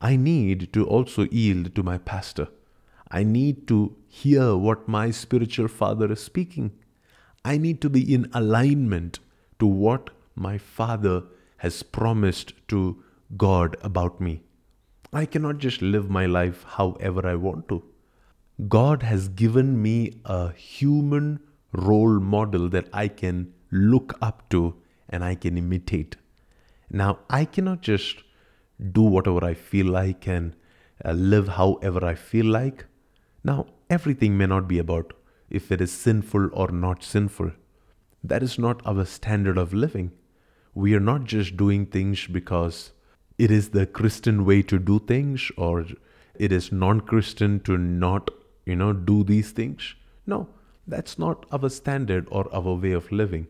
I 0.00 0.16
need 0.16 0.72
to 0.72 0.86
also 0.86 1.24
yield 1.24 1.74
to 1.74 1.82
my 1.82 1.98
pastor. 1.98 2.48
I 3.10 3.24
need 3.24 3.66
to 3.68 3.96
hear 4.08 4.56
what 4.56 4.88
my 4.88 5.10
spiritual 5.10 5.68
father 5.68 6.10
is 6.12 6.22
speaking. 6.22 6.70
I 7.44 7.58
need 7.58 7.80
to 7.80 7.90
be 7.90 8.14
in 8.14 8.30
alignment 8.32 9.18
to 9.58 9.66
what 9.66 10.10
my 10.36 10.56
father 10.56 11.24
has 11.58 11.82
promised 11.82 12.54
to 12.68 13.02
God 13.36 13.76
about 13.82 14.20
me. 14.20 14.42
I 15.12 15.26
cannot 15.26 15.58
just 15.58 15.82
live 15.82 16.08
my 16.08 16.26
life 16.26 16.64
however 16.64 17.26
I 17.26 17.34
want 17.34 17.68
to. 17.68 17.82
God 18.68 19.02
has 19.02 19.28
given 19.28 19.80
me 19.80 20.20
a 20.24 20.52
human 20.52 21.40
role 21.72 22.20
model 22.20 22.68
that 22.68 22.88
I 22.92 23.08
can 23.08 23.54
look 23.70 24.18
up 24.20 24.48
to 24.50 24.74
and 25.08 25.24
I 25.24 25.34
can 25.34 25.56
imitate. 25.56 26.16
Now, 26.90 27.20
I 27.30 27.44
cannot 27.44 27.80
just 27.80 28.22
do 28.92 29.02
whatever 29.02 29.44
I 29.44 29.54
feel 29.54 29.86
like 29.86 30.26
and 30.26 30.54
uh, 31.04 31.12
live 31.12 31.48
however 31.48 32.04
I 32.04 32.14
feel 32.14 32.46
like. 32.46 32.86
Now, 33.44 33.66
everything 33.88 34.36
may 34.36 34.46
not 34.46 34.68
be 34.68 34.78
about 34.78 35.12
if 35.48 35.72
it 35.72 35.80
is 35.80 35.92
sinful 35.92 36.50
or 36.52 36.68
not 36.68 37.02
sinful. 37.02 37.52
That 38.22 38.42
is 38.42 38.58
not 38.58 38.82
our 38.84 39.04
standard 39.04 39.56
of 39.56 39.72
living. 39.72 40.12
We 40.74 40.94
are 40.94 41.00
not 41.00 41.24
just 41.24 41.56
doing 41.56 41.86
things 41.86 42.26
because 42.26 42.92
it 43.38 43.50
is 43.50 43.70
the 43.70 43.86
Christian 43.86 44.44
way 44.44 44.62
to 44.62 44.78
do 44.78 44.98
things 44.98 45.50
or 45.56 45.86
it 46.34 46.52
is 46.52 46.70
non 46.70 47.00
Christian 47.00 47.60
to 47.60 47.78
not 47.78 48.30
you 48.64 48.76
know, 48.76 48.92
do 48.92 49.24
these 49.24 49.50
things. 49.52 49.94
No, 50.26 50.48
that's 50.86 51.18
not 51.18 51.46
our 51.50 51.68
standard 51.68 52.26
or 52.30 52.52
our 52.54 52.74
way 52.74 52.92
of 52.92 53.10
living. 53.12 53.46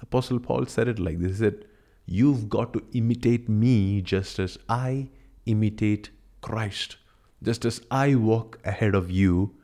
Apostle 0.00 0.38
Paul 0.38 0.66
said 0.66 0.88
it 0.88 0.98
like 0.98 1.18
this 1.18 1.32
He 1.32 1.38
said, 1.38 1.64
You've 2.06 2.48
got 2.48 2.72
to 2.72 2.84
imitate 2.92 3.48
me 3.48 4.00
just 4.00 4.38
as 4.38 4.58
I 4.68 5.08
imitate 5.46 6.10
Christ. 6.40 6.96
Just 7.42 7.64
as 7.64 7.80
I 7.90 8.14
walk 8.14 8.58
ahead 8.64 8.94
of 8.94 9.10
you 9.10 9.54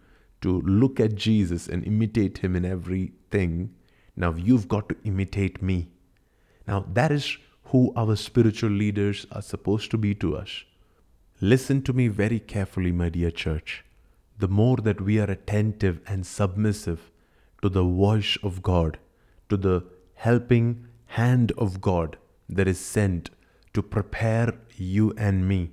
to 0.40 0.60
look 0.62 0.98
at 0.98 1.14
Jesus 1.14 1.68
and 1.68 1.84
imitate 1.84 2.38
him 2.38 2.56
in 2.56 2.64
everything, 2.64 3.74
now 4.16 4.34
you've 4.34 4.66
got 4.66 4.88
to 4.88 4.96
imitate 5.04 5.62
me. 5.62 5.88
Now, 6.66 6.84
that 6.92 7.12
is 7.12 7.38
who 7.66 7.92
our 7.96 8.16
spiritual 8.16 8.70
leaders 8.70 9.26
are 9.30 9.42
supposed 9.42 9.90
to 9.92 9.98
be 9.98 10.14
to 10.16 10.36
us. 10.36 10.64
Listen 11.40 11.80
to 11.82 11.92
me 11.92 12.08
very 12.08 12.40
carefully, 12.40 12.92
my 12.92 13.08
dear 13.08 13.30
church 13.30 13.84
the 14.42 14.48
more 14.48 14.78
that 14.78 15.00
we 15.00 15.20
are 15.20 15.30
attentive 15.30 16.00
and 16.04 16.26
submissive 16.26 17.10
to 17.62 17.68
the 17.68 17.84
voice 17.84 18.36
of 18.42 18.60
God, 18.60 18.98
to 19.48 19.56
the 19.56 19.84
helping 20.14 20.88
hand 21.18 21.52
of 21.56 21.80
God 21.80 22.16
that 22.48 22.66
is 22.66 22.80
sent 22.80 23.30
to 23.72 23.82
prepare 23.82 24.54
you 24.76 25.12
and 25.16 25.46
me 25.46 25.70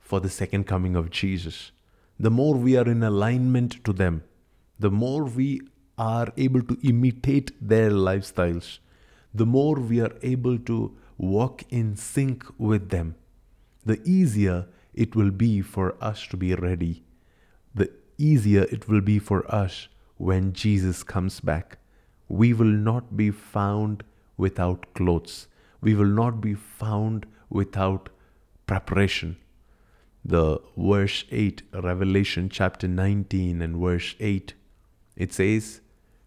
for 0.00 0.18
the 0.18 0.28
second 0.28 0.64
coming 0.66 0.96
of 0.96 1.10
Jesus, 1.10 1.70
the 2.18 2.32
more 2.32 2.56
we 2.56 2.76
are 2.76 2.88
in 2.88 3.04
alignment 3.04 3.84
to 3.84 3.92
them, 3.92 4.24
the 4.76 4.90
more 4.90 5.22
we 5.24 5.60
are 5.96 6.32
able 6.36 6.62
to 6.62 6.76
imitate 6.82 7.52
their 7.60 7.90
lifestyles, 7.90 8.80
the 9.32 9.46
more 9.46 9.76
we 9.76 10.00
are 10.00 10.16
able 10.22 10.58
to 10.58 10.96
walk 11.16 11.62
in 11.70 11.94
sync 11.94 12.44
with 12.58 12.88
them, 12.88 13.14
the 13.86 14.00
easier 14.04 14.66
it 14.94 15.14
will 15.14 15.30
be 15.30 15.60
for 15.60 15.94
us 16.02 16.26
to 16.26 16.36
be 16.36 16.54
ready. 16.56 17.04
Easier 18.20 18.66
it 18.70 18.86
will 18.86 19.00
be 19.00 19.18
for 19.18 19.50
us 19.52 19.88
when 20.18 20.52
Jesus 20.52 21.02
comes 21.02 21.40
back. 21.40 21.78
We 22.28 22.52
will 22.52 22.66
not 22.90 23.16
be 23.16 23.30
found 23.30 24.04
without 24.36 24.92
clothes. 24.92 25.46
We 25.80 25.94
will 25.94 26.12
not 26.22 26.42
be 26.42 26.52
found 26.52 27.24
without 27.48 28.10
preparation. 28.66 29.38
The 30.22 30.58
verse 30.76 31.24
8, 31.30 31.62
Revelation 31.72 32.50
chapter 32.50 32.86
19 32.86 33.62
and 33.62 33.76
verse 33.76 34.14
8, 34.20 34.52
it 35.16 35.32
says, 35.32 35.80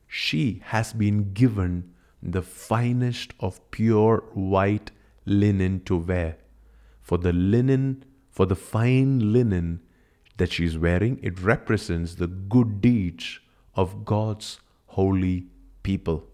She 0.08 0.64
has 0.66 0.94
been 0.94 1.34
given 1.34 1.94
the 2.24 2.42
finest 2.42 3.36
of 3.40 3.70
pure 3.70 4.24
white 4.34 4.90
linen 5.26 5.82
to 5.82 5.98
wear. 5.98 6.38
For 7.04 7.20
the 7.20 7.34
linen, 7.34 8.04
for 8.32 8.48
the 8.48 8.56
fine 8.56 9.32
linen 9.32 9.82
that 10.38 10.52
she's 10.52 10.78
wearing, 10.78 11.20
it 11.22 11.40
represents 11.40 12.16
the 12.16 12.28
good 12.28 12.82
deeds 12.82 13.40
of 13.76 14.06
God's 14.06 14.60
holy 14.88 15.48
people. 15.84 16.28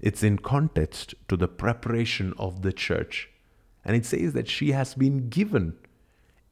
It's 0.00 0.22
in 0.22 0.38
context 0.38 1.14
to 1.28 1.36
the 1.36 1.48
preparation 1.48 2.34
of 2.36 2.62
the 2.62 2.72
church. 2.72 3.30
And 3.84 3.96
it 3.96 4.04
says 4.04 4.32
that 4.32 4.48
she 4.48 4.72
has 4.72 4.94
been 4.94 5.28
given. 5.28 5.74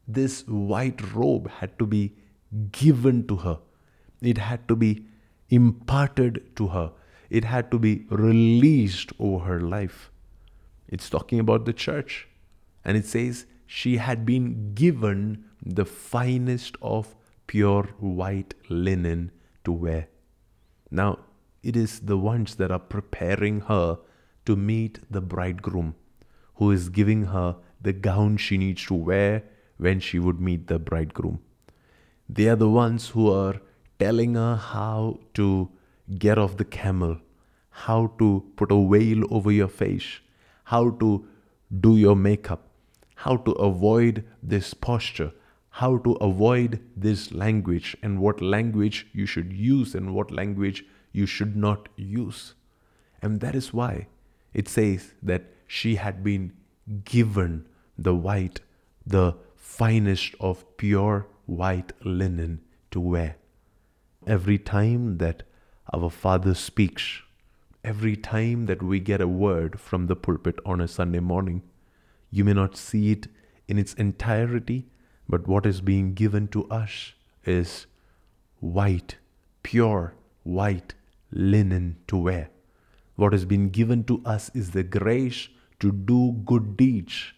This 0.06 0.46
white 0.46 1.14
robe 1.14 1.50
had 1.50 1.78
to 1.78 1.86
be 1.86 2.14
given 2.72 3.26
to 3.28 3.36
her, 3.36 3.58
it 4.20 4.38
had 4.38 4.66
to 4.66 4.74
be 4.74 5.06
imparted 5.48 6.56
to 6.56 6.68
her, 6.68 6.92
it 7.28 7.44
had 7.44 7.70
to 7.70 7.78
be 7.78 8.06
released 8.10 9.12
over 9.18 9.44
her 9.44 9.60
life. 9.60 10.10
It's 10.88 11.08
talking 11.08 11.38
about 11.38 11.64
the 11.64 11.72
church. 11.72 12.28
And 12.84 12.96
it 12.96 13.06
says 13.06 13.46
she 13.66 13.98
had 13.98 14.26
been 14.26 14.74
given 14.74 15.44
the 15.64 15.84
finest 15.84 16.76
of 16.80 17.14
pure 17.46 17.84
white 17.98 18.54
linen 18.68 19.30
to 19.64 19.72
wear. 19.72 20.08
Now, 20.90 21.18
it 21.62 21.76
is 21.76 22.00
the 22.00 22.16
ones 22.16 22.54
that 22.56 22.70
are 22.70 22.78
preparing 22.78 23.60
her 23.62 23.98
to 24.46 24.56
meet 24.56 25.00
the 25.10 25.20
bridegroom, 25.20 25.94
who 26.54 26.70
is 26.70 26.88
giving 26.88 27.26
her 27.26 27.56
the 27.80 27.92
gown 27.92 28.36
she 28.36 28.58
needs 28.58 28.84
to 28.86 28.94
wear 28.94 29.44
when 29.76 30.00
she 30.00 30.18
would 30.18 30.40
meet 30.40 30.66
the 30.66 30.78
bridegroom. 30.78 31.40
They 32.28 32.48
are 32.48 32.56
the 32.56 32.68
ones 32.68 33.08
who 33.08 33.30
are 33.32 33.60
telling 33.98 34.34
her 34.34 34.56
how 34.56 35.20
to 35.34 35.70
get 36.18 36.38
off 36.38 36.56
the 36.56 36.64
camel, 36.64 37.18
how 37.70 38.14
to 38.18 38.44
put 38.56 38.72
a 38.72 38.88
veil 38.88 39.24
over 39.30 39.52
your 39.52 39.68
face, 39.68 40.20
how 40.64 40.90
to 40.90 41.26
do 41.80 41.96
your 41.96 42.16
makeup, 42.16 42.68
how 43.16 43.36
to 43.36 43.52
avoid 43.52 44.24
this 44.42 44.72
posture, 44.74 45.32
how 45.80 45.96
to 45.96 46.12
avoid 46.28 46.78
this 46.94 47.32
language 47.32 47.96
and 48.02 48.20
what 48.20 48.42
language 48.42 49.06
you 49.14 49.24
should 49.24 49.50
use 49.50 49.94
and 49.94 50.14
what 50.14 50.30
language 50.30 50.84
you 51.10 51.24
should 51.24 51.56
not 51.56 51.88
use. 51.96 52.52
And 53.22 53.40
that 53.40 53.54
is 53.54 53.72
why 53.72 54.08
it 54.52 54.68
says 54.68 55.14
that 55.22 55.44
she 55.66 55.94
had 55.94 56.22
been 56.22 56.52
given 57.04 57.66
the 57.96 58.14
white, 58.14 58.60
the 59.06 59.36
finest 59.56 60.34
of 60.38 60.64
pure 60.76 61.26
white 61.46 61.92
linen 62.04 62.60
to 62.90 63.00
wear. 63.00 63.36
Every 64.26 64.58
time 64.58 65.16
that 65.16 65.44
our 65.94 66.10
Father 66.10 66.52
speaks, 66.52 67.22
every 67.82 68.16
time 68.16 68.66
that 68.66 68.82
we 68.82 69.00
get 69.00 69.22
a 69.22 69.34
word 69.46 69.80
from 69.80 70.08
the 70.08 70.16
pulpit 70.16 70.58
on 70.66 70.82
a 70.82 70.88
Sunday 70.88 71.20
morning, 71.20 71.62
you 72.30 72.44
may 72.44 72.52
not 72.52 72.76
see 72.76 73.12
it 73.12 73.28
in 73.66 73.78
its 73.78 73.94
entirety, 73.94 74.90
but 75.30 75.46
what 75.46 75.64
is 75.64 75.80
being 75.80 76.12
given 76.12 76.48
to 76.48 76.68
us 76.68 77.12
is 77.44 77.86
white, 78.58 79.16
pure 79.62 80.14
white 80.42 80.94
linen 81.30 81.96
to 82.08 82.16
wear. 82.16 82.50
What 83.14 83.32
has 83.32 83.44
been 83.44 83.68
given 83.68 84.02
to 84.04 84.20
us 84.24 84.50
is 84.54 84.70
the 84.70 84.82
grace 84.82 85.48
to 85.78 85.92
do 85.92 86.32
good 86.44 86.76
deeds. 86.76 87.32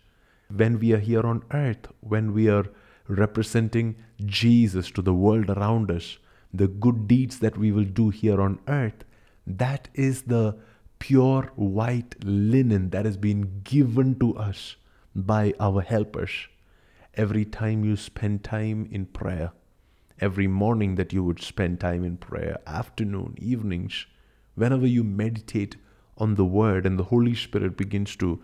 When 0.48 0.78
we 0.78 0.92
are 0.92 0.98
here 0.98 1.26
on 1.26 1.42
earth, 1.52 1.88
when 2.00 2.32
we 2.32 2.48
are 2.48 2.64
representing 3.08 3.96
Jesus 4.24 4.90
to 4.92 5.02
the 5.02 5.14
world 5.14 5.50
around 5.50 5.90
us, 5.90 6.18
the 6.54 6.68
good 6.68 7.06
deeds 7.08 7.38
that 7.40 7.58
we 7.58 7.72
will 7.72 7.84
do 7.84 8.08
here 8.10 8.40
on 8.40 8.58
earth, 8.68 9.04
that 9.46 9.88
is 9.94 10.22
the 10.22 10.56
pure 10.98 11.50
white 11.56 12.14
linen 12.24 12.90
that 12.90 13.04
has 13.04 13.16
been 13.16 13.60
given 13.64 14.18
to 14.20 14.36
us 14.36 14.76
by 15.14 15.52
our 15.60 15.82
helpers. 15.82 16.30
Every 17.14 17.44
time 17.44 17.84
you 17.84 17.96
spend 17.96 18.42
time 18.42 18.88
in 18.90 19.04
prayer, 19.04 19.52
every 20.18 20.46
morning 20.46 20.94
that 20.94 21.12
you 21.12 21.22
would 21.22 21.42
spend 21.42 21.78
time 21.78 22.04
in 22.04 22.16
prayer, 22.16 22.58
afternoon, 22.66 23.34
evenings, 23.36 24.06
whenever 24.54 24.86
you 24.86 25.04
meditate 25.04 25.76
on 26.16 26.36
the 26.36 26.44
word 26.46 26.86
and 26.86 26.98
the 26.98 27.04
Holy 27.04 27.34
Spirit 27.34 27.76
begins 27.76 28.16
to 28.16 28.42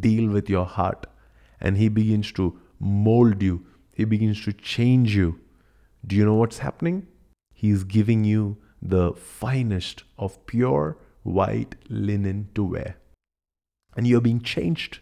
deal 0.00 0.28
with 0.30 0.50
your 0.50 0.66
heart 0.66 1.06
and 1.60 1.76
He 1.76 1.88
begins 1.88 2.32
to 2.32 2.58
mold 2.80 3.40
you, 3.40 3.64
He 3.92 4.04
begins 4.04 4.44
to 4.46 4.52
change 4.52 5.14
you. 5.14 5.38
Do 6.04 6.16
you 6.16 6.24
know 6.24 6.34
what's 6.34 6.58
happening? 6.58 7.06
He 7.54 7.70
is 7.70 7.84
giving 7.84 8.24
you 8.24 8.56
the 8.82 9.12
finest 9.12 10.02
of 10.18 10.44
pure 10.46 10.98
white 11.22 11.76
linen 11.88 12.48
to 12.56 12.64
wear. 12.64 12.96
And 13.96 14.08
you're 14.08 14.20
being 14.20 14.40
changed. 14.40 14.98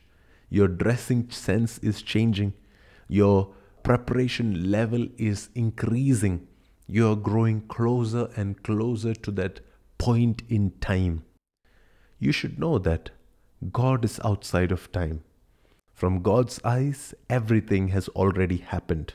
Your 0.50 0.68
dressing 0.68 1.30
sense 1.30 1.78
is 1.78 2.02
changing. 2.02 2.52
Your 3.08 3.54
preparation 3.82 4.70
level 4.70 5.06
is 5.16 5.48
increasing. 5.54 6.46
You're 6.86 7.16
growing 7.16 7.62
closer 7.62 8.30
and 8.36 8.62
closer 8.62 9.14
to 9.14 9.30
that 9.32 9.60
point 9.98 10.42
in 10.48 10.72
time. 10.80 11.24
You 12.18 12.32
should 12.32 12.58
know 12.58 12.78
that 12.78 13.10
God 13.72 14.04
is 14.04 14.20
outside 14.24 14.72
of 14.72 14.90
time. 14.92 15.22
From 15.92 16.22
God's 16.22 16.60
eyes, 16.64 17.14
everything 17.30 17.88
has 17.88 18.08
already 18.08 18.58
happened. 18.58 19.14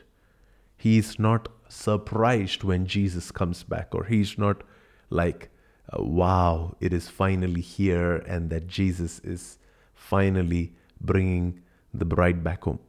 He 0.78 0.98
is 0.98 1.20
not 1.20 1.48
surprised 1.70 2.64
when 2.64 2.88
Jesus 2.88 3.32
comes 3.32 3.64
back, 3.64 3.94
or 3.94 4.06
He's 4.06 4.38
not 4.38 4.64
like, 5.10 5.50
uh, 5.94 6.04
wow, 6.04 6.76
it 6.80 6.92
is 6.92 7.08
finally 7.08 7.62
here, 7.62 8.16
and 8.16 8.50
that 8.50 8.68
Jesus 8.68 9.20
is 9.20 9.60
finally 9.94 10.74
bringing 11.00 11.62
the 11.94 12.06
bride 12.06 12.44
back 12.44 12.64
home. 12.64 12.80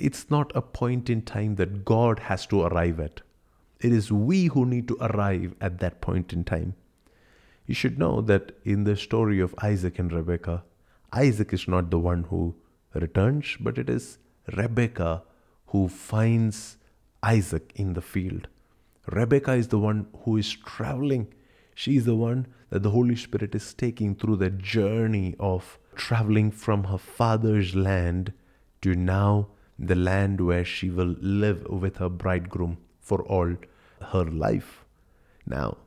It's 0.00 0.30
not 0.30 0.50
a 0.54 0.62
point 0.62 1.10
in 1.10 1.22
time 1.22 1.56
that 1.56 1.84
God 1.84 2.20
has 2.20 2.46
to 2.46 2.62
arrive 2.62 2.98
at. 3.00 3.20
It 3.80 3.92
is 3.92 4.10
we 4.10 4.46
who 4.46 4.64
need 4.64 4.88
to 4.88 4.96
arrive 5.00 5.54
at 5.60 5.78
that 5.80 6.00
point 6.00 6.32
in 6.32 6.44
time. 6.44 6.74
You 7.66 7.74
should 7.74 7.98
know 7.98 8.20
that 8.22 8.52
in 8.64 8.84
the 8.84 8.96
story 8.96 9.40
of 9.40 9.54
Isaac 9.62 9.98
and 9.98 10.10
Rebekah, 10.10 10.64
Isaac 11.12 11.52
is 11.52 11.68
not 11.68 11.90
the 11.90 11.98
one 11.98 12.24
who 12.24 12.54
returns, 12.94 13.56
but 13.60 13.76
it 13.76 13.90
is 13.90 14.18
Rebekah 14.56 15.22
who 15.66 15.88
finds 15.88 16.78
Isaac 17.22 17.72
in 17.76 17.92
the 17.92 18.00
field. 18.00 18.48
Rebekah 19.06 19.52
is 19.52 19.68
the 19.68 19.78
one 19.78 20.06
who 20.24 20.36
is 20.38 20.50
traveling. 20.50 21.32
She 21.74 21.96
is 21.96 22.06
the 22.06 22.16
one 22.16 22.46
that 22.70 22.82
the 22.82 22.90
Holy 22.90 23.16
Spirit 23.16 23.54
is 23.54 23.74
taking 23.74 24.14
through 24.14 24.36
the 24.36 24.50
journey 24.50 25.36
of 25.38 25.78
traveling 25.94 26.50
from 26.50 26.84
her 26.84 26.98
father's 26.98 27.74
land 27.74 28.32
to 28.82 28.94
now 28.94 29.48
the 29.80 29.94
land 29.94 30.42
where 30.42 30.64
she 30.64 30.90
will 30.90 31.16
live 31.20 31.66
with 31.68 31.96
her 31.96 32.10
bridegroom 32.10 32.76
for 33.00 33.22
all 33.22 33.56
her 34.12 34.24
life. 34.24 34.84
Now, 35.46 35.78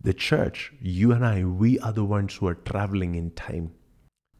the 0.00 0.14
church, 0.14 0.72
you 0.80 1.12
and 1.12 1.24
I, 1.24 1.44
we 1.44 1.78
are 1.80 1.92
the 1.92 2.04
ones 2.04 2.36
who 2.36 2.46
are 2.46 2.54
traveling 2.54 3.14
in 3.14 3.32
time 3.32 3.72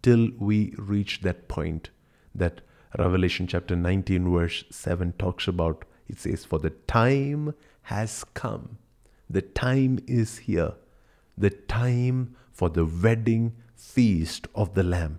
till 0.02 0.30
we 0.38 0.74
reach 0.78 1.20
that 1.20 1.48
point 1.48 1.90
that 2.34 2.62
Revelation 2.98 3.46
chapter 3.46 3.76
19, 3.76 4.32
verse 4.32 4.64
7 4.70 5.12
talks 5.18 5.48
about. 5.48 5.84
It 6.09 6.18
says, 6.18 6.44
For 6.44 6.59
the 6.59 6.70
time 6.70 7.55
has 7.82 8.24
come, 8.34 8.78
the 9.28 9.42
time 9.42 9.98
is 10.07 10.38
here, 10.38 10.74
the 11.36 11.50
time 11.50 12.36
for 12.52 12.70
the 12.70 12.84
wedding 12.84 13.55
feast 13.74 14.48
of 14.55 14.74
the 14.74 14.82
Lamb, 14.82 15.18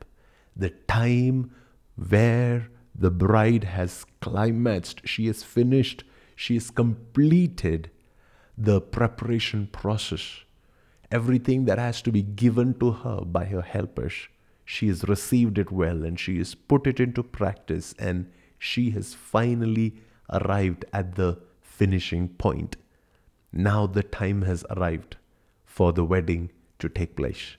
the 0.56 0.70
time 0.70 1.52
where 1.96 2.70
the 2.98 3.12
bride 3.12 3.66
has 3.66 4.06
climaxed, 4.22 5.02
she 5.06 5.28
is 5.28 5.44
finished, 5.44 6.04
she 6.36 6.54
has 6.54 6.72
completed 6.72 7.92
the 8.58 8.80
preparation 8.80 9.68
process. 9.68 10.42
Everything 11.12 11.66
that 11.66 11.78
has 11.78 12.02
to 12.02 12.12
be 12.12 12.22
given 12.22 12.74
to 12.80 12.92
her 12.92 13.22
by 13.22 13.46
her 13.46 13.62
helpers, 13.62 14.14
she 14.64 14.88
has 14.88 15.04
received 15.04 15.58
it 15.58 15.72
well 15.72 16.04
and 16.04 16.20
she 16.20 16.38
has 16.38 16.56
put 16.56 16.88
it 16.88 17.00
into 17.00 17.22
practice 17.22 17.94
and 18.00 18.32
she 18.58 18.92
has 18.92 19.14
finally 19.14 19.96
arrived 20.32 20.86
at 20.92 21.16
the 21.16 21.38
finishing 21.62 22.30
point. 22.30 22.78
Now 23.52 23.86
the 23.86 24.04
time 24.04 24.42
has 24.44 24.66
arrived 24.72 25.18
for 25.66 25.94
the 25.94 26.06
wedding 26.06 26.52
to 26.80 26.90
take 26.90 27.16
place. 27.16 27.58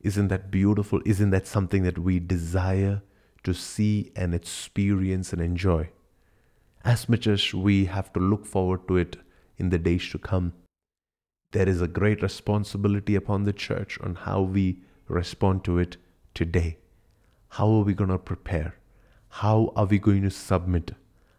Isn't 0.00 0.28
that 0.28 0.50
beautiful? 0.50 1.00
Isn't 1.04 1.30
that 1.30 1.46
something 1.46 1.82
that 1.82 1.98
we 1.98 2.18
desire 2.18 3.02
to 3.44 3.54
see 3.54 4.12
and 4.16 4.34
experience 4.34 5.32
and 5.32 5.42
enjoy? 5.42 5.90
As 6.84 7.08
much 7.08 7.26
as 7.26 7.52
we 7.52 7.86
have 7.86 8.12
to 8.12 8.20
look 8.20 8.46
forward 8.46 8.86
to 8.88 8.96
it 8.96 9.16
in 9.56 9.70
the 9.70 9.78
days 9.78 10.08
to 10.10 10.18
come, 10.18 10.52
there 11.52 11.68
is 11.68 11.80
a 11.80 11.88
great 11.88 12.22
responsibility 12.22 13.14
upon 13.14 13.44
the 13.44 13.52
church 13.52 13.98
on 14.00 14.14
how 14.14 14.42
we 14.42 14.80
respond 15.08 15.64
to 15.64 15.78
it 15.78 15.96
today. 16.34 16.76
How 17.48 17.68
are 17.70 17.82
we 17.82 17.94
going 17.94 18.10
to 18.10 18.18
prepare? 18.18 18.74
How 19.28 19.72
are 19.74 19.86
we 19.86 19.98
going 19.98 20.22
to 20.22 20.30
submit? 20.30 20.92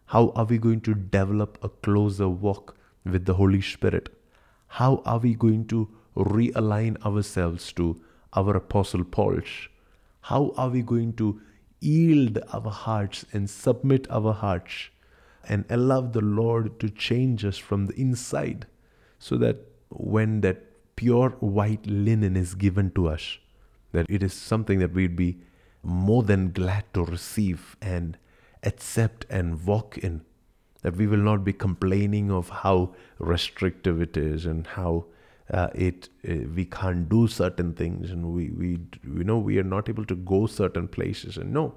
How 0.06 0.30
are 0.30 0.44
we 0.44 0.58
going 0.58 0.80
to 0.82 0.94
develop 0.94 1.58
a 1.62 1.68
closer 1.68 2.28
walk 2.28 2.76
with 3.04 3.24
the 3.24 3.34
Holy 3.34 3.60
Spirit? 3.60 4.08
How 4.66 5.02
are 5.04 5.18
we 5.18 5.34
going 5.34 5.66
to 5.68 5.88
realign 6.16 7.00
ourselves 7.04 7.72
to 7.74 8.00
our 8.32 8.56
Apostle 8.56 9.04
Paul's? 9.04 9.68
How 10.22 10.52
are 10.56 10.68
we 10.68 10.82
going 10.82 11.14
to 11.14 11.40
yield 11.80 12.38
our 12.52 12.70
hearts 12.70 13.24
and 13.32 13.48
submit 13.48 14.06
our 14.10 14.32
hearts 14.32 14.90
and 15.48 15.64
allow 15.70 16.02
the 16.02 16.20
Lord 16.20 16.78
to 16.80 16.90
change 16.90 17.44
us 17.44 17.58
from 17.58 17.86
the 17.86 17.94
inside 17.94 18.66
so 19.18 19.36
that 19.38 19.56
when 19.88 20.42
that 20.42 20.96
pure 20.96 21.30
white 21.40 21.86
linen 21.86 22.36
is 22.36 22.54
given 22.54 22.90
to 22.92 23.08
us, 23.08 23.38
that 23.92 24.06
it 24.08 24.22
is 24.22 24.32
something 24.34 24.78
that 24.78 24.92
we'd 24.92 25.16
be 25.16 25.38
more 25.82 26.22
than 26.22 26.52
glad 26.52 26.84
to 26.94 27.04
receive 27.04 27.76
and 27.80 28.18
accept 28.62 29.24
and 29.30 29.64
walk 29.64 29.96
in. 29.98 30.20
That 30.82 30.96
we 30.96 31.06
will 31.06 31.18
not 31.18 31.44
be 31.44 31.52
complaining 31.52 32.30
of 32.30 32.48
how 32.48 32.94
restrictive 33.18 34.00
it 34.00 34.16
is 34.16 34.46
and 34.46 34.66
how 34.66 35.06
uh, 35.52 35.68
it 35.74 36.08
uh, 36.28 36.34
we 36.54 36.64
can't 36.64 37.08
do 37.08 37.26
certain 37.26 37.72
things 37.74 38.10
and 38.10 38.32
we 38.32 38.50
we 38.50 38.78
you 39.02 39.24
know 39.24 39.38
we 39.38 39.58
are 39.58 39.64
not 39.64 39.88
able 39.88 40.04
to 40.04 40.14
go 40.14 40.46
certain 40.46 40.88
places. 40.88 41.36
And 41.36 41.52
no 41.52 41.74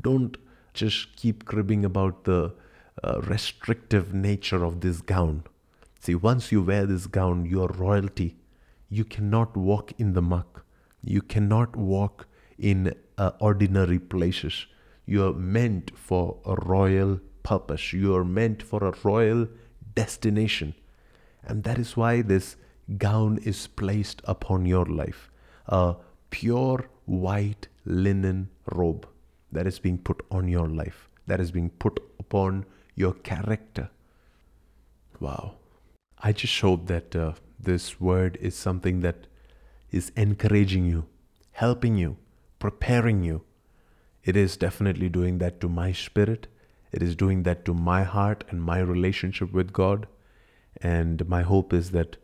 don't 0.00 0.36
just 0.74 1.16
keep 1.16 1.44
cribbing 1.44 1.84
about 1.84 2.24
the 2.24 2.54
uh, 3.02 3.20
restrictive 3.22 4.12
nature 4.14 4.64
of 4.64 4.80
this 4.80 5.00
gown. 5.00 5.44
See 6.00 6.14
once 6.14 6.52
you 6.52 6.62
wear 6.62 6.86
this 6.86 7.06
gown 7.06 7.46
you're 7.46 7.68
royalty 7.68 8.36
you 8.88 9.04
cannot 9.04 9.56
walk 9.56 9.92
in 9.98 10.12
the 10.12 10.22
muck. 10.22 10.64
You 11.02 11.22
cannot 11.22 11.76
walk 11.76 12.26
in 12.58 12.94
uh, 13.18 13.32
ordinary 13.40 13.98
places. 13.98 14.66
You 15.04 15.26
are 15.26 15.32
meant 15.32 15.90
for 15.96 16.38
a 16.44 16.54
royal 16.54 17.20
purpose. 17.42 17.92
You 17.92 18.14
are 18.14 18.24
meant 18.24 18.62
for 18.62 18.84
a 18.84 18.94
royal 19.02 19.48
destination. 19.94 20.74
And 21.44 21.64
that 21.64 21.78
is 21.78 21.96
why 21.96 22.22
this 22.22 22.56
gown 22.98 23.38
is 23.38 23.66
placed 23.66 24.22
upon 24.24 24.66
your 24.66 24.86
life 24.86 25.30
a 25.68 25.96
pure 26.30 26.88
white 27.04 27.68
linen 27.84 28.48
robe 28.72 29.06
that 29.52 29.66
is 29.66 29.78
being 29.78 29.98
put 29.98 30.24
on 30.30 30.48
your 30.48 30.68
life, 30.68 31.08
that 31.26 31.40
is 31.40 31.50
being 31.50 31.70
put 31.70 32.00
upon 32.18 32.64
your 32.94 33.14
character. 33.14 33.90
Wow. 35.20 35.54
I 36.18 36.32
just 36.32 36.60
hope 36.60 36.86
that 36.86 37.14
uh, 37.14 37.32
this 37.58 38.00
word 38.00 38.38
is 38.40 38.54
something 38.54 39.00
that 39.00 39.26
is 39.90 40.10
encouraging 40.16 40.86
you, 40.86 41.06
helping 41.52 41.96
you, 41.96 42.16
preparing 42.58 43.22
you. 43.22 43.42
It 44.24 44.36
is 44.36 44.56
definitely 44.56 45.08
doing 45.08 45.38
that 45.38 45.60
to 45.60 45.68
my 45.68 45.92
spirit. 45.92 46.48
It 46.92 47.02
is 47.02 47.14
doing 47.14 47.44
that 47.44 47.64
to 47.66 47.74
my 47.74 48.02
heart 48.02 48.44
and 48.48 48.62
my 48.62 48.78
relationship 48.80 49.52
with 49.52 49.72
God. 49.72 50.06
And 50.82 51.28
my 51.28 51.42
hope 51.42 51.72
is 51.72 51.90
that 51.92 52.16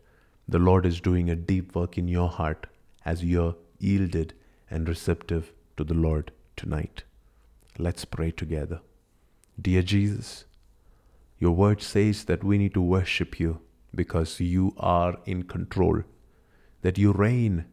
the 0.47 0.59
Lord 0.59 0.85
is 0.85 1.01
doing 1.01 1.29
a 1.29 1.35
deep 1.35 1.75
work 1.75 1.97
in 1.97 2.07
your 2.07 2.29
heart 2.29 2.67
as 3.05 3.23
you're 3.23 3.55
yielded 3.79 4.33
and 4.69 4.87
receptive 4.87 5.51
to 5.77 5.83
the 5.83 5.93
Lord 5.93 6.31
tonight. 6.55 7.03
Let's 7.77 8.05
pray 8.05 8.31
together. 8.31 8.81
Dear 9.59 9.81
Jesus, 9.81 10.45
Your 11.43 11.51
word 11.51 11.81
says 11.81 12.23
that 12.25 12.41
we 12.41 12.57
need 12.57 12.73
to 12.73 12.81
worship 12.81 13.37
you 13.37 13.59
because 13.93 14.39
you 14.39 14.73
are 14.77 15.17
in 15.25 15.43
control, 15.43 16.03
that 16.83 16.97
you 16.97 17.11
reign, 17.11 17.65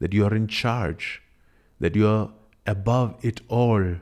that 0.00 0.12
you 0.12 0.26
are 0.26 0.34
in 0.34 0.48
charge, 0.48 1.22
that 1.80 1.96
you 1.96 2.06
are 2.06 2.30
above 2.66 3.16
it 3.22 3.40
all, 3.48 3.96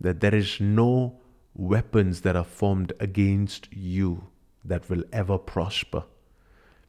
that 0.00 0.20
there 0.20 0.34
is 0.34 0.60
no 0.60 1.20
weapons 1.54 2.20
that 2.20 2.36
are 2.36 2.44
formed 2.44 2.92
against 3.00 3.66
you 3.72 4.28
that 4.64 4.88
will 4.88 5.02
ever 5.12 5.36
prosper, 5.38 6.04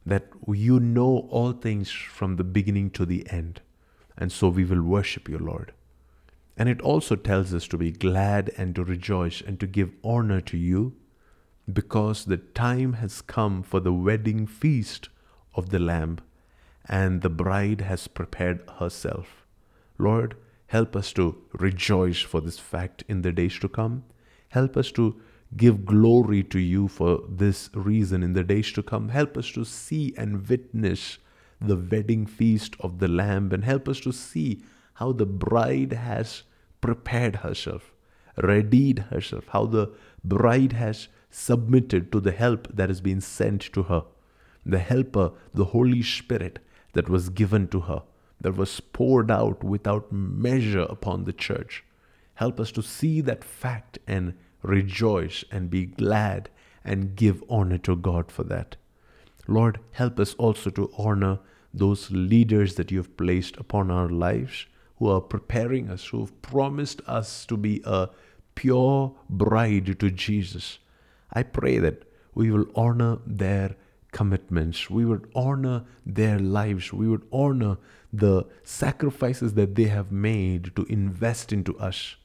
that 0.04 0.28
you 0.48 0.80
know 0.80 1.28
all 1.30 1.52
things 1.52 1.90
from 1.90 2.36
the 2.36 2.44
beginning 2.44 2.90
to 2.90 3.06
the 3.06 3.28
end. 3.30 3.60
And 4.16 4.32
so 4.32 4.48
we 4.48 4.64
will 4.64 4.82
worship 4.82 5.28
you, 5.28 5.38
Lord. 5.38 5.72
And 6.56 6.68
it 6.68 6.80
also 6.80 7.16
tells 7.16 7.54
us 7.54 7.66
to 7.68 7.78
be 7.78 7.92
glad 7.92 8.50
and 8.56 8.74
to 8.74 8.84
rejoice 8.84 9.40
and 9.40 9.58
to 9.60 9.66
give 9.66 9.92
honor 10.04 10.40
to 10.42 10.56
you 10.56 10.94
because 11.72 12.24
the 12.24 12.36
time 12.36 12.94
has 12.94 13.22
come 13.22 13.62
for 13.62 13.80
the 13.80 13.92
wedding 13.92 14.46
feast 14.46 15.08
of 15.54 15.70
the 15.70 15.78
Lamb 15.78 16.18
and 16.86 17.22
the 17.22 17.30
bride 17.30 17.82
has 17.82 18.08
prepared 18.08 18.68
herself. 18.78 19.44
Lord, 19.98 20.36
help 20.66 20.96
us 20.96 21.12
to 21.12 21.40
rejoice 21.52 22.20
for 22.20 22.40
this 22.40 22.58
fact 22.58 23.04
in 23.08 23.22
the 23.22 23.32
days 23.32 23.58
to 23.60 23.68
come. 23.68 24.04
Help 24.48 24.76
us 24.76 24.90
to 24.92 25.20
give 25.56 25.84
glory 25.84 26.42
to 26.42 26.58
you 26.58 26.88
for 26.88 27.20
this 27.28 27.70
reason 27.74 28.22
in 28.22 28.32
the 28.32 28.44
days 28.44 28.72
to 28.72 28.82
come. 28.82 29.10
Help 29.10 29.36
us 29.36 29.50
to 29.52 29.64
see 29.64 30.14
and 30.16 30.48
witness 30.48 31.18
the 31.60 31.76
wedding 31.76 32.26
feast 32.26 32.74
of 32.80 32.98
the 32.98 33.08
Lamb 33.08 33.52
and 33.52 33.64
help 33.64 33.88
us 33.88 34.00
to 34.00 34.12
see 34.12 34.62
how 34.94 35.12
the 35.12 35.26
bride 35.26 35.92
has 35.92 36.42
prepared 36.80 37.36
herself, 37.36 37.92
readied 38.36 39.00
herself, 39.10 39.46
how 39.48 39.66
the 39.66 39.90
bride 40.24 40.72
has 40.72 41.08
submitted 41.30 42.10
to 42.12 42.20
the 42.20 42.32
help 42.32 42.68
that 42.74 42.88
has 42.88 43.00
been 43.00 43.20
sent 43.20 43.62
to 43.72 43.84
her. 43.84 44.04
The 44.64 44.78
helper, 44.78 45.32
the 45.54 45.66
Holy 45.66 46.02
Spirit 46.02 46.58
that 46.92 47.08
was 47.08 47.28
given 47.28 47.68
to 47.68 47.80
her, 47.80 48.02
that 48.40 48.56
was 48.56 48.80
poured 48.80 49.30
out 49.30 49.62
without 49.64 50.12
measure 50.12 50.86
upon 50.88 51.24
the 51.24 51.32
church. 51.32 51.84
Help 52.34 52.58
us 52.58 52.72
to 52.72 52.82
see 52.82 53.20
that 53.20 53.44
fact 53.44 53.98
and 54.06 54.34
rejoice 54.62 55.44
and 55.50 55.70
be 55.70 55.86
glad 55.86 56.48
and 56.84 57.16
give 57.16 57.42
honor 57.48 57.78
to 57.78 57.96
God 57.96 58.30
for 58.30 58.44
that. 58.44 58.76
Lord, 59.46 59.80
help 59.92 60.20
us 60.20 60.34
also 60.34 60.70
to 60.70 60.92
honor 60.96 61.38
those 61.74 62.10
leaders 62.10 62.74
that 62.74 62.90
you 62.90 62.98
have 62.98 63.16
placed 63.16 63.56
upon 63.56 63.90
our 63.90 64.08
lives 64.08 64.66
who 64.96 65.08
are 65.08 65.20
preparing 65.20 65.90
us, 65.90 66.06
who 66.06 66.20
have 66.20 66.42
promised 66.42 67.00
us 67.06 67.44
to 67.46 67.56
be 67.56 67.82
a 67.84 68.08
pure 68.54 69.14
bride 69.28 69.98
to 69.98 70.10
Jesus. 70.10 70.78
I 71.32 71.42
pray 71.42 71.78
that 71.78 72.04
we 72.34 72.50
will 72.50 72.66
honor 72.76 73.18
their 73.26 73.76
commitments. 74.12 74.90
We 74.90 75.04
would 75.04 75.28
honor 75.34 75.84
their 76.04 76.38
lives. 76.38 76.92
We 76.92 77.08
would 77.08 77.26
honor 77.32 77.78
the 78.12 78.44
sacrifices 78.62 79.54
that 79.54 79.74
they 79.74 79.84
have 79.84 80.12
made 80.12 80.76
to 80.76 80.84
invest 80.84 81.52
into 81.52 81.76
us. 81.78 82.16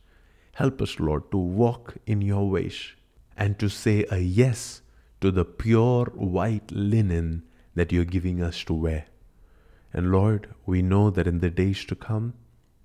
Help 0.58 0.82
us, 0.82 1.00
Lord, 1.00 1.30
to 1.30 1.38
walk 1.38 1.98
in 2.08 2.20
your 2.20 2.50
ways 2.50 2.94
and 3.38 3.60
to 3.60 3.70
say 3.70 4.06
a 4.10 4.18
yes 4.18 4.82
to 5.22 5.30
the 5.30 5.46
pure 5.46 6.06
white 6.16 6.72
linen 6.72 7.44
that 7.76 7.92
you're 7.92 8.12
giving 8.16 8.42
us 8.42 8.64
to 8.64 8.74
wear. 8.74 9.06
And 9.94 10.12
Lord, 10.12 10.56
we 10.66 10.82
know 10.82 11.12
that 11.12 11.28
in 11.28 11.42
the 11.42 11.52
days 11.52 11.86
to 11.86 11.96
come, 11.96 12.34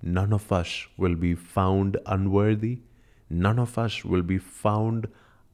none 0.03 0.31
of 0.31 0.51
us 0.51 0.85
will 0.97 1.15
be 1.15 1.33
found 1.33 1.97
unworthy, 2.05 2.81
none 3.27 3.57
of 3.57 3.79
us 3.79 4.05
will 4.05 4.21
be 4.21 4.37
found 4.37 5.07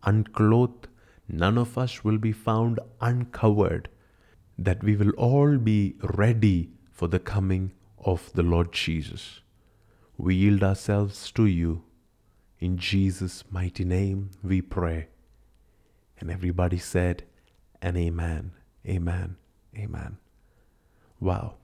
unclothed, 0.04 0.90
none 1.30 1.58
of 1.58 1.78
us 1.78 2.04
will 2.04 2.18
be 2.18 2.34
found 2.34 2.82
uncovered, 3.00 3.88
that 4.58 4.84
we 4.84 4.98
will 4.98 5.12
all 5.12 5.58
be 5.58 5.96
ready 6.04 6.72
for 6.92 7.08
the 7.08 7.20
coming 7.20 7.72
of 7.98 8.30
the 8.34 8.44
Lord 8.44 8.74
Jesus. 8.74 9.40
We 10.18 10.36
yield 10.36 10.64
ourselves 10.64 11.32
to 11.32 11.46
you. 11.46 11.84
In 12.60 12.78
Jesus' 12.78 13.46
mighty 13.50 13.86
name 13.86 14.32
we 14.44 14.62
pray. 14.62 15.08
And 16.20 16.30
everybody 16.30 16.78
said, 16.78 17.24
and 17.82 17.96
amen, 17.96 18.52
amen, 18.86 19.38
amen. 19.78 20.18
Wow. 21.22 21.56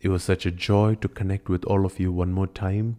It 0.00 0.10
was 0.10 0.22
such 0.22 0.46
a 0.46 0.52
joy 0.52 0.94
to 0.96 1.08
connect 1.08 1.48
with 1.48 1.64
all 1.64 1.84
of 1.84 1.98
you 1.98 2.12
one 2.12 2.32
more 2.32 2.46
time. 2.46 2.98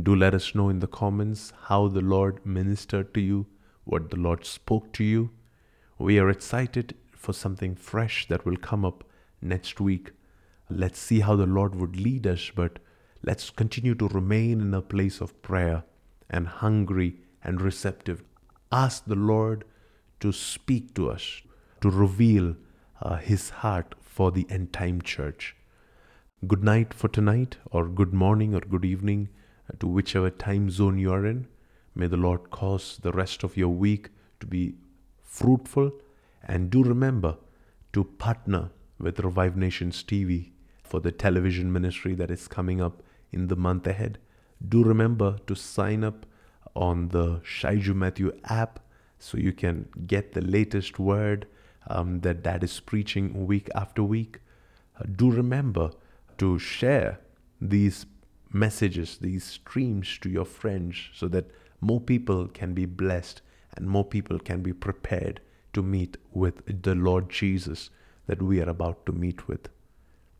Do 0.00 0.14
let 0.14 0.32
us 0.32 0.54
know 0.54 0.68
in 0.68 0.78
the 0.78 0.86
comments 0.86 1.52
how 1.64 1.88
the 1.88 2.00
Lord 2.00 2.46
ministered 2.46 3.12
to 3.14 3.20
you, 3.20 3.46
what 3.82 4.10
the 4.10 4.16
Lord 4.16 4.46
spoke 4.46 4.92
to 4.92 5.02
you. 5.02 5.30
We 5.98 6.20
are 6.20 6.30
excited 6.30 6.94
for 7.16 7.32
something 7.32 7.74
fresh 7.74 8.28
that 8.28 8.46
will 8.46 8.56
come 8.56 8.84
up 8.84 9.02
next 9.42 9.80
week. 9.80 10.12
Let's 10.70 11.00
see 11.00 11.18
how 11.18 11.34
the 11.34 11.46
Lord 11.46 11.74
would 11.74 11.96
lead 11.96 12.28
us, 12.28 12.52
but 12.54 12.78
let's 13.24 13.50
continue 13.50 13.96
to 13.96 14.06
remain 14.06 14.60
in 14.60 14.72
a 14.72 14.82
place 14.82 15.20
of 15.20 15.42
prayer 15.42 15.82
and 16.34 16.48
hungry 16.48 17.14
and 17.44 17.60
receptive. 17.60 18.24
Ask 18.72 19.04
the 19.06 19.14
Lord 19.32 19.64
to 20.18 20.32
speak 20.32 20.94
to 20.94 21.10
us, 21.10 21.42
to 21.80 21.90
reveal 21.90 22.56
uh, 23.00 23.16
His 23.16 23.50
heart 23.62 23.94
for 24.00 24.32
the 24.32 24.46
end 24.50 24.72
time 24.72 25.00
church. 25.00 25.54
Good 26.46 26.64
night 26.64 26.92
for 26.92 27.08
tonight, 27.08 27.56
or 27.70 27.88
good 27.88 28.12
morning, 28.12 28.54
or 28.54 28.60
good 28.60 28.84
evening 28.84 29.28
uh, 29.70 29.76
to 29.78 29.86
whichever 29.86 30.30
time 30.30 30.70
zone 30.70 30.98
you 30.98 31.12
are 31.12 31.24
in. 31.24 31.46
May 31.94 32.08
the 32.08 32.16
Lord 32.16 32.50
cause 32.50 32.98
the 33.00 33.12
rest 33.12 33.44
of 33.44 33.56
your 33.56 33.68
week 33.68 34.10
to 34.40 34.46
be 34.46 34.74
fruitful. 35.22 35.92
And 36.42 36.68
do 36.68 36.82
remember 36.82 37.36
to 37.92 38.04
partner 38.04 38.70
with 38.98 39.20
Revive 39.20 39.56
Nations 39.56 40.02
TV 40.02 40.50
for 40.82 41.00
the 41.00 41.12
television 41.12 41.72
ministry 41.72 42.14
that 42.14 42.30
is 42.30 42.48
coming 42.48 42.80
up 42.80 43.02
in 43.30 43.46
the 43.46 43.56
month 43.56 43.86
ahead. 43.86 44.18
Do 44.68 44.84
remember 44.84 45.38
to 45.46 45.54
sign 45.54 46.04
up 46.04 46.26
on 46.74 47.08
the 47.08 47.40
Shaiju 47.40 47.94
Matthew 47.94 48.32
app 48.44 48.80
so 49.18 49.38
you 49.38 49.52
can 49.52 49.88
get 50.06 50.32
the 50.32 50.40
latest 50.40 50.98
word 50.98 51.46
um, 51.88 52.20
that 52.20 52.42
Dad 52.42 52.64
is 52.64 52.80
preaching 52.80 53.46
week 53.46 53.68
after 53.74 54.02
week. 54.02 54.40
Uh, 54.98 55.04
do 55.16 55.30
remember 55.30 55.90
to 56.38 56.58
share 56.58 57.20
these 57.60 58.06
messages, 58.52 59.18
these 59.18 59.44
streams 59.44 60.18
to 60.18 60.28
your 60.28 60.44
friends 60.44 61.08
so 61.12 61.28
that 61.28 61.50
more 61.80 62.00
people 62.00 62.48
can 62.48 62.74
be 62.74 62.86
blessed 62.86 63.42
and 63.76 63.88
more 63.88 64.04
people 64.04 64.38
can 64.38 64.62
be 64.62 64.72
prepared 64.72 65.40
to 65.72 65.82
meet 65.82 66.16
with 66.32 66.82
the 66.82 66.94
Lord 66.94 67.28
Jesus 67.28 67.90
that 68.26 68.40
we 68.40 68.60
are 68.60 68.68
about 68.68 69.04
to 69.06 69.12
meet 69.12 69.48
with. 69.48 69.68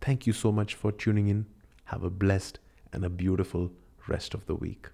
Thank 0.01 0.27
you 0.27 0.33
so 0.33 0.53
much 0.53 0.75
for 0.75 0.93
tuning 0.93 1.29
in. 1.29 1.47
Have 1.87 2.05
a 2.05 2.11
blessed 2.11 2.59
and 2.93 3.05
a 3.05 3.11
beautiful 3.11 3.73
rest 4.09 4.35
of 4.35 4.47
the 4.47 4.55
week. 4.55 4.89